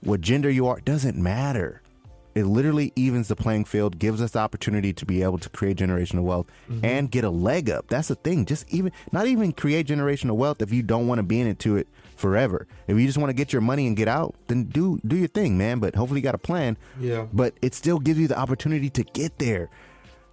what 0.00 0.20
gender 0.20 0.50
you 0.50 0.66
are. 0.66 0.78
It 0.78 0.84
doesn't 0.84 1.16
matter. 1.16 1.82
It 2.34 2.44
literally 2.44 2.92
evens 2.94 3.26
the 3.26 3.34
playing 3.34 3.64
field, 3.64 3.98
gives 3.98 4.22
us 4.22 4.30
the 4.30 4.38
opportunity 4.38 4.92
to 4.92 5.04
be 5.04 5.24
able 5.24 5.38
to 5.38 5.48
create 5.48 5.78
generational 5.78 6.22
wealth 6.22 6.46
mm-hmm. 6.70 6.84
and 6.84 7.10
get 7.10 7.24
a 7.24 7.30
leg 7.30 7.68
up. 7.68 7.88
That's 7.88 8.08
the 8.08 8.14
thing. 8.14 8.46
Just 8.46 8.72
even 8.72 8.92
not 9.10 9.26
even 9.26 9.50
create 9.50 9.88
generational 9.88 10.36
wealth 10.36 10.62
if 10.62 10.72
you 10.72 10.84
don't 10.84 11.08
want 11.08 11.18
to 11.18 11.24
be 11.24 11.40
into 11.40 11.76
it 11.76 11.88
forever. 12.14 12.68
If 12.86 12.96
you 12.96 13.06
just 13.06 13.18
want 13.18 13.30
to 13.30 13.34
get 13.34 13.52
your 13.52 13.62
money 13.62 13.88
and 13.88 13.96
get 13.96 14.06
out, 14.06 14.36
then 14.46 14.64
do 14.64 15.00
do 15.04 15.16
your 15.16 15.26
thing, 15.26 15.58
man. 15.58 15.80
But 15.80 15.96
hopefully 15.96 16.20
you 16.20 16.24
got 16.24 16.36
a 16.36 16.38
plan. 16.38 16.76
Yeah. 17.00 17.26
But 17.32 17.54
it 17.60 17.74
still 17.74 17.98
gives 17.98 18.20
you 18.20 18.28
the 18.28 18.38
opportunity 18.38 18.88
to 18.90 19.02
get 19.02 19.38
there. 19.40 19.68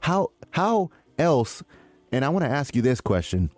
How 0.01 0.29
how 0.51 0.91
else? 1.17 1.63
And 2.11 2.23
I 2.23 2.29
want 2.29 2.45
to 2.45 2.51
ask 2.51 2.75
you 2.75 2.83
this 2.83 3.01
question 3.01 3.49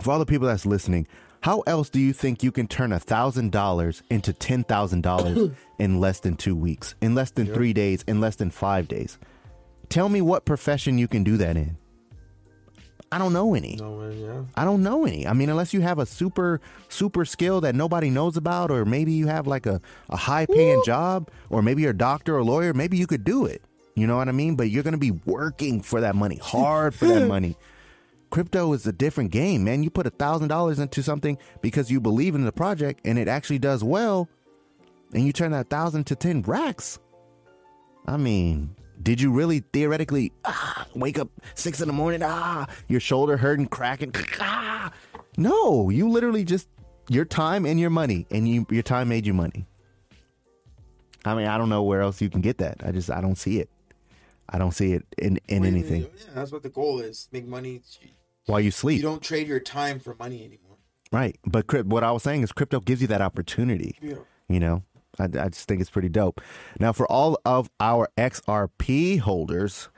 for 0.00 0.12
all 0.12 0.18
the 0.18 0.26
people 0.26 0.46
that's 0.48 0.66
listening. 0.66 1.06
How 1.40 1.60
else 1.60 1.88
do 1.88 2.00
you 2.00 2.12
think 2.12 2.42
you 2.42 2.50
can 2.50 2.66
turn 2.66 2.92
a 2.92 2.98
thousand 2.98 3.52
dollars 3.52 4.02
into 4.10 4.32
ten 4.32 4.64
thousand 4.64 5.02
dollars 5.02 5.50
in 5.78 6.00
less 6.00 6.20
than 6.20 6.36
two 6.36 6.56
weeks, 6.56 6.94
in 7.00 7.14
less 7.14 7.30
than 7.30 7.46
three 7.46 7.72
days, 7.72 8.02
in 8.08 8.20
less 8.20 8.36
than 8.36 8.50
five 8.50 8.88
days? 8.88 9.18
Tell 9.88 10.08
me 10.08 10.20
what 10.20 10.44
profession 10.44 10.98
you 10.98 11.08
can 11.08 11.22
do 11.24 11.36
that 11.36 11.56
in. 11.56 11.76
I 13.10 13.16
don't 13.16 13.32
know 13.32 13.54
any. 13.54 13.76
No 13.76 14.06
yeah. 14.10 14.42
I 14.54 14.64
don't 14.64 14.82
know 14.82 15.06
any. 15.06 15.26
I 15.26 15.32
mean, 15.32 15.48
unless 15.48 15.72
you 15.72 15.80
have 15.80 15.98
a 15.98 16.04
super, 16.04 16.60
super 16.90 17.24
skill 17.24 17.62
that 17.62 17.74
nobody 17.74 18.10
knows 18.10 18.36
about, 18.36 18.70
or 18.70 18.84
maybe 18.84 19.12
you 19.12 19.28
have 19.28 19.46
like 19.46 19.64
a, 19.64 19.80
a 20.10 20.16
high 20.16 20.44
paying 20.44 20.82
job, 20.84 21.30
or 21.48 21.62
maybe 21.62 21.82
you're 21.82 21.92
a 21.92 21.96
doctor 21.96 22.36
or 22.36 22.44
lawyer, 22.44 22.74
maybe 22.74 22.98
you 22.98 23.06
could 23.06 23.24
do 23.24 23.46
it. 23.46 23.62
You 23.94 24.06
know 24.06 24.16
what 24.16 24.28
I 24.28 24.32
mean? 24.32 24.56
But 24.56 24.70
you're 24.70 24.82
going 24.82 24.92
to 24.92 24.98
be 24.98 25.12
working 25.24 25.80
for 25.80 26.02
that 26.02 26.14
money, 26.14 26.36
hard 26.36 26.94
for 26.94 27.06
that 27.06 27.26
money. 27.28 27.56
Crypto 28.30 28.72
is 28.72 28.86
a 28.86 28.92
different 28.92 29.30
game, 29.30 29.64
man. 29.64 29.82
You 29.82 29.90
put 29.90 30.06
a 30.06 30.10
thousand 30.10 30.48
dollars 30.48 30.78
into 30.78 31.02
something 31.02 31.38
because 31.62 31.90
you 31.90 32.00
believe 32.00 32.34
in 32.34 32.44
the 32.44 32.52
project 32.52 33.00
and 33.04 33.18
it 33.18 33.28
actually 33.28 33.58
does 33.58 33.82
well, 33.82 34.28
and 35.14 35.24
you 35.24 35.32
turn 35.32 35.52
that 35.52 35.70
thousand 35.70 36.04
to 36.08 36.16
ten 36.16 36.42
racks. 36.42 36.98
I 38.06 38.16
mean, 38.16 38.74
did 39.02 39.20
you 39.20 39.32
really 39.32 39.60
theoretically 39.72 40.32
ah, 40.44 40.86
wake 40.94 41.18
up 41.18 41.28
six 41.54 41.80
in 41.80 41.86
the 41.88 41.94
morning? 41.94 42.22
Ah, 42.22 42.66
your 42.88 43.00
shoulder 43.00 43.36
hurting, 43.36 43.66
cracking. 43.66 44.14
Ah, 44.40 44.92
no, 45.36 45.90
you 45.90 46.08
literally 46.08 46.44
just 46.44 46.68
your 47.08 47.24
time 47.24 47.64
and 47.64 47.78
your 47.80 47.90
money, 47.90 48.26
and 48.30 48.48
you 48.48 48.66
your 48.70 48.82
time 48.82 49.08
made 49.08 49.26
you 49.26 49.34
money. 49.34 49.66
I 51.24 51.34
mean, 51.34 51.46
I 51.46 51.58
don't 51.58 51.68
know 51.68 51.82
where 51.82 52.00
else 52.00 52.20
you 52.20 52.30
can 52.30 52.40
get 52.40 52.58
that. 52.58 52.80
I 52.84 52.92
just 52.92 53.10
I 53.10 53.20
don't 53.20 53.36
see 53.36 53.58
it. 53.60 53.68
I 54.48 54.58
don't 54.58 54.72
see 54.72 54.92
it 54.92 55.04
in 55.18 55.38
in 55.48 55.64
anything 55.64 56.02
Yeah, 56.02 56.08
that's 56.34 56.52
what 56.52 56.62
the 56.62 56.70
goal 56.70 57.00
is. 57.00 57.28
Make 57.32 57.46
money. 57.46 57.82
While 58.48 58.60
you 58.60 58.70
sleep. 58.70 58.96
You 58.96 59.02
don't 59.02 59.22
trade 59.22 59.46
your 59.46 59.60
time 59.60 60.00
for 60.00 60.16
money 60.18 60.44
anymore. 60.44 60.76
Right. 61.12 61.38
But 61.46 61.66
crypt, 61.66 61.88
what 61.88 62.04
I 62.04 62.10
was 62.10 62.22
saying 62.22 62.42
is 62.42 62.52
crypto 62.52 62.80
gives 62.80 63.00
you 63.00 63.08
that 63.08 63.20
opportunity. 63.20 63.96
Yeah. 64.02 64.16
You 64.48 64.60
know, 64.60 64.82
I, 65.18 65.24
I 65.24 65.48
just 65.48 65.68
think 65.68 65.80
it's 65.80 65.90
pretty 65.90 66.08
dope. 66.08 66.40
Now, 66.78 66.92
for 66.92 67.10
all 67.10 67.38
of 67.44 67.70
our 67.80 68.08
XRP 68.16 69.20
holders, 69.20 69.88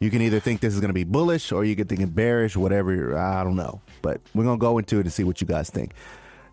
you 0.00 0.10
can 0.10 0.22
either 0.22 0.40
think 0.40 0.60
this 0.60 0.74
is 0.74 0.80
going 0.80 0.90
to 0.90 0.94
be 0.94 1.04
bullish 1.04 1.52
or 1.52 1.64
you 1.64 1.76
can 1.76 1.86
think 1.86 2.00
it's 2.00 2.10
bearish, 2.10 2.56
whatever. 2.56 3.16
I 3.16 3.42
don't 3.44 3.56
know. 3.56 3.80
But 4.02 4.20
we're 4.34 4.44
going 4.44 4.58
to 4.58 4.60
go 4.60 4.78
into 4.78 4.98
it 4.98 5.00
and 5.00 5.12
see 5.12 5.24
what 5.24 5.40
you 5.40 5.46
guys 5.46 5.70
think. 5.70 5.94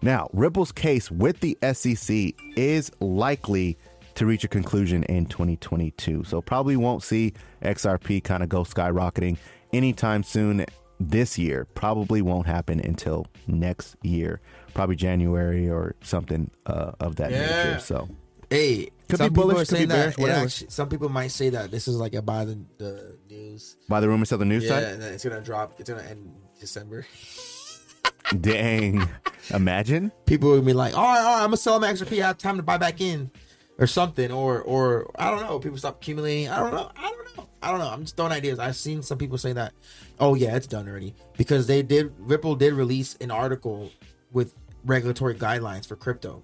Now, 0.01 0.29
Ripple's 0.33 0.71
case 0.71 1.09
with 1.09 1.39
the 1.39 1.57
SEC 1.73 2.33
is 2.57 2.91
likely 2.99 3.77
to 4.15 4.25
reach 4.25 4.43
a 4.43 4.47
conclusion 4.47 5.03
in 5.03 5.25
2022. 5.25 6.23
So 6.25 6.41
probably 6.41 6.75
won't 6.75 7.03
see 7.03 7.33
XRP 7.61 8.23
kind 8.23 8.43
of 8.43 8.49
go 8.49 8.63
skyrocketing 8.63 9.37
anytime 9.71 10.23
soon 10.23 10.65
this 11.09 11.37
year. 11.37 11.65
Probably 11.75 12.21
won't 12.21 12.47
happen 12.47 12.79
until 12.79 13.27
next 13.47 13.95
year, 14.03 14.39
probably 14.73 14.95
January 14.95 15.69
or 15.69 15.95
something 16.01 16.49
uh, 16.65 16.91
of 16.99 17.15
that 17.17 17.31
Yeah. 17.31 17.39
nature. 17.39 17.79
So 17.79 18.09
Hey, 18.49 18.89
Could 19.09 19.17
some 19.17 19.29
be 19.29 19.29
people 19.35 19.49
bullish, 19.49 19.69
could 19.69 19.79
be 19.79 19.85
bearish, 19.87 20.17
whatever. 20.17 20.41
actually- 20.45 20.69
some 20.69 20.87
people 20.87 21.09
might 21.09 21.31
say 21.31 21.49
that 21.49 21.71
this 21.71 21.87
is 21.87 21.95
like 21.95 22.13
a 22.13 22.21
buy 22.21 22.45
the, 22.45 22.59
the 22.77 23.17
news. 23.27 23.77
by 23.89 23.99
the 23.99 24.07
rumors 24.07 24.31
of 24.31 24.37
the 24.39 24.45
news 24.45 24.63
Yeah, 24.65 24.69
site, 24.69 24.83
and 24.83 25.01
then 25.01 25.13
it's 25.13 25.23
gonna 25.23 25.41
drop. 25.41 25.79
It's 25.79 25.89
gonna 25.89 26.03
end 26.03 26.31
December. 26.59 27.05
dang, 28.39 29.07
imagine. 29.49 30.11
People 30.25 30.51
would 30.51 30.65
be 30.65 30.73
like, 30.73 30.95
"All 30.95 31.03
right, 31.03 31.19
all 31.19 31.25
right, 31.25 31.39
I'm 31.39 31.47
gonna 31.47 31.57
sell 31.57 31.79
my 31.79 31.91
XRP. 31.91 32.21
I 32.21 32.27
have 32.27 32.37
time 32.37 32.57
to 32.57 32.63
buy 32.63 32.77
back 32.77 33.01
in, 33.01 33.31
or 33.79 33.87
something, 33.87 34.31
or 34.31 34.61
or 34.61 35.09
I 35.17 35.31
don't 35.31 35.41
know. 35.41 35.57
People 35.59 35.77
stop 35.79 35.97
accumulating. 36.01 36.49
I 36.49 36.59
don't 36.59 36.71
know. 36.73 36.91
I 36.95 37.09
don't 37.09 37.17
know. 37.22 37.22
I 37.61 37.71
don't 37.71 37.79
know. 37.79 37.89
I'm 37.89 38.01
just 38.01 38.17
throwing 38.17 38.31
ideas. 38.31 38.59
I've 38.59 38.75
seen 38.75 39.01
some 39.01 39.17
people 39.17 39.37
say 39.37 39.53
that. 39.53 39.73
Oh 40.19 40.35
yeah, 40.35 40.55
it's 40.55 40.67
done 40.67 40.87
already 40.87 41.15
because 41.37 41.67
they 41.67 41.81
did. 41.81 42.13
Ripple 42.19 42.55
did 42.55 42.73
release 42.73 43.15
an 43.21 43.31
article 43.31 43.89
with 44.31 44.53
regulatory 44.85 45.35
guidelines 45.35 45.87
for 45.87 45.95
crypto. 45.95 46.43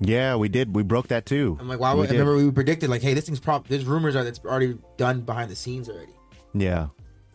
Yeah, 0.00 0.36
we 0.36 0.48
did. 0.48 0.74
We 0.74 0.82
broke 0.82 1.08
that 1.08 1.26
too. 1.26 1.56
I'm 1.60 1.68
like, 1.68 1.78
why? 1.78 1.94
We 1.94 2.06
I 2.06 2.10
remember 2.10 2.36
we 2.36 2.50
predicted 2.50 2.88
like, 2.88 3.02
hey, 3.02 3.14
this 3.14 3.26
thing's 3.26 3.40
prop. 3.40 3.68
There's 3.68 3.84
rumors 3.84 4.16
are 4.16 4.24
that's 4.24 4.40
already 4.40 4.78
done 4.96 5.20
behind 5.20 5.50
the 5.50 5.56
scenes 5.56 5.88
already. 5.88 6.12
Yeah. 6.54 6.88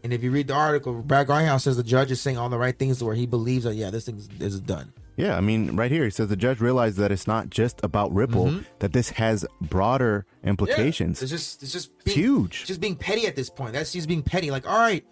And 0.04 0.14
if 0.14 0.24
you 0.24 0.32
read 0.32 0.48
the 0.48 0.54
article, 0.54 0.94
Brad 1.02 1.28
Garlinghouse 1.28 1.62
says 1.62 1.78
the 1.78 1.84
judge 1.84 2.12
is 2.12 2.22
saying 2.22 2.38
all 2.38 2.50
the 2.50 2.58
right 2.58 2.78
things 2.78 3.00
to 3.00 3.06
where 3.06 3.16
he 3.16 3.26
believes 3.26 3.64
that 3.64 3.76
yeah, 3.76 3.90
this 3.90 4.06
thing 4.06 4.22
is 4.40 4.60
done. 4.60 4.94
Yeah, 5.18 5.38
I 5.38 5.42
mean, 5.42 5.76
right 5.78 5.90
here 5.92 6.04
he 6.04 6.10
says 6.10 6.28
the 6.28 6.36
judge 6.36 6.60
realized 6.60 6.98
that 6.98 7.12
it's 7.12 7.26
not 7.28 7.50
just 7.50 7.80
about 7.84 8.14
Ripple; 8.14 8.48
Mm-hmm. 8.48 8.64
that 8.80 8.92
this 8.94 9.12
has 9.12 9.46
broader 9.62 10.26
implications. 10.44 11.22
It's 11.22 11.32
just 11.32 11.64
it's 11.64 11.72
just 11.72 11.92
being, 12.04 12.18
huge. 12.18 12.66
just 12.66 12.82
being 12.82 12.96
petty 12.98 13.26
at 13.26 13.36
this 13.36 13.50
point. 13.50 13.74
That's 13.74 13.94
just 13.94 14.08
being 14.08 14.24
petty. 14.24 14.52
Like, 14.52 14.68
all 14.68 14.78
right, 14.78 15.06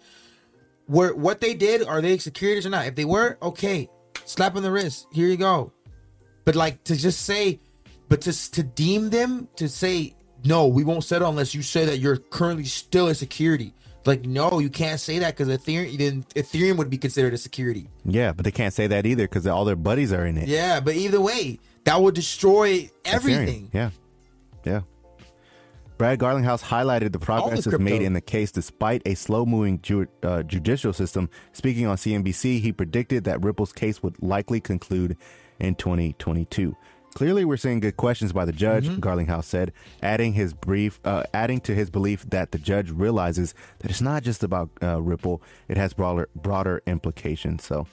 where 0.86 1.14
what 1.14 1.40
they 1.40 1.54
did 1.54 1.82
are 1.86 2.02
they 2.02 2.18
securities 2.18 2.66
or 2.66 2.70
not? 2.70 2.86
If 2.86 2.94
they 2.96 3.06
were, 3.06 3.38
okay, 3.40 3.88
slap 4.26 4.56
on 4.56 4.62
the 4.62 4.70
wrist. 4.70 5.06
Here 5.12 5.28
you 5.28 5.36
go. 5.38 5.72
But 6.44 6.54
like 6.54 6.84
to 6.84 6.96
just 6.96 7.22
say, 7.22 7.60
but 8.10 8.20
to 8.22 8.50
to 8.52 8.62
deem 8.62 9.08
them 9.08 9.48
to 9.56 9.68
say 9.68 10.14
no, 10.44 10.66
we 10.66 10.84
won't 10.84 11.04
settle 11.04 11.30
unless 11.30 11.54
you 11.54 11.62
say 11.62 11.86
that 11.86 11.98
you're 12.00 12.18
currently 12.18 12.64
still 12.64 13.08
a 13.08 13.14
security. 13.14 13.72
Like, 14.06 14.24
no, 14.26 14.58
you 14.58 14.68
can't 14.68 15.00
say 15.00 15.18
that 15.20 15.36
because 15.36 15.48
Ethereum 15.48 15.96
then 15.98 16.22
Ethereum 16.34 16.76
would 16.76 16.90
be 16.90 16.98
considered 16.98 17.32
a 17.32 17.38
security. 17.38 17.88
yeah, 18.04 18.32
but 18.32 18.44
they 18.44 18.50
can't 18.50 18.74
say 18.74 18.86
that 18.88 19.06
either 19.06 19.24
because 19.24 19.46
all 19.46 19.64
their 19.64 19.76
buddies 19.76 20.12
are 20.12 20.26
in 20.26 20.36
it. 20.36 20.46
Yeah, 20.48 20.80
but 20.80 20.94
either 20.94 21.20
way, 21.20 21.58
that 21.84 22.00
would 22.00 22.14
destroy 22.14 22.80
Ethereum. 22.80 22.90
everything. 23.04 23.70
Yeah, 23.72 23.90
yeah. 24.64 24.80
Brad 25.96 26.18
Garlinghouse 26.18 26.60
highlighted 26.62 27.12
the 27.12 27.20
progress 27.20 27.62
crypto. 27.62 27.78
made 27.78 28.02
in 28.02 28.14
the 28.14 28.20
case 28.20 28.50
despite 28.50 29.00
a 29.06 29.14
slow-moving 29.14 29.80
ju- 29.80 30.08
uh, 30.24 30.42
judicial 30.42 30.92
system. 30.92 31.30
Speaking 31.52 31.86
on 31.86 31.96
CNBC, 31.96 32.60
he 32.60 32.72
predicted 32.72 33.24
that 33.24 33.42
Ripple's 33.44 33.72
case 33.72 34.02
would 34.02 34.20
likely 34.20 34.60
conclude 34.60 35.16
in 35.60 35.76
2022. 35.76 36.76
Clearly, 37.14 37.44
we're 37.44 37.56
seeing 37.56 37.78
good 37.78 37.96
questions 37.96 38.32
by 38.32 38.44
the 38.44 38.52
judge, 38.52 38.88
Garlinghouse 38.88 39.44
said, 39.44 39.72
adding 40.02 40.32
his 40.32 40.52
brief, 40.52 40.98
uh, 41.04 41.22
adding 41.32 41.60
to 41.60 41.72
his 41.72 41.88
belief 41.88 42.28
that 42.30 42.50
the 42.50 42.58
judge 42.58 42.90
realizes 42.90 43.54
that 43.78 43.90
it's 43.90 44.00
not 44.00 44.24
just 44.24 44.42
about 44.42 44.68
uh, 44.82 45.00
Ripple; 45.00 45.40
it 45.68 45.76
has 45.76 45.92
broader, 45.92 46.28
broader 46.34 46.82
implications. 46.88 47.62
So, 47.62 47.86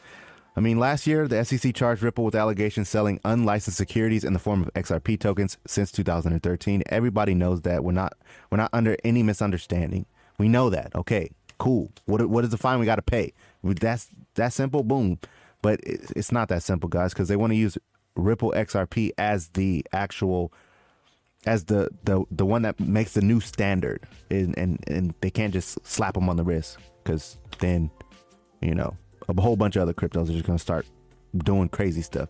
I 0.56 0.60
mean, 0.60 0.80
last 0.80 1.06
year 1.06 1.28
the 1.28 1.46
SEC 1.46 1.76
charged 1.76 2.02
Ripple 2.02 2.26
with 2.26 2.34
allegations 2.34 2.90
selling 2.90 3.20
unlicensed 3.24 3.78
securities 3.78 4.24
in 4.24 4.34
the 4.34 4.40
form 4.40 4.64
of 4.64 4.74
XRP 4.74 5.20
tokens 5.20 5.60
since 5.68 5.92
2013. 5.92 6.82
Everybody 6.88 7.36
knows 7.36 7.62
that 7.62 7.84
we're 7.84 7.92
not 7.92 8.18
we're 8.50 8.58
not 8.58 8.72
under 8.74 8.98
any 9.04 9.22
misunderstanding. 9.22 10.08
We 10.40 10.50
know 10.50 10.72
that. 10.72 10.96
Okay, 10.96 11.30
cool. 11.60 11.92
What 12.06 12.28
what 12.28 12.44
is 12.44 12.50
the 12.50 12.58
fine 12.58 12.80
we 12.80 12.88
got 12.88 12.96
to 12.96 13.04
pay? 13.04 13.34
That's 13.64 14.10
that 14.34 14.52
simple. 14.52 14.82
Boom. 14.82 15.20
But 15.62 15.80
it's 15.84 16.32
not 16.32 16.50
that 16.50 16.64
simple, 16.64 16.90
guys, 16.90 17.14
because 17.14 17.28
they 17.28 17.36
want 17.36 17.52
to 17.52 17.56
use 17.56 17.78
Ripple 18.16 18.52
XRP 18.56 19.12
as 19.18 19.50
the 19.50 19.86
actual 19.94 20.54
as 21.46 21.66
the 21.66 21.90
the 22.04 22.24
the 22.30 22.46
one 22.46 22.62
that 22.64 22.80
makes 22.80 23.14
the 23.14 23.22
new 23.22 23.40
standard, 23.40 24.08
and 24.30 24.58
and, 24.58 24.84
and 24.88 25.14
they 25.22 25.32
can't 25.32 25.54
just 25.54 25.86
slap 25.86 26.14
them 26.14 26.30
on 26.30 26.38
the 26.38 26.44
wrist 26.44 26.78
because 27.04 27.38
then 27.60 27.90
you 28.62 28.76
know 28.76 28.96
a 29.28 29.42
whole 29.42 29.56
bunch 29.56 29.76
of 29.76 29.82
other 29.82 29.94
cryptos 29.94 30.30
are 30.30 30.34
just 30.34 30.46
going 30.46 30.58
to 30.58 30.62
start 30.62 30.86
doing 31.44 31.70
crazy 31.70 32.02
stuff. 32.02 32.30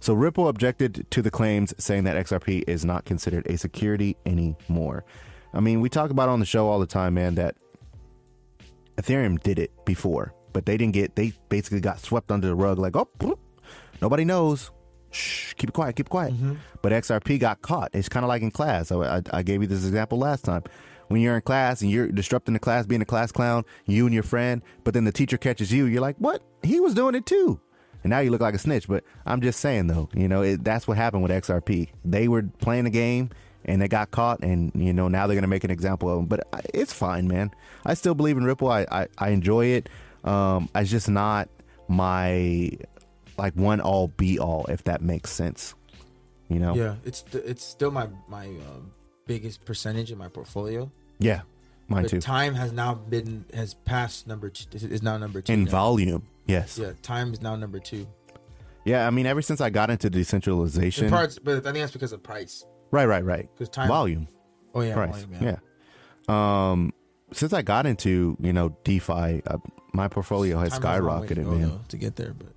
So 0.00 0.14
Ripple 0.14 0.48
objected 0.48 1.06
to 1.10 1.22
the 1.22 1.30
claims, 1.30 1.74
saying 1.78 2.04
that 2.04 2.16
XRP 2.16 2.64
is 2.66 2.84
not 2.84 3.04
considered 3.04 3.46
a 3.46 3.56
security 3.56 4.16
anymore. 4.26 5.04
I 5.54 5.60
mean, 5.60 5.80
we 5.80 5.88
talk 5.88 6.10
about 6.10 6.28
on 6.28 6.38
the 6.38 6.46
show 6.46 6.68
all 6.68 6.78
the 6.78 6.86
time, 6.86 7.14
man, 7.14 7.34
that 7.36 7.56
Ethereum 8.98 9.42
did 9.42 9.58
it 9.58 9.70
before, 9.84 10.34
but 10.52 10.66
they 10.66 10.76
didn't 10.76 10.94
get. 10.94 11.16
They 11.16 11.32
basically 11.48 11.80
got 11.80 12.00
swept 12.00 12.30
under 12.30 12.46
the 12.46 12.54
rug, 12.54 12.78
like 12.78 12.94
oh, 12.96 13.08
nobody 14.00 14.24
knows. 14.24 14.70
Shh, 15.16 15.54
keep 15.54 15.70
it 15.70 15.72
quiet, 15.72 15.96
keep 15.96 16.06
it 16.06 16.10
quiet. 16.10 16.34
But 16.82 16.92
XRP 16.92 17.40
got 17.40 17.62
caught. 17.62 17.90
It's 17.94 18.08
kind 18.08 18.24
of 18.24 18.28
like 18.28 18.42
in 18.42 18.50
class. 18.50 18.92
I, 18.92 18.96
I, 19.16 19.22
I 19.32 19.42
gave 19.42 19.62
you 19.62 19.66
this 19.66 19.84
example 19.84 20.18
last 20.18 20.44
time. 20.44 20.62
When 21.08 21.20
you're 21.20 21.36
in 21.36 21.42
class 21.42 21.82
and 21.82 21.90
you're 21.90 22.08
disrupting 22.08 22.52
the 22.54 22.58
class, 22.60 22.84
being 22.84 23.00
a 23.00 23.06
class 23.06 23.30
clown, 23.30 23.64
you 23.86 24.06
and 24.06 24.14
your 24.14 24.24
friend, 24.24 24.60
but 24.84 24.92
then 24.92 25.04
the 25.04 25.12
teacher 25.12 25.36
catches 25.38 25.72
you, 25.72 25.84
you're 25.86 26.00
like, 26.00 26.16
what? 26.18 26.42
He 26.62 26.80
was 26.80 26.94
doing 26.94 27.14
it 27.14 27.26
too. 27.26 27.60
And 28.02 28.10
now 28.10 28.18
you 28.18 28.30
look 28.30 28.40
like 28.40 28.54
a 28.54 28.58
snitch. 28.58 28.88
But 28.88 29.04
I'm 29.24 29.40
just 29.40 29.60
saying, 29.60 29.86
though, 29.86 30.08
you 30.14 30.28
know, 30.28 30.42
it, 30.42 30.64
that's 30.64 30.86
what 30.86 30.96
happened 30.96 31.22
with 31.22 31.32
XRP. 31.32 31.90
They 32.04 32.28
were 32.28 32.42
playing 32.60 32.84
the 32.84 32.90
game 32.90 33.30
and 33.64 33.80
they 33.80 33.88
got 33.88 34.12
caught, 34.12 34.40
and, 34.40 34.70
you 34.76 34.92
know, 34.92 35.08
now 35.08 35.26
they're 35.26 35.34
going 35.34 35.42
to 35.42 35.48
make 35.48 35.64
an 35.64 35.72
example 35.72 36.08
of 36.08 36.16
them. 36.16 36.26
But 36.26 36.46
it's 36.72 36.92
fine, 36.92 37.26
man. 37.26 37.50
I 37.84 37.94
still 37.94 38.14
believe 38.14 38.36
in 38.36 38.44
Ripple. 38.44 38.68
I, 38.68 38.86
I, 38.90 39.06
I 39.18 39.30
enjoy 39.30 39.66
it. 39.66 39.88
Um, 40.22 40.68
it's 40.74 40.90
just 40.90 41.08
not 41.08 41.48
my, 41.88 42.70
like, 43.38 43.54
one 43.54 43.80
all 43.80 44.08
be 44.08 44.38
all, 44.38 44.66
if 44.68 44.84
that 44.84 45.02
makes 45.02 45.30
sense. 45.30 45.74
You 46.48 46.58
know? 46.60 46.74
Yeah, 46.74 46.94
it's 47.04 47.24
it's 47.32 47.64
still 47.64 47.90
my 47.90 48.08
my 48.28 48.46
um, 48.46 48.92
biggest 49.26 49.64
percentage 49.64 50.12
in 50.12 50.18
my 50.18 50.28
portfolio. 50.28 50.90
Yeah. 51.18 51.42
Mine 51.88 52.02
But 52.02 52.10
too. 52.10 52.20
time 52.20 52.54
has 52.54 52.72
now 52.72 52.94
been 52.94 53.44
has 53.54 53.74
passed 53.74 54.26
number 54.26 54.50
two. 54.50 54.66
Is 54.76 55.02
now 55.02 55.16
number 55.18 55.40
two. 55.40 55.52
In 55.52 55.64
now. 55.64 55.70
volume. 55.70 56.22
Yes. 56.46 56.78
Yeah, 56.78 56.92
time 57.02 57.32
is 57.32 57.40
now 57.42 57.56
number 57.56 57.78
two. 57.80 58.06
Yeah, 58.84 59.06
I 59.06 59.10
mean, 59.10 59.26
ever 59.26 59.42
since 59.42 59.60
I 59.60 59.70
got 59.70 59.90
into 59.90 60.06
In 60.06 60.12
decentralization, 60.12 61.10
parts, 61.10 61.38
but 61.40 61.56
I 61.56 61.60
think 61.60 61.76
that's 61.82 61.92
because 61.92 62.12
of 62.12 62.22
price. 62.22 62.64
right, 62.92 63.06
right, 63.06 63.24
right, 63.24 63.48
'Cause 63.58 63.68
time- 63.68 63.88
volume, 63.88 64.28
Oh 64.74 64.80
yeah, 64.80 64.94
price, 64.94 65.24
volume, 65.24 65.42
yeah. 65.42 65.58
Um, 66.28 66.92
since 67.32 67.52
I 67.52 67.62
got 67.62 67.86
into 67.86 68.36
you 68.40 68.52
know 68.52 68.76
DeFi, 68.84 69.42
uh, 69.46 69.58
my 69.92 70.06
portfolio 70.06 70.58
has 70.58 70.70
Time 70.78 70.82
has 70.82 71.00
a 71.00 71.02
long 71.02 71.20
way 71.22 71.26
to 71.28 71.34
skyrocketed, 71.34 71.44
go, 71.44 71.50
man. 71.50 71.62
though, 71.62 71.80
to 71.88 71.96
get 71.96 72.14
there. 72.16 72.32
But 72.34 72.48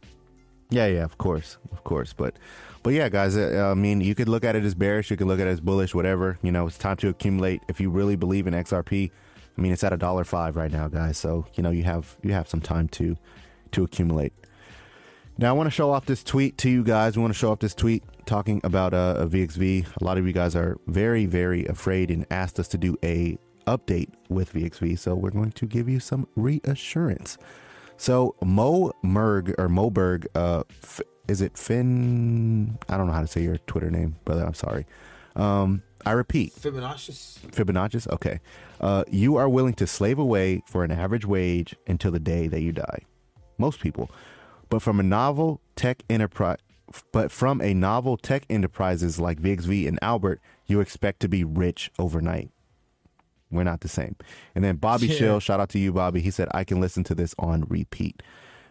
Yeah, 0.69 0.85
yeah, 0.85 1.03
of 1.03 1.17
course, 1.17 1.57
of 1.71 1.83
course, 1.83 2.13
but 2.13 2.35
but 2.83 2.93
yeah, 2.93 3.09
guys, 3.09 3.35
uh, 3.35 3.69
I 3.71 3.73
mean, 3.73 4.01
you 4.01 4.13
could 4.15 4.29
look 4.29 4.43
at 4.43 4.55
it 4.55 4.63
as 4.63 4.75
bearish, 4.75 5.09
you 5.09 5.17
could 5.17 5.27
look 5.27 5.39
at 5.39 5.47
it 5.47 5.51
as 5.51 5.59
bullish, 5.59 5.95
whatever. 5.95 6.37
You 6.43 6.51
know, 6.51 6.67
it's 6.67 6.77
time 6.77 6.97
to 6.97 7.09
accumulate. 7.09 7.61
If 7.67 7.81
you 7.81 7.89
really 7.89 8.15
believe 8.15 8.45
in 8.45 8.53
XRP, 8.53 9.09
I 9.57 9.61
mean, 9.61 9.71
it's 9.71 9.83
at 9.83 9.93
a 9.93 9.97
dollar 9.97 10.23
five 10.23 10.55
right 10.55 10.71
now, 10.71 10.87
guys. 10.87 11.17
So 11.17 11.45
you 11.55 11.63
know, 11.63 11.71
you 11.71 11.83
have 11.83 12.17
you 12.21 12.33
have 12.33 12.47
some 12.47 12.61
time 12.61 12.87
to 12.89 13.17
to 13.71 13.83
accumulate. 13.83 14.33
Now, 15.39 15.49
I 15.49 15.53
want 15.53 15.67
to 15.67 15.71
show 15.71 15.91
off 15.91 16.05
this 16.05 16.21
tweet 16.21 16.57
to 16.59 16.69
you 16.69 16.83
guys. 16.83 17.15
We 17.15 17.21
want 17.21 17.33
to 17.33 17.39
show 17.39 17.51
off 17.51 17.59
this 17.59 17.73
tweet 17.73 18.03
talking 18.25 18.59
about 18.63 18.93
uh, 18.93 19.15
a 19.19 19.25
VXV. 19.25 19.87
A 20.01 20.03
lot 20.03 20.17
of 20.17 20.27
you 20.27 20.33
guys 20.33 20.53
are 20.53 20.77
very, 20.85 21.25
very 21.25 21.65
afraid 21.65 22.11
and 22.11 22.25
asked 22.29 22.59
us 22.59 22.67
to 22.67 22.77
do 22.77 22.97
a 23.03 23.37
update 23.65 24.09
with 24.27 24.51
VXV. 24.51 24.99
So 24.99 25.15
we're 25.15 25.29
going 25.29 25.51
to 25.51 25.65
give 25.65 25.87
you 25.87 26.01
some 26.01 26.27
reassurance. 26.35 27.37
So 27.99 28.33
Mo 28.41 28.93
Merg 29.03 29.53
or 29.57 29.67
Moberg, 29.67 30.25
uh, 30.33 30.63
F- 30.81 31.01
is 31.27 31.41
it 31.41 31.57
Finn? 31.57 32.77
I 32.87 32.95
don't 32.95 33.07
know 33.07 33.13
how 33.13 33.19
to 33.19 33.27
say 33.27 33.41
your 33.41 33.57
Twitter 33.57 33.91
name, 33.91 34.15
brother. 34.23 34.45
I'm 34.45 34.53
sorry. 34.53 34.85
Um, 35.35 35.83
I 36.05 36.13
repeat, 36.13 36.55
Fibonacci's 36.55 37.39
Fibonacci. 37.51 38.09
Okay, 38.13 38.39
uh, 38.79 39.03
you 39.11 39.35
are 39.35 39.49
willing 39.49 39.73
to 39.73 39.85
slave 39.85 40.17
away 40.17 40.63
for 40.65 40.85
an 40.85 40.91
average 40.91 41.25
wage 41.25 41.75
until 41.87 42.11
the 42.11 42.21
day 42.21 42.47
that 42.47 42.61
you 42.61 42.71
die. 42.71 42.99
Most 43.57 43.81
people, 43.81 44.09
but 44.69 44.81
from 44.81 45.01
a 45.01 45.03
novel 45.03 45.59
tech 45.75 46.03
enterprise, 46.09 46.59
but 47.11 47.33
from 47.33 47.59
a 47.61 47.73
novel 47.73 48.15
tech 48.15 48.45
enterprises 48.49 49.19
like 49.19 49.41
VXV 49.41 49.89
and 49.89 49.99
Albert, 50.01 50.39
you 50.67 50.79
expect 50.79 51.19
to 51.19 51.27
be 51.27 51.43
rich 51.43 51.91
overnight. 51.99 52.49
We're 53.51 53.63
not 53.63 53.81
the 53.81 53.87
same. 53.87 54.15
And 54.55 54.63
then 54.63 54.75
Bobby 54.75 55.07
Yeah. 55.07 55.17
Chill, 55.17 55.39
shout 55.39 55.59
out 55.59 55.69
to 55.69 55.79
you, 55.79 55.91
Bobby. 55.91 56.21
He 56.21 56.31
said, 56.31 56.47
I 56.51 56.63
can 56.63 56.79
listen 56.79 57.03
to 57.05 57.15
this 57.15 57.33
on 57.39 57.65
repeat. 57.67 58.21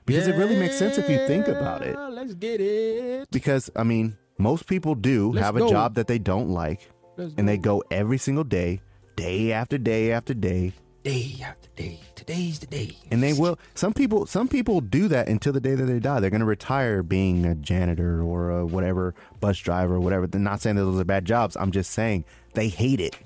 Because 0.06 0.26
it 0.26 0.36
really 0.36 0.56
makes 0.56 0.78
sense 0.78 0.96
if 0.96 1.08
you 1.10 1.18
think 1.26 1.48
about 1.48 1.82
it. 1.82 1.94
Let's 1.98 2.32
get 2.34 2.60
it. 2.60 3.30
Because, 3.30 3.70
I 3.76 3.82
mean, 3.82 4.16
most 4.38 4.66
people 4.66 4.94
do 4.94 5.32
Let's 5.32 5.44
have 5.44 5.56
a 5.56 5.60
go. 5.60 5.68
job 5.68 5.94
that 5.96 6.06
they 6.06 6.18
don't 6.18 6.48
like, 6.48 6.88
Let's 7.18 7.34
and 7.36 7.46
they 7.48 7.58
go 7.58 7.82
every 7.90 8.16
single 8.16 8.44
day, 8.44 8.80
day 9.16 9.52
after 9.52 9.76
day 9.78 10.12
after 10.12 10.32
day, 10.32 10.72
Day 11.04 11.36
after 11.44 11.68
day. 11.76 12.00
Today's 12.14 12.58
the 12.58 12.66
day. 12.66 12.96
and 13.10 13.22
they 13.22 13.32
will. 13.32 13.58
Some 13.74 13.92
people, 13.94 14.26
some 14.26 14.48
people 14.48 14.80
do 14.80 15.08
that 15.08 15.28
until 15.28 15.52
the 15.52 15.60
day 15.60 15.74
that 15.74 15.84
they 15.84 16.00
die. 16.00 16.20
They're 16.20 16.28
going 16.30 16.40
to 16.40 16.46
retire 16.46 17.02
being 17.02 17.46
a 17.46 17.54
janitor 17.54 18.20
or 18.22 18.50
a 18.50 18.66
whatever 18.66 19.14
bus 19.40 19.58
driver 19.58 19.94
or 19.94 20.00
whatever. 20.00 20.26
They're 20.26 20.40
not 20.40 20.60
saying 20.60 20.76
that 20.76 20.84
those 20.84 21.00
are 21.00 21.04
bad 21.04 21.24
jobs. 21.24 21.56
I'm 21.56 21.70
just 21.70 21.92
saying 21.92 22.24
they 22.54 22.68
hate 22.68 23.00
it. 23.00 23.16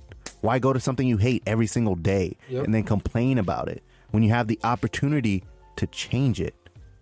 Why 0.42 0.58
go 0.58 0.72
to 0.72 0.80
something 0.80 1.06
you 1.08 1.16
hate 1.16 1.42
every 1.46 1.66
single 1.66 1.94
day 1.94 2.36
Yep. 2.50 2.64
and 2.64 2.74
then 2.74 2.82
complain 2.82 3.38
about 3.38 3.68
it 3.68 3.82
when 4.10 4.22
you 4.22 4.28
have 4.30 4.48
the 4.48 4.58
opportunity 4.64 5.42
to 5.76 5.86
change 5.86 6.40
it? 6.40 6.54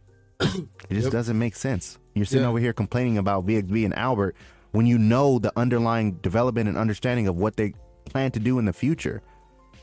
it 0.40 0.68
just 0.90 1.04
Yep. 1.04 1.12
doesn't 1.12 1.38
make 1.38 1.56
sense. 1.56 1.98
You're 2.14 2.24
sitting 2.26 2.44
Yeah. 2.44 2.50
over 2.50 2.58
here 2.58 2.72
complaining 2.72 3.18
about 3.18 3.46
VXV 3.46 3.84
and 3.84 3.94
Albert 3.96 4.36
when 4.72 4.86
you 4.86 4.98
know 4.98 5.38
the 5.38 5.52
underlying 5.56 6.12
development 6.22 6.68
and 6.68 6.78
understanding 6.78 7.26
of 7.26 7.36
what 7.36 7.56
they 7.56 7.72
plan 8.04 8.30
to 8.32 8.40
do 8.40 8.58
in 8.58 8.64
the 8.66 8.72
future. 8.72 9.22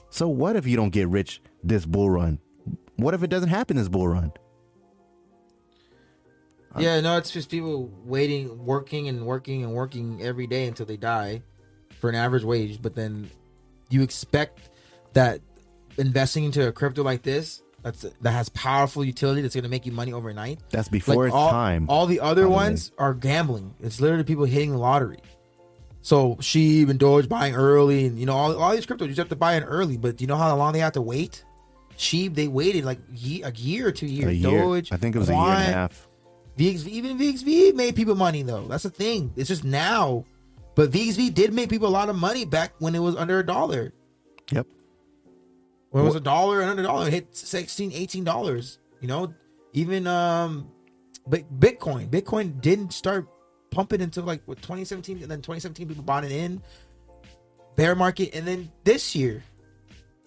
So 0.09 0.29
what 0.29 0.55
if 0.55 0.65
you 0.65 0.77
don't 0.77 0.91
get 0.91 1.07
rich 1.09 1.41
this 1.63 1.85
bull 1.85 2.09
run? 2.09 2.39
What 2.95 3.13
if 3.13 3.23
it 3.23 3.29
doesn't 3.29 3.49
happen 3.49 3.75
this 3.77 3.89
bull 3.89 4.07
run? 4.07 4.31
Yeah, 6.77 6.99
no, 7.01 7.17
it's 7.17 7.31
just 7.31 7.49
people 7.49 7.91
waiting, 8.05 8.63
working 8.65 9.07
and 9.07 9.25
working 9.25 9.63
and 9.63 9.73
working 9.73 10.21
every 10.21 10.45
day 10.45 10.67
until 10.67 10.85
they 10.85 10.97
die 10.97 11.41
for 11.99 12.07
an 12.09 12.15
average 12.15 12.43
wage. 12.43 12.81
But 12.81 12.93
then 12.95 13.31
you 13.89 14.03
expect 14.03 14.69
that 15.13 15.41
investing 15.97 16.43
into 16.43 16.67
a 16.67 16.71
crypto 16.71 17.03
like 17.03 17.23
this, 17.23 17.61
that's 17.83 18.05
that 18.21 18.31
has 18.31 18.49
powerful 18.49 19.03
utility, 19.05 19.41
that's 19.41 19.55
going 19.55 19.63
to 19.63 19.69
make 19.69 19.85
you 19.85 19.91
money 19.91 20.13
overnight. 20.13 20.59
That's 20.71 20.89
before 20.89 21.23
Like, 21.25 21.27
its 21.27 21.35
all, 21.35 21.49
time. 21.49 21.85
All 21.89 22.05
the 22.05 22.19
other 22.19 22.49
ones 22.49 22.91
are 22.97 23.13
gambling. 23.13 23.73
It's 23.81 24.01
literally 24.01 24.23
people 24.23 24.45
hitting 24.45 24.71
the 24.71 24.77
lottery. 24.77 25.19
So 26.01 26.35
Shib 26.35 26.89
and 26.89 26.99
Doge 26.99 27.27
buying 27.27 27.53
early, 27.55 28.05
and 28.05 28.17
you 28.17 28.25
know 28.25 28.35
all, 28.35 28.55
all 28.57 28.71
these 28.73 28.85
cryptos 28.85 29.01
you 29.01 29.07
just 29.07 29.17
have 29.19 29.29
to 29.29 29.35
buy 29.35 29.55
in 29.55 29.63
early. 29.63 29.97
But 29.97 30.17
do 30.17 30.23
you 30.23 30.27
know 30.27 30.37
how 30.37 30.55
long 30.55 30.73
they 30.73 30.79
have 30.79 30.93
to 30.93 31.01
wait? 31.01 31.43
Shib 31.97 32.35
they 32.35 32.47
waited 32.47 32.85
like 32.85 32.99
ye- 33.13 33.41
a 33.43 33.51
year 33.51 33.87
or 33.87 33.91
two 33.91 34.05
years. 34.05 34.37
year. 34.37 34.59
Doge, 34.61 34.91
I 34.91 34.97
think 34.97 35.15
it 35.15 35.19
was 35.19 35.29
a 35.29 35.33
year 35.33 35.41
and 35.41 35.51
a 35.69 35.73
half. 35.73 36.07
VXV, 36.57 36.87
even 36.87 37.17
VXV 37.17 37.75
made 37.75 37.95
people 37.95 38.15
money 38.15 38.41
though. 38.43 38.65
That's 38.67 38.83
the 38.83 38.89
thing. 38.89 39.31
It's 39.35 39.47
just 39.47 39.63
now, 39.63 40.25
but 40.77 40.91
VXV 40.91 41.33
did 41.33 41.53
make 41.53 41.69
people 41.69 41.87
a 41.87 41.89
lot 41.89 42.07
of 42.07 42.15
money 42.15 42.45
back 42.45 42.73
when 42.77 42.93
it 42.93 42.99
was 42.99 43.15
under 43.15 43.39
a 43.39 43.45
dollar. 43.45 43.93
Yep. 44.51 44.67
When 45.89 46.03
it 46.03 46.07
was 46.07 46.15
a 46.15 46.19
dollar 46.21 46.61
and 46.61 46.69
under 46.69 46.83
a 46.83 46.85
dollar, 46.85 47.07
it 47.07 47.13
hit 47.13 47.35
16 47.35 47.91
18 47.91 48.23
dollars. 48.23 48.77
You 49.01 49.07
know, 49.07 49.33
even 49.73 50.05
um, 50.05 50.69
but 51.25 51.59
Bitcoin, 51.59 52.09
Bitcoin 52.09 52.61
didn't 52.61 52.93
start 52.93 53.27
pumping 53.71 54.01
until 54.01 54.23
like 54.23 54.41
what 54.45 54.57
2017, 54.61 55.23
and 55.23 55.31
then 55.31 55.39
2017 55.39 55.87
people 55.87 56.03
bought 56.03 56.23
it 56.23 56.31
in 56.31 56.61
bear 57.75 57.95
market, 57.95 58.35
and 58.35 58.45
then 58.45 58.71
this 58.83 59.15
year, 59.15 59.43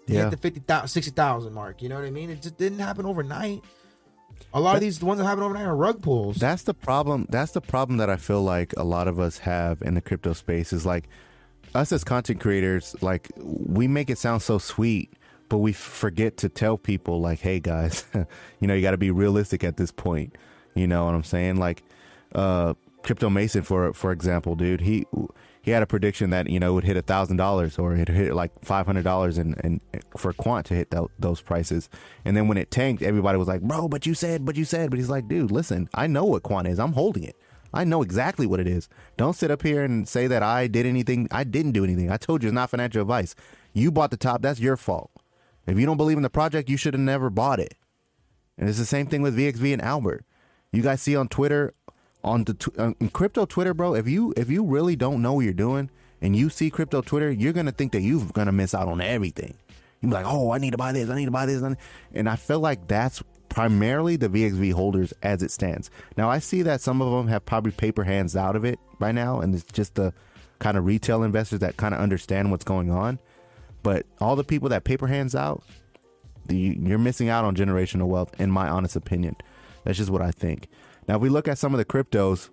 Yeah. 0.06 0.22
hit 0.24 0.30
the 0.30 0.36
50,000, 0.38 0.88
60,000 0.88 1.52
mark. 1.52 1.82
You 1.82 1.88
know 1.90 1.96
what 1.96 2.04
I 2.04 2.10
mean? 2.10 2.30
It 2.30 2.40
just 2.40 2.56
didn't 2.56 2.78
happen 2.78 3.04
overnight. 3.04 3.62
A 4.52 4.60
lot 4.60 4.74
of 4.74 4.80
these, 4.80 4.98
the 4.98 5.06
ones 5.06 5.18
that 5.18 5.26
happen 5.26 5.42
overnight, 5.42 5.66
are 5.66 5.76
rug 5.76 6.02
pulls. 6.02 6.36
That's 6.36 6.62
the 6.62 6.74
problem. 6.74 7.26
That's 7.28 7.52
the 7.52 7.60
problem 7.60 7.98
that 7.98 8.10
I 8.10 8.16
feel 8.16 8.42
like 8.42 8.74
a 8.76 8.84
lot 8.84 9.08
of 9.08 9.20
us 9.20 9.38
have 9.38 9.80
in 9.82 9.94
the 9.94 10.00
crypto 10.00 10.32
space 10.32 10.72
is 10.72 10.84
like 10.84 11.08
us 11.74 11.92
as 11.92 12.04
content 12.04 12.40
creators, 12.40 12.96
like 13.00 13.30
we 13.36 13.86
make 13.86 14.10
it 14.10 14.18
sound 14.18 14.42
so 14.42 14.58
sweet, 14.58 15.12
but 15.48 15.58
we 15.58 15.72
forget 15.72 16.36
to 16.38 16.48
tell 16.48 16.76
people 16.76 17.20
like, 17.20 17.40
hey 17.40 17.60
guys, 17.60 18.04
you 18.60 18.66
know, 18.66 18.74
you 18.74 18.82
got 18.82 18.92
to 18.92 18.98
be 18.98 19.10
realistic 19.10 19.62
at 19.62 19.76
this 19.76 19.90
point. 19.92 20.36
You 20.74 20.86
know 20.86 21.04
what 21.04 21.14
I'm 21.14 21.24
saying? 21.24 21.56
Like, 21.56 21.82
uh, 22.34 22.74
Crypto 23.02 23.30
Mason, 23.30 23.62
for 23.62 23.92
for 23.92 24.12
example, 24.12 24.54
dude, 24.56 24.80
he 24.82 25.06
he 25.62 25.70
had 25.72 25.82
a 25.82 25.86
prediction 25.86 26.30
that 26.30 26.48
you 26.48 26.58
know 26.58 26.70
it 26.70 26.74
would 26.74 26.84
hit 26.84 26.96
a 26.96 27.02
thousand 27.02 27.36
dollars 27.36 27.78
or 27.78 27.94
it 27.94 28.08
hit 28.08 28.34
like 28.34 28.52
five 28.64 28.86
hundred 28.86 29.04
dollars 29.04 29.38
and 29.38 29.60
and 29.62 29.80
for 30.16 30.32
Quant 30.32 30.66
to 30.66 30.74
hit 30.74 30.90
tho- 30.90 31.10
those 31.18 31.40
prices, 31.40 31.88
and 32.24 32.36
then 32.36 32.48
when 32.48 32.58
it 32.58 32.70
tanked, 32.70 33.02
everybody 33.02 33.38
was 33.38 33.48
like, 33.48 33.62
bro, 33.62 33.88
but 33.88 34.06
you 34.06 34.14
said, 34.14 34.44
but 34.44 34.56
you 34.56 34.64
said, 34.64 34.90
but 34.90 34.98
he's 34.98 35.10
like, 35.10 35.28
dude, 35.28 35.50
listen, 35.50 35.88
I 35.94 36.06
know 36.06 36.24
what 36.24 36.42
Quant 36.42 36.66
is, 36.66 36.78
I'm 36.78 36.92
holding 36.92 37.24
it. 37.24 37.36
I 37.72 37.84
know 37.84 38.02
exactly 38.02 38.46
what 38.46 38.60
it 38.60 38.66
is. 38.66 38.88
Don't 39.16 39.36
sit 39.36 39.50
up 39.50 39.62
here 39.62 39.84
and 39.84 40.08
say 40.08 40.26
that 40.26 40.42
I 40.42 40.66
did 40.66 40.86
anything. 40.86 41.28
I 41.30 41.44
didn't 41.44 41.72
do 41.72 41.84
anything. 41.84 42.10
I 42.10 42.16
told 42.16 42.42
you 42.42 42.48
it's 42.48 42.54
not 42.54 42.70
financial 42.70 43.00
advice. 43.00 43.36
You 43.72 43.92
bought 43.92 44.10
the 44.10 44.16
top. 44.16 44.42
That's 44.42 44.58
your 44.58 44.76
fault. 44.76 45.12
If 45.66 45.78
you 45.78 45.86
don't 45.86 45.96
believe 45.96 46.16
in 46.16 46.24
the 46.24 46.30
project, 46.30 46.68
you 46.68 46.76
should 46.76 46.94
have 46.94 47.00
never 47.00 47.30
bought 47.30 47.60
it. 47.60 47.74
And 48.58 48.68
it's 48.68 48.78
the 48.78 48.84
same 48.84 49.06
thing 49.06 49.22
with 49.22 49.36
VXV 49.38 49.72
and 49.72 49.82
Albert. 49.82 50.24
You 50.72 50.82
guys 50.82 51.00
see 51.00 51.16
on 51.16 51.28
Twitter, 51.28 51.74
on 52.22 52.44
the 52.44 52.54
tw- 52.54 52.78
uh, 52.78 52.92
on 53.00 53.08
crypto 53.12 53.46
Twitter, 53.46 53.74
bro. 53.74 53.94
If 53.94 54.08
you 54.08 54.32
if 54.36 54.50
you 54.50 54.64
really 54.64 54.96
don't 54.96 55.22
know 55.22 55.34
what 55.34 55.44
you're 55.44 55.52
doing 55.52 55.90
and 56.20 56.36
you 56.36 56.50
see 56.50 56.70
crypto 56.70 57.00
Twitter, 57.02 57.30
you're 57.30 57.52
gonna 57.52 57.72
think 57.72 57.92
that 57.92 58.02
you're 58.02 58.24
gonna 58.32 58.52
miss 58.52 58.74
out 58.74 58.88
on 58.88 59.00
everything. 59.00 59.54
You 60.00 60.08
be 60.08 60.14
like, 60.14 60.26
oh, 60.26 60.50
I 60.50 60.58
need 60.58 60.70
to 60.70 60.78
buy 60.78 60.92
this. 60.92 61.10
I 61.10 61.16
need 61.16 61.26
to 61.26 61.30
buy 61.30 61.46
this. 61.46 61.62
And 62.14 62.28
I 62.28 62.36
feel 62.36 62.60
like 62.60 62.88
that's 62.88 63.22
primarily 63.50 64.16
the 64.16 64.28
VXV 64.28 64.72
holders 64.72 65.12
as 65.22 65.42
it 65.42 65.50
stands. 65.50 65.90
Now 66.16 66.30
I 66.30 66.38
see 66.38 66.62
that 66.62 66.80
some 66.80 67.02
of 67.02 67.10
them 67.12 67.28
have 67.28 67.44
probably 67.44 67.72
paper 67.72 68.04
hands 68.04 68.36
out 68.36 68.56
of 68.56 68.64
it 68.64 68.78
by 68.98 69.12
now, 69.12 69.40
and 69.40 69.54
it's 69.54 69.64
just 69.64 69.96
the 69.96 70.14
kind 70.58 70.76
of 70.76 70.86
retail 70.86 71.22
investors 71.22 71.60
that 71.60 71.76
kind 71.76 71.94
of 71.94 72.00
understand 72.00 72.50
what's 72.50 72.64
going 72.64 72.90
on. 72.90 73.18
But 73.82 74.06
all 74.20 74.36
the 74.36 74.44
people 74.44 74.68
that 74.70 74.84
paper 74.84 75.06
hands 75.06 75.34
out, 75.34 75.62
you're 76.48 76.98
missing 76.98 77.28
out 77.28 77.44
on 77.44 77.54
generational 77.56 78.06
wealth, 78.06 78.38
in 78.40 78.50
my 78.50 78.68
honest 78.68 78.96
opinion. 78.96 79.36
That's 79.84 79.98
just 79.98 80.10
what 80.10 80.22
I 80.22 80.30
think. 80.30 80.68
Now, 81.10 81.16
if 81.16 81.22
we 81.22 81.28
look 81.28 81.48
at 81.48 81.58
some 81.58 81.74
of 81.74 81.78
the 81.78 81.84
cryptos 81.84 82.50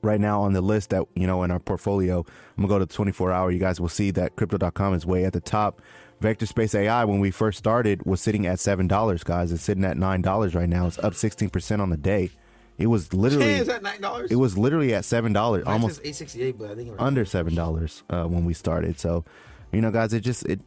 right 0.00 0.20
now 0.20 0.40
on 0.42 0.52
the 0.52 0.60
list 0.60 0.90
that, 0.90 1.02
you 1.16 1.26
know, 1.26 1.42
in 1.42 1.50
our 1.50 1.58
portfolio, 1.58 2.18
I'm 2.56 2.64
going 2.64 2.68
to 2.68 2.74
go 2.74 2.78
to 2.78 2.86
the 2.86 2.94
24 2.94 3.32
hour. 3.32 3.50
You 3.50 3.58
guys 3.58 3.80
will 3.80 3.88
see 3.88 4.12
that 4.12 4.36
crypto.com 4.36 4.94
is 4.94 5.04
way 5.04 5.24
at 5.24 5.32
the 5.32 5.40
top. 5.40 5.82
Vector 6.20 6.46
Space 6.46 6.76
AI, 6.76 7.04
when 7.04 7.18
we 7.18 7.32
first 7.32 7.58
started, 7.58 8.06
was 8.06 8.20
sitting 8.20 8.46
at 8.46 8.58
$7, 8.58 9.24
guys. 9.24 9.50
It's 9.50 9.64
sitting 9.64 9.84
at 9.84 9.96
$9 9.96 10.54
right 10.54 10.68
now. 10.68 10.86
It's 10.86 11.00
up 11.00 11.14
16% 11.14 11.80
on 11.80 11.90
the 11.90 11.96
day. 11.96 12.30
It 12.78 12.86
was 12.86 13.12
literally, 13.12 13.54
is 13.54 13.66
that 13.66 13.82
nine 13.82 14.00
dollars? 14.00 14.30
it 14.30 14.36
was 14.36 14.56
literally 14.56 14.94
at 14.94 15.02
$7, 15.02 15.66
almost 15.66 16.00
eight 16.04 16.14
sixty 16.14 16.42
eight, 16.42 16.56
but 16.56 16.70
I 16.70 16.76
think 16.76 16.90
it 16.90 16.94
under 17.00 17.24
$7 17.24 18.02
uh, 18.10 18.28
when 18.28 18.44
we 18.44 18.54
started. 18.54 19.00
So, 19.00 19.24
you 19.72 19.80
know, 19.80 19.90
guys, 19.90 20.12
it 20.12 20.20
just, 20.20 20.46
it. 20.46 20.60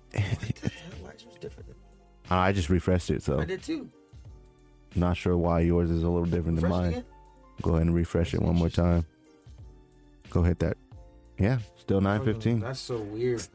I 2.30 2.52
just 2.52 2.70
refreshed 2.70 3.10
it. 3.10 3.24
So, 3.24 3.40
I 3.40 3.46
did 3.46 3.64
too. 3.64 3.90
Not 4.96 5.18
sure 5.18 5.38
why 5.38 5.62
yours 5.62 5.90
is 5.90 6.04
a 6.04 6.10
little 6.10 6.26
different 6.26 6.60
than 6.62 6.66
Refresh 6.66 6.80
it 6.80 6.82
mine. 6.82 6.92
again? 6.92 7.06
Go 7.62 7.72
ahead 7.72 7.82
and 7.88 7.96
refresh 7.96 8.34
it 8.34 8.42
one 8.42 8.56
more 8.56 8.70
time. 8.70 9.06
Go 10.30 10.44
hit 10.44 10.60
that. 10.60 10.78
Yeah, 11.38 11.60
still 11.78 12.02
nine 12.02 12.24
fifteen. 12.26 12.60
That's 12.60 12.80
so 12.92 12.98
weird. 12.98 13.48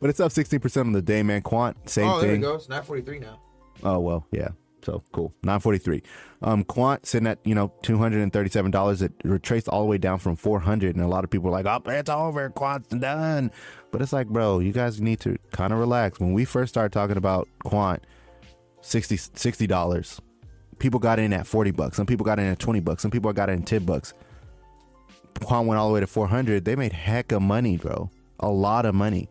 but 0.00 0.10
it's 0.10 0.20
up 0.20 0.32
sixteen 0.32 0.60
percent 0.60 0.86
on 0.86 0.92
the 0.92 1.02
day, 1.02 1.22
man. 1.22 1.42
Quant, 1.42 1.76
same 1.88 2.08
oh, 2.08 2.20
there 2.20 2.30
thing. 2.30 2.40
we 2.40 2.46
go. 2.46 2.54
It's 2.54 2.68
nine 2.68 2.82
forty 2.82 3.02
three 3.02 3.18
now. 3.18 3.40
Oh 3.82 3.98
well, 4.00 4.26
yeah. 4.32 4.48
So 4.82 5.02
cool. 5.12 5.32
Nine 5.42 5.60
forty 5.60 5.78
three. 5.78 6.02
Um, 6.42 6.64
Quant 6.64 7.04
sitting 7.06 7.26
at 7.28 7.38
you 7.44 7.54
know 7.54 7.72
two 7.82 7.98
hundred 7.98 8.22
and 8.22 8.32
thirty 8.32 8.50
seven 8.50 8.70
dollars. 8.70 9.02
It 9.02 9.12
retraced 9.24 9.68
all 9.68 9.80
the 9.82 9.86
way 9.86 9.98
down 9.98 10.18
from 10.18 10.36
four 10.36 10.58
hundred, 10.60 10.96
and 10.96 11.04
a 11.04 11.08
lot 11.08 11.22
of 11.22 11.30
people 11.30 11.48
are 11.48 11.62
like, 11.62 11.66
"Oh, 11.66 11.82
it's 11.90 12.10
over. 12.10 12.50
Quant's 12.50 12.88
done." 12.88 13.50
But 13.92 14.02
it's 14.02 14.12
like, 14.12 14.28
bro, 14.28 14.58
you 14.60 14.72
guys 14.72 15.00
need 15.00 15.20
to 15.20 15.36
kind 15.52 15.72
of 15.72 15.78
relax. 15.78 16.18
When 16.20 16.32
we 16.32 16.44
first 16.44 16.72
started 16.72 16.92
talking 16.92 17.16
about 17.16 17.48
Quant, 17.64 18.02
60 18.82 19.66
dollars. 19.66 20.20
People 20.80 20.98
got 20.98 21.20
in 21.20 21.32
at 21.32 21.46
forty 21.46 21.70
bucks. 21.70 21.96
Some 21.96 22.06
people 22.06 22.24
got 22.26 22.40
in 22.40 22.46
at 22.46 22.58
twenty 22.58 22.80
bucks. 22.80 23.02
Some 23.02 23.12
people 23.12 23.32
got 23.32 23.48
in 23.48 23.60
at 23.60 23.66
ten 23.66 23.84
bucks. 23.84 24.12
Quant 25.44 25.68
went 25.68 25.78
all 25.78 25.86
the 25.88 25.94
way 25.94 26.00
to 26.00 26.06
four 26.08 26.26
hundred. 26.26 26.64
They 26.64 26.74
made 26.74 26.92
heck 26.92 27.30
of 27.30 27.42
money, 27.42 27.76
bro. 27.76 28.10
A 28.40 28.48
lot 28.48 28.84
of 28.84 28.94
money. 28.94 29.28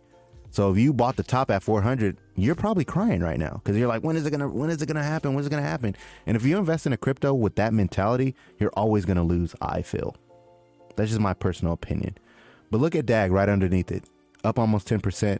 So 0.52 0.72
if 0.72 0.78
you 0.78 0.93
bought 0.93 1.16
the 1.16 1.24
top 1.24 1.52
at 1.52 1.62
400, 1.62 2.18
you're 2.36 2.56
probably 2.56 2.84
crying 2.84 3.22
right 3.22 3.38
now 3.38 3.62
because 3.64 3.78
you're 3.78 3.88
like, 3.88 4.04
when 4.04 4.16
is 4.16 4.26
it 4.26 4.32
gonna, 4.32 4.47
when 4.47 4.70
is 4.70 4.82
it 4.82 4.88
gonna 4.88 5.04
happen? 5.04 5.34
When 5.34 5.41
is 5.41 5.47
it 5.47 5.52
gonna 5.52 5.62
happen? 5.62 5.95
And 6.26 6.36
if 6.36 6.43
you 6.43 6.58
invest 6.58 6.88
in 6.88 6.93
a 6.93 6.97
crypto 6.97 7.34
with 7.34 7.56
that 7.56 7.74
mentality, 7.74 8.36
you're 8.58 8.72
always 8.72 9.06
gonna 9.06 9.24
lose. 9.24 9.54
I 9.62 9.84
feel. 9.84 10.16
That's 10.95 11.12
just 11.12 11.22
my 11.22 11.34
personal 11.34 11.74
opinion. 11.74 12.18
But 12.72 12.82
look 12.82 12.95
at 12.95 13.06
DAG 13.06 13.32
right 13.32 13.47
underneath 13.47 13.91
it, 13.91 14.06
up 14.43 14.58
almost 14.58 14.88
10%. 14.88 15.39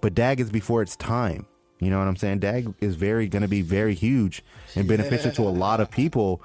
But 0.00 0.14
DAG 0.14 0.40
is 0.40 0.50
before 0.50 0.82
its 0.82 0.96
time. 0.96 1.46
You 1.80 1.90
know 1.90 1.98
what 1.98 2.06
I'm 2.08 2.16
saying? 2.16 2.40
DAG 2.40 2.72
is 2.80 2.94
very 2.94 3.26
gonna 3.28 3.48
be 3.48 3.62
very 3.62 3.94
huge 3.94 4.42
and 4.76 4.86
beneficial 4.86 5.32
to 5.32 5.42
a 5.42 5.50
lot 5.50 5.80
of 5.80 5.90
people, 5.90 6.42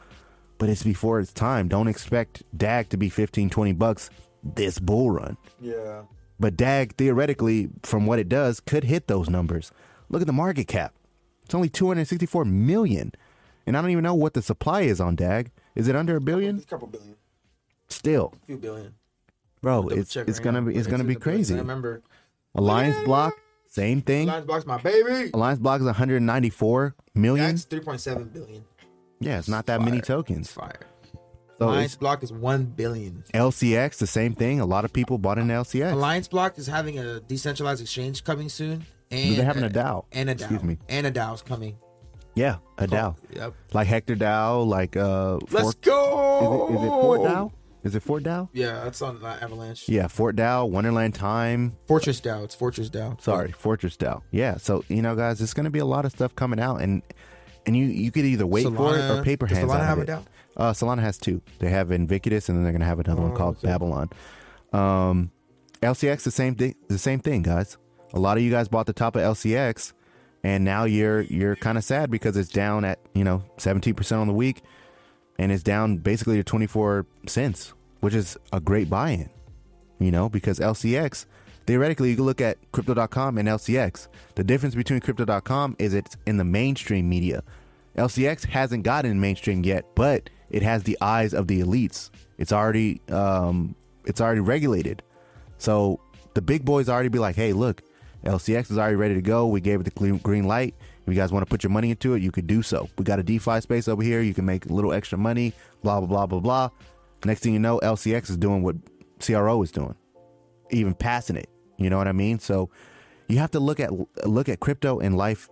but 0.58 0.70
it's 0.70 0.84
before 0.84 1.20
its 1.20 1.34
time. 1.34 1.68
Don't 1.68 1.88
expect 1.88 2.44
DAG 2.58 2.90
to 2.90 2.98
be 2.98 3.10
15, 3.10 3.50
20 3.50 3.74
bucks 3.74 4.10
this 4.44 4.80
bull 4.80 5.12
run. 5.12 5.38
Yeah. 5.60 6.04
But 6.40 6.56
DAG, 6.58 6.96
theoretically, 6.98 7.70
from 7.84 8.06
what 8.06 8.20
it 8.20 8.30
does, 8.30 8.60
could 8.60 8.86
hit 8.86 9.08
those 9.08 9.30
numbers. 9.30 9.72
Look 10.10 10.22
at 10.22 10.28
the 10.28 10.34
market 10.34 10.68
cap. 10.68 10.94
It's 11.44 11.54
only 11.56 11.70
264 11.70 12.46
million. 12.46 13.12
And 13.68 13.76
I 13.78 13.82
don't 13.82 13.92
even 13.92 14.04
know 14.04 14.14
what 14.16 14.34
the 14.36 14.42
supply 14.42 14.82
is 14.82 15.00
on 15.02 15.16
DAG. 15.16 15.52
Is 15.76 15.88
it 15.88 15.96
under 15.96 16.16
a 16.16 16.22
billion? 16.22 16.60
a 16.60 16.62
couple 16.62 16.88
billion, 16.88 17.16
Still. 17.90 18.34
a 18.44 18.46
few 18.46 18.58
billion. 18.58 18.94
Bro, 19.62 19.90
it's 19.90 20.16
it's 20.16 20.38
right 20.38 20.44
gonna 20.44 20.62
now, 20.62 20.68
be 20.68 20.76
it's 20.76 20.88
gonna 20.88 21.04
be 21.04 21.16
crazy. 21.16 21.56
I 21.56 21.58
remember 21.58 22.02
Alliance 22.54 22.96
Yeah. 23.00 23.06
block, 23.06 23.34
same 23.76 24.01
thing. 24.01 24.28
Alliance 24.30 24.45
Block's 24.45 24.65
my 24.65 24.78
baby. 24.82 25.32
Alliance 25.34 25.59
block 25.59 25.82
is 25.82 25.86
194 25.86 26.95
million. 27.13 27.47
That's 27.47 27.63
three 27.65 27.80
point 27.82 27.99
seven 28.01 28.26
billion. 28.30 28.63
yeah, 29.19 29.38
it's 29.39 29.47
not 29.49 29.65
that 29.67 29.82
many 29.82 30.01
tokens. 30.01 30.51
Fire. 30.51 30.80
So 31.59 31.67
Alliance 31.69 31.95
Block 31.95 32.21
is 32.23 32.32
one 32.34 32.65
billion. 32.65 33.23
LCX, 33.34 33.97
the 33.97 34.07
same 34.07 34.34
thing. 34.36 34.59
A 34.59 34.65
lot 34.65 34.84
of 34.84 34.91
people 34.91 35.17
bought 35.17 35.38
an 35.38 35.47
LCX. 35.47 35.93
Alliance 35.93 36.28
Block 36.28 36.57
is 36.57 36.67
having 36.67 36.99
a 36.99 37.19
decentralized 37.21 37.82
exchange 37.82 38.23
coming 38.23 38.49
soon. 38.49 38.86
And 39.11 39.36
They're 39.38 39.45
having 39.45 39.63
a 39.63 39.69
DAO. 39.69 40.05
And 40.11 40.30
a 40.30 40.36
DAO. 40.36 40.39
Excuse 40.41 40.63
me. 40.63 40.78
And 40.89 41.07
a 41.07 41.11
DAO's 41.11 41.41
coming. 41.41 41.78
yeah, 42.34 42.57
a 42.78 42.88
DAO. 42.88 43.15
Yep. 43.34 43.53
Like 43.73 43.88
Hector 43.88 44.15
DAO, 44.17 44.65
like 44.67 44.97
uh 44.97 45.36
Let's 45.51 45.51
Fort, 45.61 45.82
go. 45.82 46.67
is, 46.69 46.76
it, 46.76 46.78
is 46.80 46.84
it 46.84 46.89
Fort 46.89 47.21
DAO? 47.21 47.51
Is 47.86 47.96
it 47.96 48.02
Fort 48.04 48.24
DAO? 48.24 48.50
Yeah, 48.52 48.84
that's 48.84 49.02
on 49.02 49.24
uh, 49.24 49.38
Avalanche. 49.42 49.88
Yeah, 49.88 50.08
Fort 50.08 50.36
DAO, 50.36 50.68
Wonderland 50.70 51.14
Time. 51.16 51.78
Fortress 51.88 52.20
DAO. 52.20 52.44
It's 52.44 52.56
Fortress 52.56 52.90
DAO. 52.90 53.22
Sorry, 53.22 53.52
Fortress 53.52 53.96
DAO. 53.96 54.22
Yeah, 54.32 54.58
so 54.58 54.84
you 54.90 55.02
know, 55.04 55.16
guys, 55.16 55.40
it's 55.40 55.54
going 55.54 55.66
to 55.66 55.70
be 55.70 55.80
a 55.80 55.86
lot 55.86 56.04
of 56.04 56.12
stuff 56.12 56.36
coming 56.36 56.60
out, 56.60 56.82
and 56.82 57.04
and 57.68 57.78
you 57.78 57.86
you 57.86 58.12
could 58.12 58.26
either 58.26 58.46
wait 58.48 58.64
for 58.66 58.98
it 58.98 59.12
or 59.12 59.24
paper 59.24 59.46
hands 59.46 59.70
Solana 59.70 59.86
have 59.86 60.00
of 60.00 60.10
a 60.10 60.12
it. 60.12 60.16
DAO? 60.16 60.26
Uh, 60.58 60.72
Solana 60.74 61.00
has 61.02 61.18
two. 61.18 61.42
They 61.60 61.70
have 61.70 61.92
Invictus, 61.92 62.50
and 62.50 62.58
then 62.58 62.64
they're 62.64 62.74
going 62.74 62.80
to 62.82 62.88
have 62.88 63.00
another 63.00 63.22
one 63.22 63.32
Oh, 63.32 63.36
called. 63.36 63.62
Babylon. 63.62 64.10
Um, 64.74 65.32
LCX 65.82 66.24
the 66.24 66.32
same 66.32 66.56
thing. 66.56 66.76
The 66.88 66.98
same 66.98 67.20
thing, 67.20 67.44
guys. 67.44 67.78
A 68.14 68.20
lot 68.20 68.38
of 68.38 68.44
you 68.44 68.50
guys 68.50 68.68
bought 68.68 68.86
the 68.88 68.94
top 68.94 69.16
of 69.16 69.22
LCX, 69.22 69.94
and 70.44 70.64
now 70.64 70.86
you're 70.86 71.22
you're 71.22 71.56
kind 71.56 71.78
of 71.78 71.84
sad 71.84 72.10
because 72.10 72.36
it's 72.38 72.50
down 72.50 72.84
at 72.86 73.00
you 73.14 73.24
know 73.24 73.44
17 73.58 73.94
percent 73.94 74.22
on 74.22 74.28
the 74.28 74.34
week, 74.34 74.62
and 75.38 75.52
it's 75.52 75.64
down 75.64 75.98
basically 75.98 76.38
to 76.38 76.44
24 76.44 77.06
cents, 77.28 77.74
which 78.00 78.14
is 78.14 78.38
a 78.54 78.60
great 78.60 78.90
buy-in. 78.90 79.30
You 80.00 80.12
know, 80.12 80.28
because 80.28 80.60
LCX 80.60 81.26
theoretically 81.66 82.10
you 82.10 82.16
can 82.16 82.26
look 82.26 82.42
at 82.42 82.58
crypto.com 82.72 83.38
and 83.38 83.48
LCX. 83.48 84.08
The 84.36 84.44
difference 84.44 84.76
between 84.76 85.00
crypto.com 85.00 85.76
is 85.80 85.94
it's 85.94 86.18
in 86.26 86.38
the 86.38 86.44
mainstream 86.44 87.10
media. 87.10 87.44
LCX 87.98 88.46
hasn't 88.46 88.84
gotten 88.84 89.20
mainstream 89.20 89.64
yet, 89.64 89.86
but 89.96 90.30
it 90.50 90.62
has 90.62 90.84
the 90.84 90.98
eyes 91.02 91.34
of 91.34 91.48
the 91.48 91.62
elites. 91.62 92.10
It's 92.38 92.52
already 92.52 93.02
um, 93.10 93.76
it's 94.06 94.22
already 94.22 94.42
regulated. 94.42 95.02
So 95.58 96.00
the 96.34 96.42
big 96.42 96.66
boys 96.66 96.90
already 96.90 97.10
be 97.10 97.20
like, 97.20 97.36
hey, 97.36 97.54
look, 97.54 97.82
LCX 98.26 98.72
is 98.72 98.78
already 98.78 98.98
ready 98.98 99.16
to 99.16 99.22
go. 99.22 99.48
We 99.48 99.62
gave 99.62 99.80
it 99.80 99.84
the 99.84 100.20
green 100.22 100.46
light. 100.46 100.76
If 101.06 101.14
you 101.14 101.20
guys 101.20 101.32
want 101.32 101.45
to 101.45 101.49
put 101.49 101.64
your 101.64 101.72
money 101.72 101.91
into 101.91 102.16
it, 102.16 102.22
you 102.22 102.32
could 102.32 102.47
do 102.47 102.64
so. 102.64 102.89
We 102.97 103.03
got 103.03 103.20
a 103.20 103.24
DeFi 103.24 103.62
space 103.62 103.88
over 103.88 104.01
here. 104.01 104.22
You 104.22 104.34
can 104.34 104.45
make 104.45 104.66
a 104.66 104.74
little 104.74 104.91
extra 104.91 105.18
money, 105.18 105.53
blah, 105.84 105.99
blah, 105.99 106.08
blah, 106.08 106.26
blah, 106.26 106.39
blah. 106.39 106.70
Next 107.24 107.41
thing 107.41 107.53
you 107.53 107.60
know, 107.60 107.80
LCX 107.80 108.30
is 108.32 108.38
doing 108.38 108.64
what 108.64 108.76
CRO 109.20 109.62
is 109.62 109.72
doing, 109.72 109.95
even 110.72 110.93
passing 110.93 111.36
it. 111.36 111.49
You 111.78 111.89
know 111.89 111.97
what 111.97 112.08
I 112.08 112.12
mean? 112.12 112.39
So 112.39 112.70
you 113.28 113.38
have 113.38 113.51
to 113.51 113.60
look 113.60 113.80
at 113.80 113.91
look 114.26 114.49
at 114.49 114.60
crypto 114.60 114.99
and 114.99 115.18
life 115.18 115.49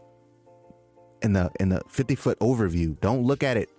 in 1.21 1.33
the 1.33 1.51
in 1.59 1.69
the 1.69 1.81
50 1.87 2.15
foot 2.15 2.39
overview. 2.39 2.99
Don't 3.01 3.23
look 3.23 3.43
at 3.43 3.57
it 3.57 3.69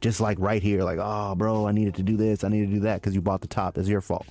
just 0.00 0.20
like 0.20 0.38
right 0.40 0.62
here, 0.62 0.82
like, 0.82 0.98
oh, 1.00 1.34
bro, 1.34 1.66
I 1.66 1.72
needed 1.72 1.94
to 1.94 2.02
do 2.02 2.16
this, 2.16 2.44
I 2.44 2.48
need 2.48 2.66
to 2.66 2.74
do 2.74 2.80
that 2.80 3.00
because 3.00 3.14
you 3.14 3.22
bought 3.22 3.40
the 3.40 3.48
top. 3.48 3.78
It's 3.78 3.88
your 3.88 4.00
fault. 4.00 4.26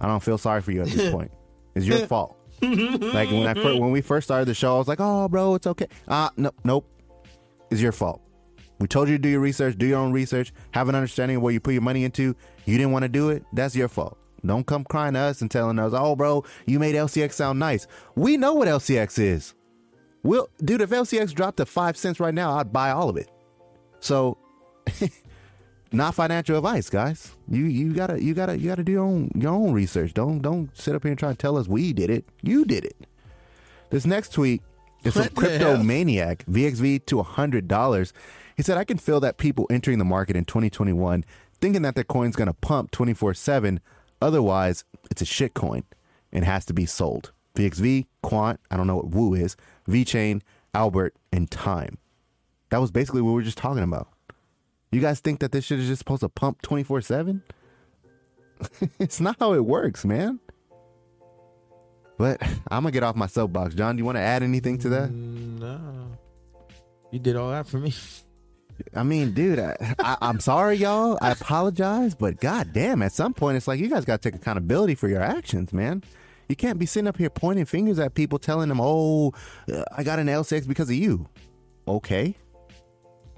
I 0.00 0.06
don't 0.06 0.22
feel 0.22 0.36
sorry 0.36 0.60
for 0.60 0.72
you 0.72 0.82
at 0.82 0.88
this 0.88 1.10
point. 1.12 1.30
It's 1.74 1.86
your 1.86 1.98
fault. 2.06 2.36
Like 2.62 3.30
when 3.30 3.46
I 3.46 3.54
fir- 3.54 3.76
when 3.78 3.90
we 3.90 4.00
first 4.00 4.26
started 4.26 4.46
the 4.46 4.54
show, 4.54 4.74
I 4.74 4.78
was 4.78 4.88
like, 4.88 5.00
oh, 5.00 5.28
bro, 5.28 5.54
it's 5.54 5.66
okay. 5.66 5.86
Uh, 6.08 6.30
no, 6.36 6.50
nope. 6.64 6.88
It's 7.70 7.80
your 7.80 7.92
fault. 7.92 8.22
We 8.78 8.86
told 8.86 9.08
you 9.08 9.16
to 9.16 9.22
do 9.22 9.28
your 9.28 9.40
research, 9.40 9.76
do 9.78 9.86
your 9.86 9.98
own 9.98 10.12
research, 10.12 10.52
have 10.72 10.88
an 10.88 10.94
understanding 10.94 11.38
of 11.38 11.42
what 11.42 11.54
you 11.54 11.60
put 11.60 11.72
your 11.72 11.82
money 11.82 12.04
into. 12.04 12.36
You 12.66 12.76
didn't 12.76 12.92
want 12.92 13.04
to 13.04 13.08
do 13.08 13.30
it. 13.30 13.44
That's 13.52 13.74
your 13.74 13.88
fault. 13.88 14.18
Don't 14.44 14.66
come 14.66 14.84
crying 14.84 15.14
to 15.14 15.20
us 15.20 15.40
and 15.40 15.50
telling 15.50 15.78
us, 15.78 15.92
oh, 15.94 16.14
bro, 16.14 16.44
you 16.66 16.78
made 16.78 16.94
LCX 16.94 17.32
sound 17.32 17.58
nice. 17.58 17.86
We 18.14 18.36
know 18.36 18.54
what 18.54 18.68
LCX 18.68 19.18
is. 19.18 19.54
We'll, 20.22 20.48
dude, 20.62 20.80
if 20.80 20.90
LCX 20.90 21.32
dropped 21.34 21.56
to 21.58 21.66
five 21.66 21.96
cents 21.96 22.20
right 22.20 22.34
now, 22.34 22.56
I'd 22.58 22.72
buy 22.72 22.90
all 22.90 23.08
of 23.08 23.16
it. 23.16 23.30
So, 24.00 24.38
not 25.96 26.14
financial 26.14 26.56
advice, 26.56 26.90
guys. 26.90 27.32
You 27.48 27.64
you 27.64 27.92
gotta 27.92 28.22
you 28.22 28.34
gotta 28.34 28.58
you 28.58 28.68
gotta 28.68 28.84
do 28.84 28.92
your 28.92 29.04
own 29.04 29.30
your 29.34 29.52
own 29.52 29.72
research. 29.72 30.14
Don't 30.14 30.40
don't 30.40 30.76
sit 30.76 30.94
up 30.94 31.02
here 31.02 31.10
and 31.10 31.18
try 31.18 31.30
to 31.30 31.36
tell 31.36 31.56
us 31.56 31.66
we 31.68 31.92
did 31.92 32.10
it. 32.10 32.24
You 32.42 32.64
did 32.64 32.84
it. 32.84 32.96
This 33.90 34.06
next 34.06 34.32
tweet 34.32 34.62
is 35.04 35.14
from 35.14 35.28
Crypto 35.30 35.76
Maniac 35.78 36.44
VXV 36.46 37.06
to 37.06 37.22
hundred 37.22 37.68
dollars. 37.68 38.12
He 38.56 38.62
said, 38.62 38.78
"I 38.78 38.84
can 38.84 38.98
feel 38.98 39.20
that 39.20 39.38
people 39.38 39.66
entering 39.70 39.98
the 39.98 40.04
market 40.04 40.36
in 40.36 40.44
2021 40.44 41.24
thinking 41.60 41.82
that 41.82 41.94
their 41.94 42.04
coin's 42.04 42.36
gonna 42.36 42.52
pump 42.52 42.90
24 42.90 43.34
seven. 43.34 43.80
Otherwise, 44.20 44.84
it's 45.10 45.22
a 45.22 45.26
shit 45.26 45.54
coin 45.54 45.84
and 46.32 46.44
has 46.44 46.64
to 46.66 46.74
be 46.74 46.86
sold." 46.86 47.32
VXV, 47.54 48.06
Quant, 48.22 48.60
I 48.70 48.76
don't 48.76 48.86
know 48.86 48.96
what 48.96 49.08
Woo 49.08 49.32
is, 49.32 49.56
VeChain, 49.88 50.42
Albert, 50.74 51.14
and 51.32 51.50
Time. 51.50 51.96
That 52.68 52.82
was 52.82 52.90
basically 52.90 53.22
what 53.22 53.30
we 53.30 53.36
were 53.36 53.42
just 53.42 53.56
talking 53.56 53.82
about. 53.82 54.08
You 54.92 55.00
guys 55.00 55.20
think 55.20 55.40
that 55.40 55.52
this 55.52 55.64
shit 55.64 55.78
is 55.78 55.88
just 55.88 55.98
supposed 55.98 56.20
to 56.20 56.28
pump 56.28 56.62
24 56.62 57.00
7? 57.02 57.42
It's 58.98 59.20
not 59.20 59.36
how 59.38 59.52
it 59.52 59.64
works, 59.64 60.04
man. 60.04 60.40
But 62.18 62.42
I'm 62.70 62.82
going 62.82 62.84
to 62.84 62.90
get 62.92 63.02
off 63.02 63.14
my 63.14 63.26
soapbox. 63.26 63.74
John, 63.74 63.96
do 63.96 64.00
you 64.00 64.04
want 64.06 64.16
to 64.16 64.22
add 64.22 64.42
anything 64.42 64.78
to 64.78 64.88
that? 64.88 65.10
No. 65.10 66.16
You 67.12 67.18
did 67.18 67.36
all 67.36 67.50
that 67.50 67.66
for 67.66 67.78
me. 67.78 67.92
I 68.94 69.02
mean, 69.02 69.32
dude, 69.32 69.58
I, 69.58 69.76
I, 69.98 70.16
I'm 70.20 70.40
sorry, 70.40 70.76
y'all. 70.76 71.18
I 71.20 71.30
apologize, 71.30 72.14
but 72.14 72.40
god 72.40 72.72
damn, 72.72 73.02
at 73.02 73.12
some 73.12 73.34
point, 73.34 73.56
it's 73.56 73.68
like 73.68 73.80
you 73.80 73.88
guys 73.88 74.04
got 74.04 74.20
to 74.22 74.30
take 74.30 74.38
accountability 74.40 74.94
for 74.94 75.08
your 75.08 75.22
actions, 75.22 75.72
man. 75.72 76.02
You 76.48 76.56
can't 76.56 76.78
be 76.78 76.86
sitting 76.86 77.08
up 77.08 77.16
here 77.16 77.30
pointing 77.30 77.64
fingers 77.64 77.98
at 77.98 78.14
people, 78.14 78.38
telling 78.38 78.68
them, 78.68 78.80
"Oh, 78.80 79.32
uh, 79.72 79.82
I 79.96 80.02
got 80.04 80.18
an 80.18 80.26
L6 80.26 80.68
because 80.68 80.88
of 80.88 80.94
you." 80.96 81.26
Okay, 81.88 82.36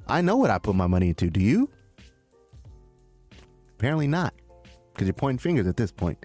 I 0.09 0.21
know 0.21 0.37
what 0.37 0.51
I 0.51 0.59
put 0.59 0.75
my 0.75 0.87
money 0.87 1.09
into. 1.09 1.31
Do 1.31 1.41
you? 1.41 1.71
Apparently 3.79 4.09
not, 4.09 4.35
because 4.93 5.07
you're 5.07 5.15
pointing 5.15 5.39
fingers 5.39 5.67
at 5.67 5.77
this 5.77 5.93
point. 5.93 6.25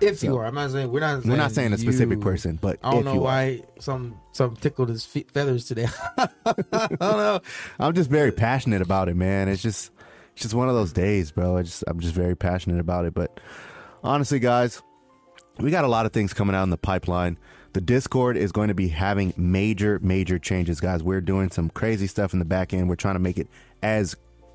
If 0.00 0.18
so, 0.18 0.26
you 0.26 0.36
are, 0.38 0.46
I'm 0.46 0.54
not 0.54 0.70
saying 0.70 0.90
we're 0.90 1.00
not. 1.00 1.22
Saying 1.22 1.30
we're 1.30 1.36
not 1.36 1.52
saying 1.52 1.72
a 1.72 1.78
specific 1.78 2.18
you, 2.18 2.24
person, 2.24 2.58
but 2.60 2.78
I 2.82 2.90
don't 2.92 3.04
know 3.04 3.16
why 3.16 3.62
are. 3.62 3.82
some 3.82 4.18
some 4.32 4.56
tickled 4.56 4.88
his 4.88 5.04
fe- 5.04 5.26
feathers 5.32 5.66
today. 5.66 5.86
I 6.18 6.28
don't 6.72 7.00
know. 7.00 7.40
I'm 7.78 7.94
just 7.94 8.10
very 8.10 8.32
passionate 8.32 8.82
about 8.82 9.08
it, 9.08 9.16
man. 9.16 9.48
It's 9.48 9.62
just 9.62 9.92
it's 10.32 10.42
just 10.42 10.54
one 10.54 10.68
of 10.68 10.74
those 10.74 10.92
days, 10.92 11.30
bro. 11.30 11.56
I 11.56 11.62
just 11.62 11.84
I'm 11.86 12.00
just 12.00 12.14
very 12.14 12.36
passionate 12.36 12.80
about 12.80 13.04
it. 13.04 13.14
But 13.14 13.38
honestly, 14.02 14.38
guys, 14.38 14.82
we 15.58 15.70
got 15.70 15.84
a 15.84 15.88
lot 15.88 16.06
of 16.06 16.12
things 16.12 16.34
coming 16.34 16.56
out 16.56 16.64
in 16.64 16.70
the 16.70 16.76
pipeline. 16.76 17.38
The 17.74 17.80
Discord 17.80 18.36
is 18.36 18.52
going 18.52 18.68
to 18.68 18.74
be 18.74 18.86
having 18.86 19.34
major, 19.36 19.98
major 20.00 20.38
changes, 20.38 20.80
guys. 20.80 21.02
We're 21.02 21.20
doing 21.20 21.50
some 21.50 21.70
crazy 21.70 22.06
stuff 22.06 22.32
in 22.32 22.38
the 22.38 22.44
back 22.44 22.72
end. 22.72 22.88
We're 22.88 22.94
trying 22.94 23.16
to 23.16 23.20
make 23.20 23.36
it 23.36 23.48
as 23.82 24.14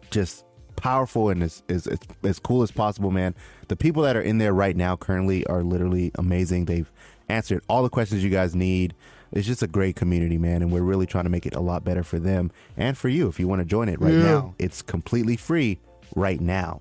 just 0.10 0.46
powerful 0.78 1.30
and 1.30 1.44
as, 1.44 1.62
as, 1.68 1.86
as, 1.86 2.00
as 2.24 2.40
cool 2.40 2.64
as 2.64 2.72
possible, 2.72 3.12
man. 3.12 3.36
The 3.68 3.76
people 3.76 4.04
that 4.04 4.16
are 4.16 4.22
in 4.22 4.38
there 4.38 4.54
right 4.54 4.76
now 4.76 4.96
currently 4.96 5.46
are 5.48 5.64
literally 5.64 6.12
amazing. 6.16 6.64
They've 6.64 6.90
answered 7.28 7.62
all 7.68 7.84
the 7.84 7.90
questions 7.90 8.24
you 8.24 8.30
guys 8.30 8.56
need. 8.56 8.96
It's 9.34 9.46
just 9.46 9.62
a 9.62 9.68
great 9.68 9.98
community, 9.98 10.38
man, 10.38 10.62
and 10.62 10.72
we're 10.72 10.82
really 10.82 11.06
trying 11.06 11.26
to 11.26 11.30
make 11.30 11.46
it 11.46 11.56
a 11.56 11.60
lot 11.60 11.84
better 11.84 12.04
for 12.04 12.20
them 12.20 12.52
and 12.78 12.98
for 12.98 13.10
you. 13.10 13.28
If 13.28 13.38
you 13.38 13.50
want 13.50 13.60
to 13.60 13.66
join 13.66 13.90
it 13.90 14.00
right 14.00 14.14
yeah. 14.14 14.24
now, 14.24 14.56
it's 14.58 14.82
completely 14.82 15.36
free 15.36 15.78
right 16.16 16.40
now 16.40 16.80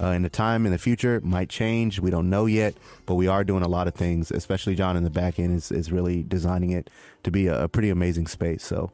uh, 0.00 0.08
in 0.08 0.22
the 0.22 0.30
time 0.30 0.64
in 0.66 0.72
the 0.72 0.78
future 0.78 1.20
might 1.22 1.48
change. 1.48 2.00
We 2.00 2.10
don't 2.10 2.30
know 2.30 2.46
yet, 2.46 2.74
but 3.06 3.16
we 3.16 3.26
are 3.26 3.44
doing 3.44 3.62
a 3.62 3.68
lot 3.68 3.86
of 3.86 3.94
things. 3.94 4.30
Especially 4.30 4.74
John 4.74 4.96
in 4.96 5.04
the 5.04 5.10
back 5.10 5.38
end 5.38 5.56
is, 5.56 5.70
is 5.70 5.92
really 5.92 6.22
designing 6.22 6.70
it 6.70 6.88
to 7.22 7.30
be 7.30 7.48
a, 7.48 7.64
a 7.64 7.68
pretty 7.68 7.90
amazing 7.90 8.26
space. 8.26 8.64
So 8.64 8.92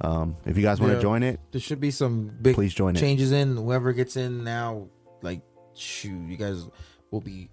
um, 0.00 0.36
if 0.46 0.56
you 0.56 0.62
guys 0.62 0.80
want 0.80 0.92
to 0.92 0.96
yeah, 0.96 1.02
join 1.02 1.22
it, 1.22 1.38
there 1.52 1.60
should 1.60 1.80
be 1.80 1.90
some 1.90 2.32
big 2.42 2.54
please 2.54 2.74
join 2.74 2.94
changes 2.94 3.30
it. 3.30 3.38
in. 3.38 3.56
Whoever 3.56 3.92
gets 3.92 4.16
in 4.16 4.42
now, 4.42 4.88
like 5.22 5.42
shoot, 5.74 6.28
you 6.28 6.36
guys 6.36 6.66
will 7.10 7.20
be 7.20 7.50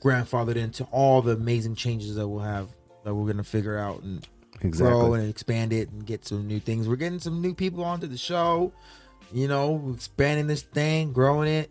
grandfathered 0.00 0.56
into 0.56 0.84
all 0.84 1.22
the 1.22 1.32
amazing 1.32 1.74
changes 1.74 2.16
that 2.16 2.28
we'll 2.28 2.40
have 2.40 2.68
that 3.04 3.14
we're 3.14 3.26
gonna 3.26 3.44
figure 3.44 3.78
out 3.78 4.02
and 4.02 4.26
exactly. 4.60 4.90
grow 4.90 5.14
and 5.14 5.28
expand 5.28 5.72
it 5.72 5.90
and 5.90 6.04
get 6.04 6.26
some 6.26 6.46
new 6.46 6.58
things. 6.58 6.88
We're 6.88 6.96
getting 6.96 7.20
some 7.20 7.40
new 7.40 7.54
people 7.54 7.84
onto 7.84 8.08
the 8.08 8.18
show. 8.18 8.72
You 9.30 9.46
know, 9.46 9.92
expanding 9.94 10.46
this 10.46 10.62
thing, 10.62 11.12
growing 11.12 11.48
it 11.48 11.70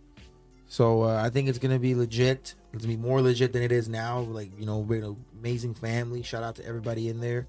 so 0.68 1.04
uh, 1.04 1.22
I 1.24 1.30
think 1.30 1.48
it's 1.48 1.60
gonna 1.60 1.80
be 1.80 1.96
legit. 1.96 2.56
It's 2.74 2.84
gonna 2.84 2.88
be 2.88 2.98
more 2.98 3.22
legit 3.22 3.54
than 3.54 3.64
it 3.64 3.72
is 3.72 3.88
now. 3.88 4.20
Like 4.20 4.52
you 4.60 4.66
know, 4.66 4.80
we're 4.80 5.04
an 5.04 5.18
amazing 5.40 5.74
family. 5.74 6.24
Shout 6.24 6.44
out 6.44 6.56
to 6.56 6.66
everybody 6.66 7.10
in 7.10 7.20
there. 7.20 7.48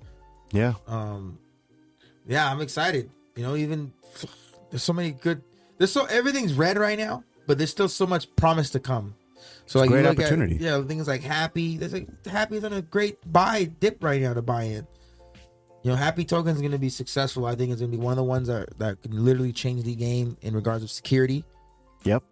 Yeah. 0.52 0.74
Um. 0.86 1.38
Yeah, 2.26 2.50
I'm 2.50 2.60
excited. 2.60 3.10
You 3.36 3.42
know, 3.42 3.56
even 3.56 3.92
there's 4.70 4.82
so 4.82 4.92
many 4.92 5.12
good. 5.12 5.42
There's 5.78 5.92
so 5.92 6.04
everything's 6.06 6.54
red 6.54 6.78
right 6.78 6.98
now, 6.98 7.24
but 7.46 7.58
there's 7.58 7.70
still 7.70 7.88
so 7.88 8.06
much 8.06 8.34
promise 8.36 8.70
to 8.70 8.80
come. 8.80 9.14
So 9.66 9.80
like, 9.80 9.90
great 9.90 10.06
opportunity. 10.06 10.56
At, 10.56 10.60
yeah, 10.60 10.82
things 10.82 11.06
like 11.06 11.22
Happy. 11.22 11.76
There's 11.76 11.92
like 11.92 12.26
Happy 12.26 12.56
is 12.56 12.64
on 12.64 12.72
a 12.72 12.82
great 12.82 13.18
buy 13.30 13.64
dip 13.64 14.02
right 14.02 14.20
now 14.20 14.34
to 14.34 14.42
buy 14.42 14.62
in. 14.64 14.86
You 15.82 15.90
know, 15.90 15.96
Happy 15.96 16.24
Token 16.24 16.52
is 16.54 16.60
going 16.60 16.72
to 16.72 16.78
be 16.78 16.88
successful. 16.88 17.46
I 17.46 17.54
think 17.54 17.70
it's 17.70 17.80
going 17.80 17.92
to 17.92 17.96
be 17.96 18.02
one 18.02 18.12
of 18.12 18.16
the 18.16 18.24
ones 18.24 18.48
that 18.48 18.78
that 18.78 19.02
can 19.02 19.24
literally 19.24 19.52
change 19.52 19.84
the 19.84 19.94
game 19.94 20.36
in 20.42 20.54
regards 20.54 20.82
of 20.82 20.90
security. 20.90 21.44
Yep. 22.04 22.24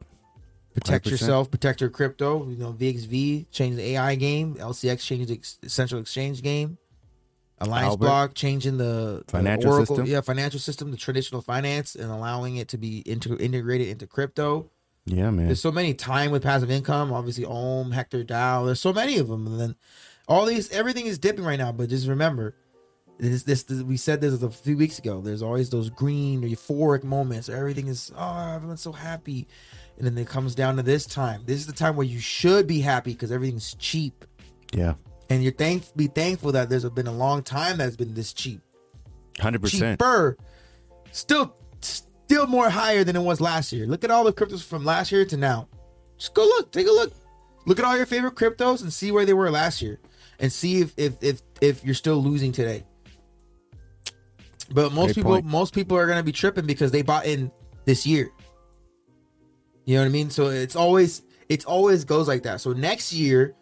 Protect 0.76 1.06
100%. 1.06 1.10
yourself, 1.10 1.50
protect 1.50 1.80
your 1.80 1.88
crypto. 1.88 2.46
You 2.46 2.58
know, 2.58 2.72
VXV 2.74 3.50
changed 3.50 3.78
the 3.78 3.92
AI 3.92 4.14
game. 4.14 4.56
LCX 4.56 5.00
changed 5.00 5.62
the 5.62 5.70
central 5.70 6.02
exchange 6.02 6.42
game. 6.42 6.76
Alliance 7.58 7.92
Albert, 7.92 8.04
Block 8.04 8.34
changing 8.34 8.76
the 8.76 9.24
financial 9.28 9.70
the 9.70 9.76
Oracle, 9.76 9.96
system. 9.96 10.12
Yeah, 10.12 10.20
financial 10.20 10.60
system, 10.60 10.90
the 10.90 10.98
traditional 10.98 11.40
finance, 11.40 11.94
and 11.94 12.10
allowing 12.10 12.56
it 12.56 12.68
to 12.68 12.76
be 12.76 13.02
inter- 13.06 13.38
integrated 13.38 13.88
into 13.88 14.06
crypto. 14.06 14.70
Yeah, 15.06 15.30
man. 15.30 15.46
There's 15.46 15.62
so 15.62 15.72
many 15.72 15.94
time 15.94 16.30
with 16.30 16.42
passive 16.42 16.70
income. 16.70 17.10
Obviously, 17.10 17.46
Ohm, 17.46 17.92
Hector 17.92 18.22
DAO. 18.22 18.66
There's 18.66 18.80
so 18.80 18.92
many 18.92 19.16
of 19.16 19.28
them, 19.28 19.46
and 19.46 19.58
then 19.58 19.76
all 20.28 20.44
these, 20.44 20.70
everything 20.72 21.06
is 21.06 21.18
dipping 21.18 21.46
right 21.46 21.58
now. 21.58 21.72
But 21.72 21.88
just 21.88 22.06
remember, 22.06 22.54
this, 23.18 23.44
this, 23.44 23.62
this, 23.62 23.82
we 23.82 23.96
said 23.96 24.20
this 24.20 24.42
a 24.42 24.50
few 24.50 24.76
weeks 24.76 24.98
ago. 24.98 25.22
There's 25.22 25.42
always 25.42 25.70
those 25.70 25.88
green 25.88 26.42
euphoric 26.42 27.04
moments. 27.04 27.48
Everything 27.48 27.86
is 27.86 28.12
oh, 28.14 28.52
everyone's 28.54 28.82
so 28.82 28.92
happy, 28.92 29.48
and 29.98 30.06
then 30.06 30.18
it 30.18 30.28
comes 30.28 30.54
down 30.54 30.76
to 30.76 30.82
this 30.82 31.06
time. 31.06 31.42
This 31.46 31.58
is 31.58 31.66
the 31.66 31.72
time 31.72 31.96
where 31.96 32.06
you 32.06 32.18
should 32.18 32.66
be 32.66 32.80
happy 32.80 33.12
because 33.12 33.32
everything's 33.32 33.74
cheap. 33.74 34.24
Yeah, 34.72 34.94
and 35.30 35.42
you're 35.42 35.52
thank 35.52 35.94
be 35.96 36.06
thankful 36.06 36.52
that 36.52 36.68
there's 36.68 36.88
been 36.90 37.06
a 37.06 37.12
long 37.12 37.42
time 37.42 37.78
that's 37.78 37.96
been 37.96 38.14
this 38.14 38.32
cheap. 38.32 38.60
Hundred 39.40 39.62
percent 39.62 40.00
cheaper, 40.00 40.36
still 41.12 41.54
still 41.80 42.46
more 42.46 42.68
higher 42.68 43.04
than 43.04 43.16
it 43.16 43.22
was 43.22 43.40
last 43.40 43.72
year. 43.72 43.86
Look 43.86 44.04
at 44.04 44.10
all 44.10 44.24
the 44.24 44.32
cryptos 44.32 44.64
from 44.64 44.84
last 44.84 45.12
year 45.12 45.24
to 45.26 45.36
now. 45.36 45.68
Just 46.18 46.34
go 46.34 46.42
look, 46.42 46.72
take 46.72 46.86
a 46.86 46.90
look. 46.90 47.12
Look 47.66 47.78
at 47.78 47.84
all 47.84 47.96
your 47.96 48.06
favorite 48.06 48.34
cryptos 48.34 48.82
and 48.82 48.92
see 48.92 49.12
where 49.12 49.24
they 49.24 49.34
were 49.34 49.50
last 49.50 49.82
year, 49.82 49.98
and 50.38 50.52
see 50.52 50.80
if 50.80 50.94
if 50.96 51.14
if, 51.22 51.42
if 51.60 51.84
you're 51.84 51.94
still 51.94 52.16
losing 52.16 52.52
today. 52.52 52.84
But 54.72 54.92
most 54.92 55.06
Great 55.06 55.14
people, 55.16 55.30
point. 55.32 55.44
most 55.44 55.74
people 55.74 55.96
are 55.96 56.06
gonna 56.06 56.22
be 56.22 56.32
tripping 56.32 56.66
because 56.66 56.90
they 56.90 57.02
bought 57.02 57.26
in 57.26 57.50
this 57.84 58.06
year. 58.06 58.30
You 59.86 59.94
know 59.96 60.02
what 60.02 60.08
I 60.08 60.10
mean? 60.10 60.28
So 60.30 60.48
it's 60.48 60.76
always 60.76 61.22
it's 61.48 61.64
always 61.64 62.04
goes 62.04 62.28
like 62.28 62.42
that. 62.42 62.60
So 62.60 62.72
next 62.72 63.12
year, 63.12 63.54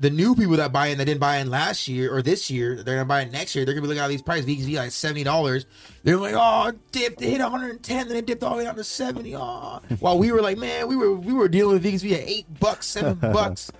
the 0.00 0.10
new 0.10 0.34
people 0.34 0.56
that 0.56 0.72
buy 0.72 0.88
in 0.88 0.98
that 0.98 1.04
didn't 1.04 1.20
buy 1.20 1.36
in 1.36 1.50
last 1.50 1.88
year 1.88 2.12
or 2.14 2.20
this 2.22 2.50
year, 2.50 2.82
they're 2.82 2.96
gonna 2.96 3.04
buy 3.06 3.20
it 3.22 3.32
next 3.32 3.54
year. 3.54 3.64
They're 3.64 3.74
gonna 3.74 3.82
be 3.82 3.88
looking 3.88 4.02
at 4.02 4.08
these 4.08 4.22
prices. 4.22 4.46
VXV 4.46 4.76
like 4.76 4.90
seventy 4.90 5.24
dollars. 5.24 5.66
They're 6.02 6.16
like, 6.16 6.34
oh, 6.36 6.72
dipped, 6.90 7.22
it 7.22 7.30
hit 7.30 7.40
one 7.40 7.50
hundred 7.50 7.70
and 7.70 7.82
ten, 7.82 8.08
then 8.08 8.16
it 8.16 8.26
dipped 8.26 8.42
all 8.42 8.50
the 8.52 8.56
way 8.58 8.64
down 8.64 8.76
to 8.76 8.84
seventy. 8.84 9.36
Oh, 9.36 9.80
while 10.00 10.18
we 10.18 10.32
were 10.32 10.42
like, 10.42 10.58
man, 10.58 10.88
we 10.88 10.96
were 10.96 11.14
we 11.14 11.32
were 11.32 11.48
dealing 11.48 11.74
with 11.74 11.84
VXV 11.84 12.12
at 12.12 12.28
eight 12.28 12.46
bucks, 12.58 12.86
seven 12.86 13.14
bucks. 13.20 13.70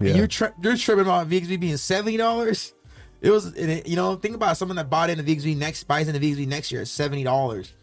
yeah. 0.00 0.14
You're 0.14 0.26
tri- 0.28 0.52
you're 0.62 0.76
tripping 0.76 1.02
about 1.04 1.28
VXV 1.28 1.60
being 1.60 1.76
seventy 1.76 2.16
dollars. 2.16 2.72
It 3.20 3.30
was, 3.30 3.54
it, 3.54 3.86
you 3.86 3.96
know, 3.96 4.16
think 4.16 4.34
about 4.34 4.56
someone 4.56 4.76
that 4.76 4.88
bought 4.88 5.10
in 5.10 5.22
the 5.22 5.36
VXV 5.36 5.54
next, 5.58 5.84
buys 5.84 6.08
in 6.08 6.18
the 6.18 6.20
VXV 6.32 6.46
next 6.48 6.72
year 6.72 6.80
at 6.80 6.88
seventy 6.88 7.22
dollars, 7.22 7.74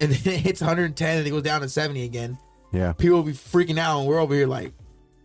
and 0.00 0.12
then 0.12 0.34
it 0.34 0.40
hits 0.40 0.60
one 0.60 0.68
hundred 0.68 0.84
and 0.86 0.96
ten, 0.96 1.18
and 1.18 1.26
it 1.26 1.30
goes 1.30 1.42
down 1.42 1.60
to 1.60 1.68
seventy 1.68 2.04
again. 2.04 2.38
Yeah, 2.72 2.92
People 2.92 3.18
will 3.18 3.24
be 3.24 3.32
freaking 3.32 3.78
out, 3.78 4.00
and 4.00 4.08
we're 4.08 4.18
over 4.18 4.34
here 4.34 4.46
like, 4.46 4.72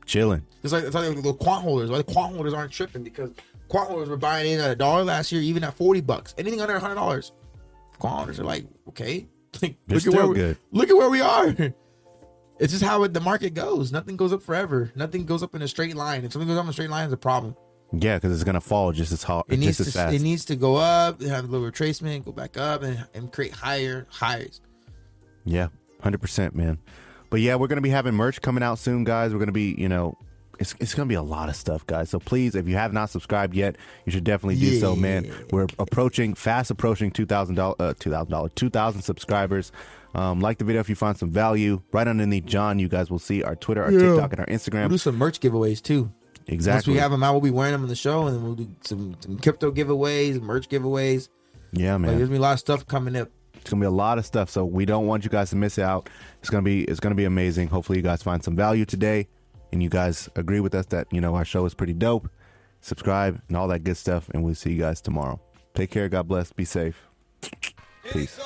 chilling. 0.06 0.46
it's 0.64 0.72
like 0.72 0.84
it's 0.84 0.96
like 0.96 1.22
the 1.22 1.34
quant 1.34 1.64
holders. 1.64 1.90
Why 1.90 1.98
the 1.98 2.04
quant 2.04 2.36
holders 2.36 2.54
aren't 2.54 2.72
tripping 2.72 3.04
because 3.04 3.32
quant 3.68 3.90
holders 3.90 4.10
were 4.10 4.18
buying 4.18 4.52
in 4.52 4.60
at 4.60 4.72
a 4.72 4.76
dollar 4.76 5.04
last 5.04 5.32
year, 5.32 5.42
even 5.42 5.64
at 5.64 5.74
forty 5.74 6.02
bucks. 6.02 6.36
Anything 6.38 6.62
under 6.62 6.78
hundred 6.80 6.96
dollars, 6.96 7.32
quant 7.98 8.16
holders 8.16 8.40
are 8.40 8.44
like, 8.44 8.66
okay, 8.90 9.28
like, 9.62 9.76
look 9.88 10.06
at 10.08 10.14
where 10.14 10.28
we, 10.28 10.56
look 10.72 10.90
at 10.90 10.96
where 10.96 11.10
we 11.10 11.22
are. 11.22 11.56
It's 12.60 12.72
just 12.74 12.84
how 12.84 13.02
it, 13.04 13.14
the 13.14 13.20
market 13.20 13.56
goes. 13.56 13.92
Nothing 13.92 14.16
goes 14.16 14.32
up 14.32 14.44
forever. 14.44 14.92
Nothing 14.96 15.26
goes 15.26 15.42
up 15.42 15.56
in 15.56 15.64
a 15.64 15.68
straight 15.68 15.96
line. 15.96 16.24
If 16.24 16.34
something 16.34 16.48
goes 16.48 16.58
up 16.60 16.66
in 16.66 16.70
a 16.70 16.74
straight 16.74 16.92
line, 16.92 17.06
it's 17.06 17.14
a 17.14 17.18
problem. 17.18 17.56
Yeah, 17.94 18.16
because 18.16 18.32
it's 18.34 18.44
gonna 18.46 18.62
fall 18.62 18.92
just 18.94 19.12
as 19.12 19.24
hard, 19.24 19.46
It 19.50 19.58
needs 19.60 19.78
to 19.78 19.86
fast. 19.86 20.14
it 20.16 20.22
needs 20.22 20.46
to 20.46 20.56
go 20.56 20.76
up, 20.78 21.22
have 21.22 21.44
a 21.44 21.48
little 21.48 21.70
retracement, 21.70 22.24
go 22.26 22.32
back 22.32 22.58
up, 22.58 22.84
and, 22.84 23.06
and 23.14 23.32
create 23.32 23.52
higher 23.52 24.08
highs. 24.10 24.62
Yeah, 25.46 25.68
hundred 26.02 26.22
percent, 26.22 26.56
man. 26.56 26.78
But 27.30 27.42
yeah, 27.42 27.56
we're 27.56 27.68
gonna 27.68 27.82
be 27.82 27.90
having 27.90 28.14
merch 28.14 28.42
coming 28.42 28.64
out 28.64 28.80
soon, 28.80 29.04
guys. 29.04 29.34
We're 29.34 29.40
gonna 29.40 29.52
be, 29.52 29.76
you 29.78 29.90
know, 29.90 30.18
it's 30.60 30.74
it's 30.80 30.94
gonna 30.94 31.08
be 31.08 31.16
a 31.16 31.22
lot 31.22 31.50
of 31.50 31.56
stuff, 31.56 31.86
guys. 31.88 32.10
So 32.10 32.20
please, 32.20 32.56
if 32.56 32.68
you 32.68 32.76
have 32.76 32.94
not 32.94 33.10
subscribed 33.10 33.56
yet, 33.56 33.76
you 34.06 34.12
should 34.12 34.24
definitely 34.24 34.56
do 34.60 34.80
so, 34.80 34.96
man. 34.96 35.30
We're 35.52 35.68
approaching, 35.80 36.34
fast 36.34 36.72
approaching 36.72 37.12
two 37.12 37.26
thousand 37.26 37.56
dollars, 37.56 37.76
uh, 37.80 37.94
two 38.00 38.12
thousand 38.12 38.32
dollars, 38.32 38.52
two 38.56 38.70
thousand 38.70 39.02
subscribers. 39.02 39.72
Um, 40.14 40.40
like 40.42 40.58
the 40.58 40.66
video 40.66 40.82
if 40.82 40.90
you 40.90 40.96
find 40.96 41.18
some 41.18 41.32
value. 41.32 41.82
Right 41.94 42.08
underneath 42.08 42.46
John, 42.46 42.80
you 42.80 42.88
guys 42.90 43.10
will 43.10 43.20
see 43.20 43.44
our 43.44 43.56
Twitter, 43.56 43.84
our 43.84 43.92
Yeah. 43.92 44.00
TikTok, 44.00 44.32
and 44.34 44.40
our 44.42 44.46
We'll 44.50 44.58
Instagram. 44.58 44.90
do 44.90 44.98
some 44.98 45.16
merch 45.18 45.40
giveaways 45.40 45.82
too. 45.82 46.12
Exactly. 46.48 46.92
Once 46.92 46.96
we 46.96 46.98
have 47.02 47.12
them 47.12 47.24
out, 47.24 47.34
we'll 47.34 47.42
be 47.42 47.52
wearing 47.52 47.72
them 47.74 47.84
on 47.84 47.88
the 47.88 47.96
show, 47.96 48.28
and 48.28 48.44
we'll 48.44 48.56
do 48.56 48.68
some, 48.84 49.16
some 49.20 49.38
crypto 49.38 49.72
giveaways, 49.72 50.42
merch 50.42 50.68
giveaways. 50.70 51.30
yeah, 51.72 51.94
Like, 51.94 52.02
man. 52.02 52.10
there's 52.18 52.30
gonna 52.30 52.32
be 52.32 52.38
a 52.38 52.42
lot 52.42 52.54
of 52.54 52.60
stuff 52.60 52.86
coming 52.88 53.16
up. 53.16 53.30
It's 53.56 53.70
gonna 53.70 53.82
be 53.82 53.86
a 53.88 53.92
lot 53.92 54.18
of 54.18 54.26
stuff, 54.26 54.50
so 54.50 54.66
we 54.66 54.86
don't 54.86 55.06
want 55.06 55.24
you 55.24 55.30
guys 55.30 55.52
to 55.52 55.56
miss 55.56 55.78
out. 55.78 56.10
It's 56.40 56.50
gonna 56.50 56.64
be 56.64 56.84
it's 56.86 57.00
gonna 57.00 57.16
be 57.16 57.26
amazing. 57.26 57.68
Hopefully, 57.68 58.00
you 58.00 58.04
guys 58.04 58.24
find 58.24 58.44
some 58.44 58.56
value 58.56 58.86
today, 58.86 59.28
and 59.72 59.84
you 59.84 59.90
guys 59.90 60.28
agree 60.36 60.60
with 60.60 60.74
us 60.74 60.88
that 60.88 61.08
you 61.12 61.22
know 61.22 61.36
our 61.36 61.46
show 61.46 61.66
is 61.66 61.74
pretty 61.76 61.94
dope. 61.94 62.28
Subscribe 62.82 63.40
and 63.48 63.56
all 63.56 63.68
that 63.68 63.84
good 63.84 63.98
stuff, 63.98 64.28
and 64.34 64.44
we'll 64.44 64.56
see 64.56 64.72
you 64.72 64.80
guys 64.80 65.00
tomorrow. 65.00 65.40
Take 65.76 65.92
care. 65.92 66.10
God 66.10 66.28
bless. 66.28 66.52
Be 66.52 66.66
safe. 66.66 66.98
Peace. 68.12 68.40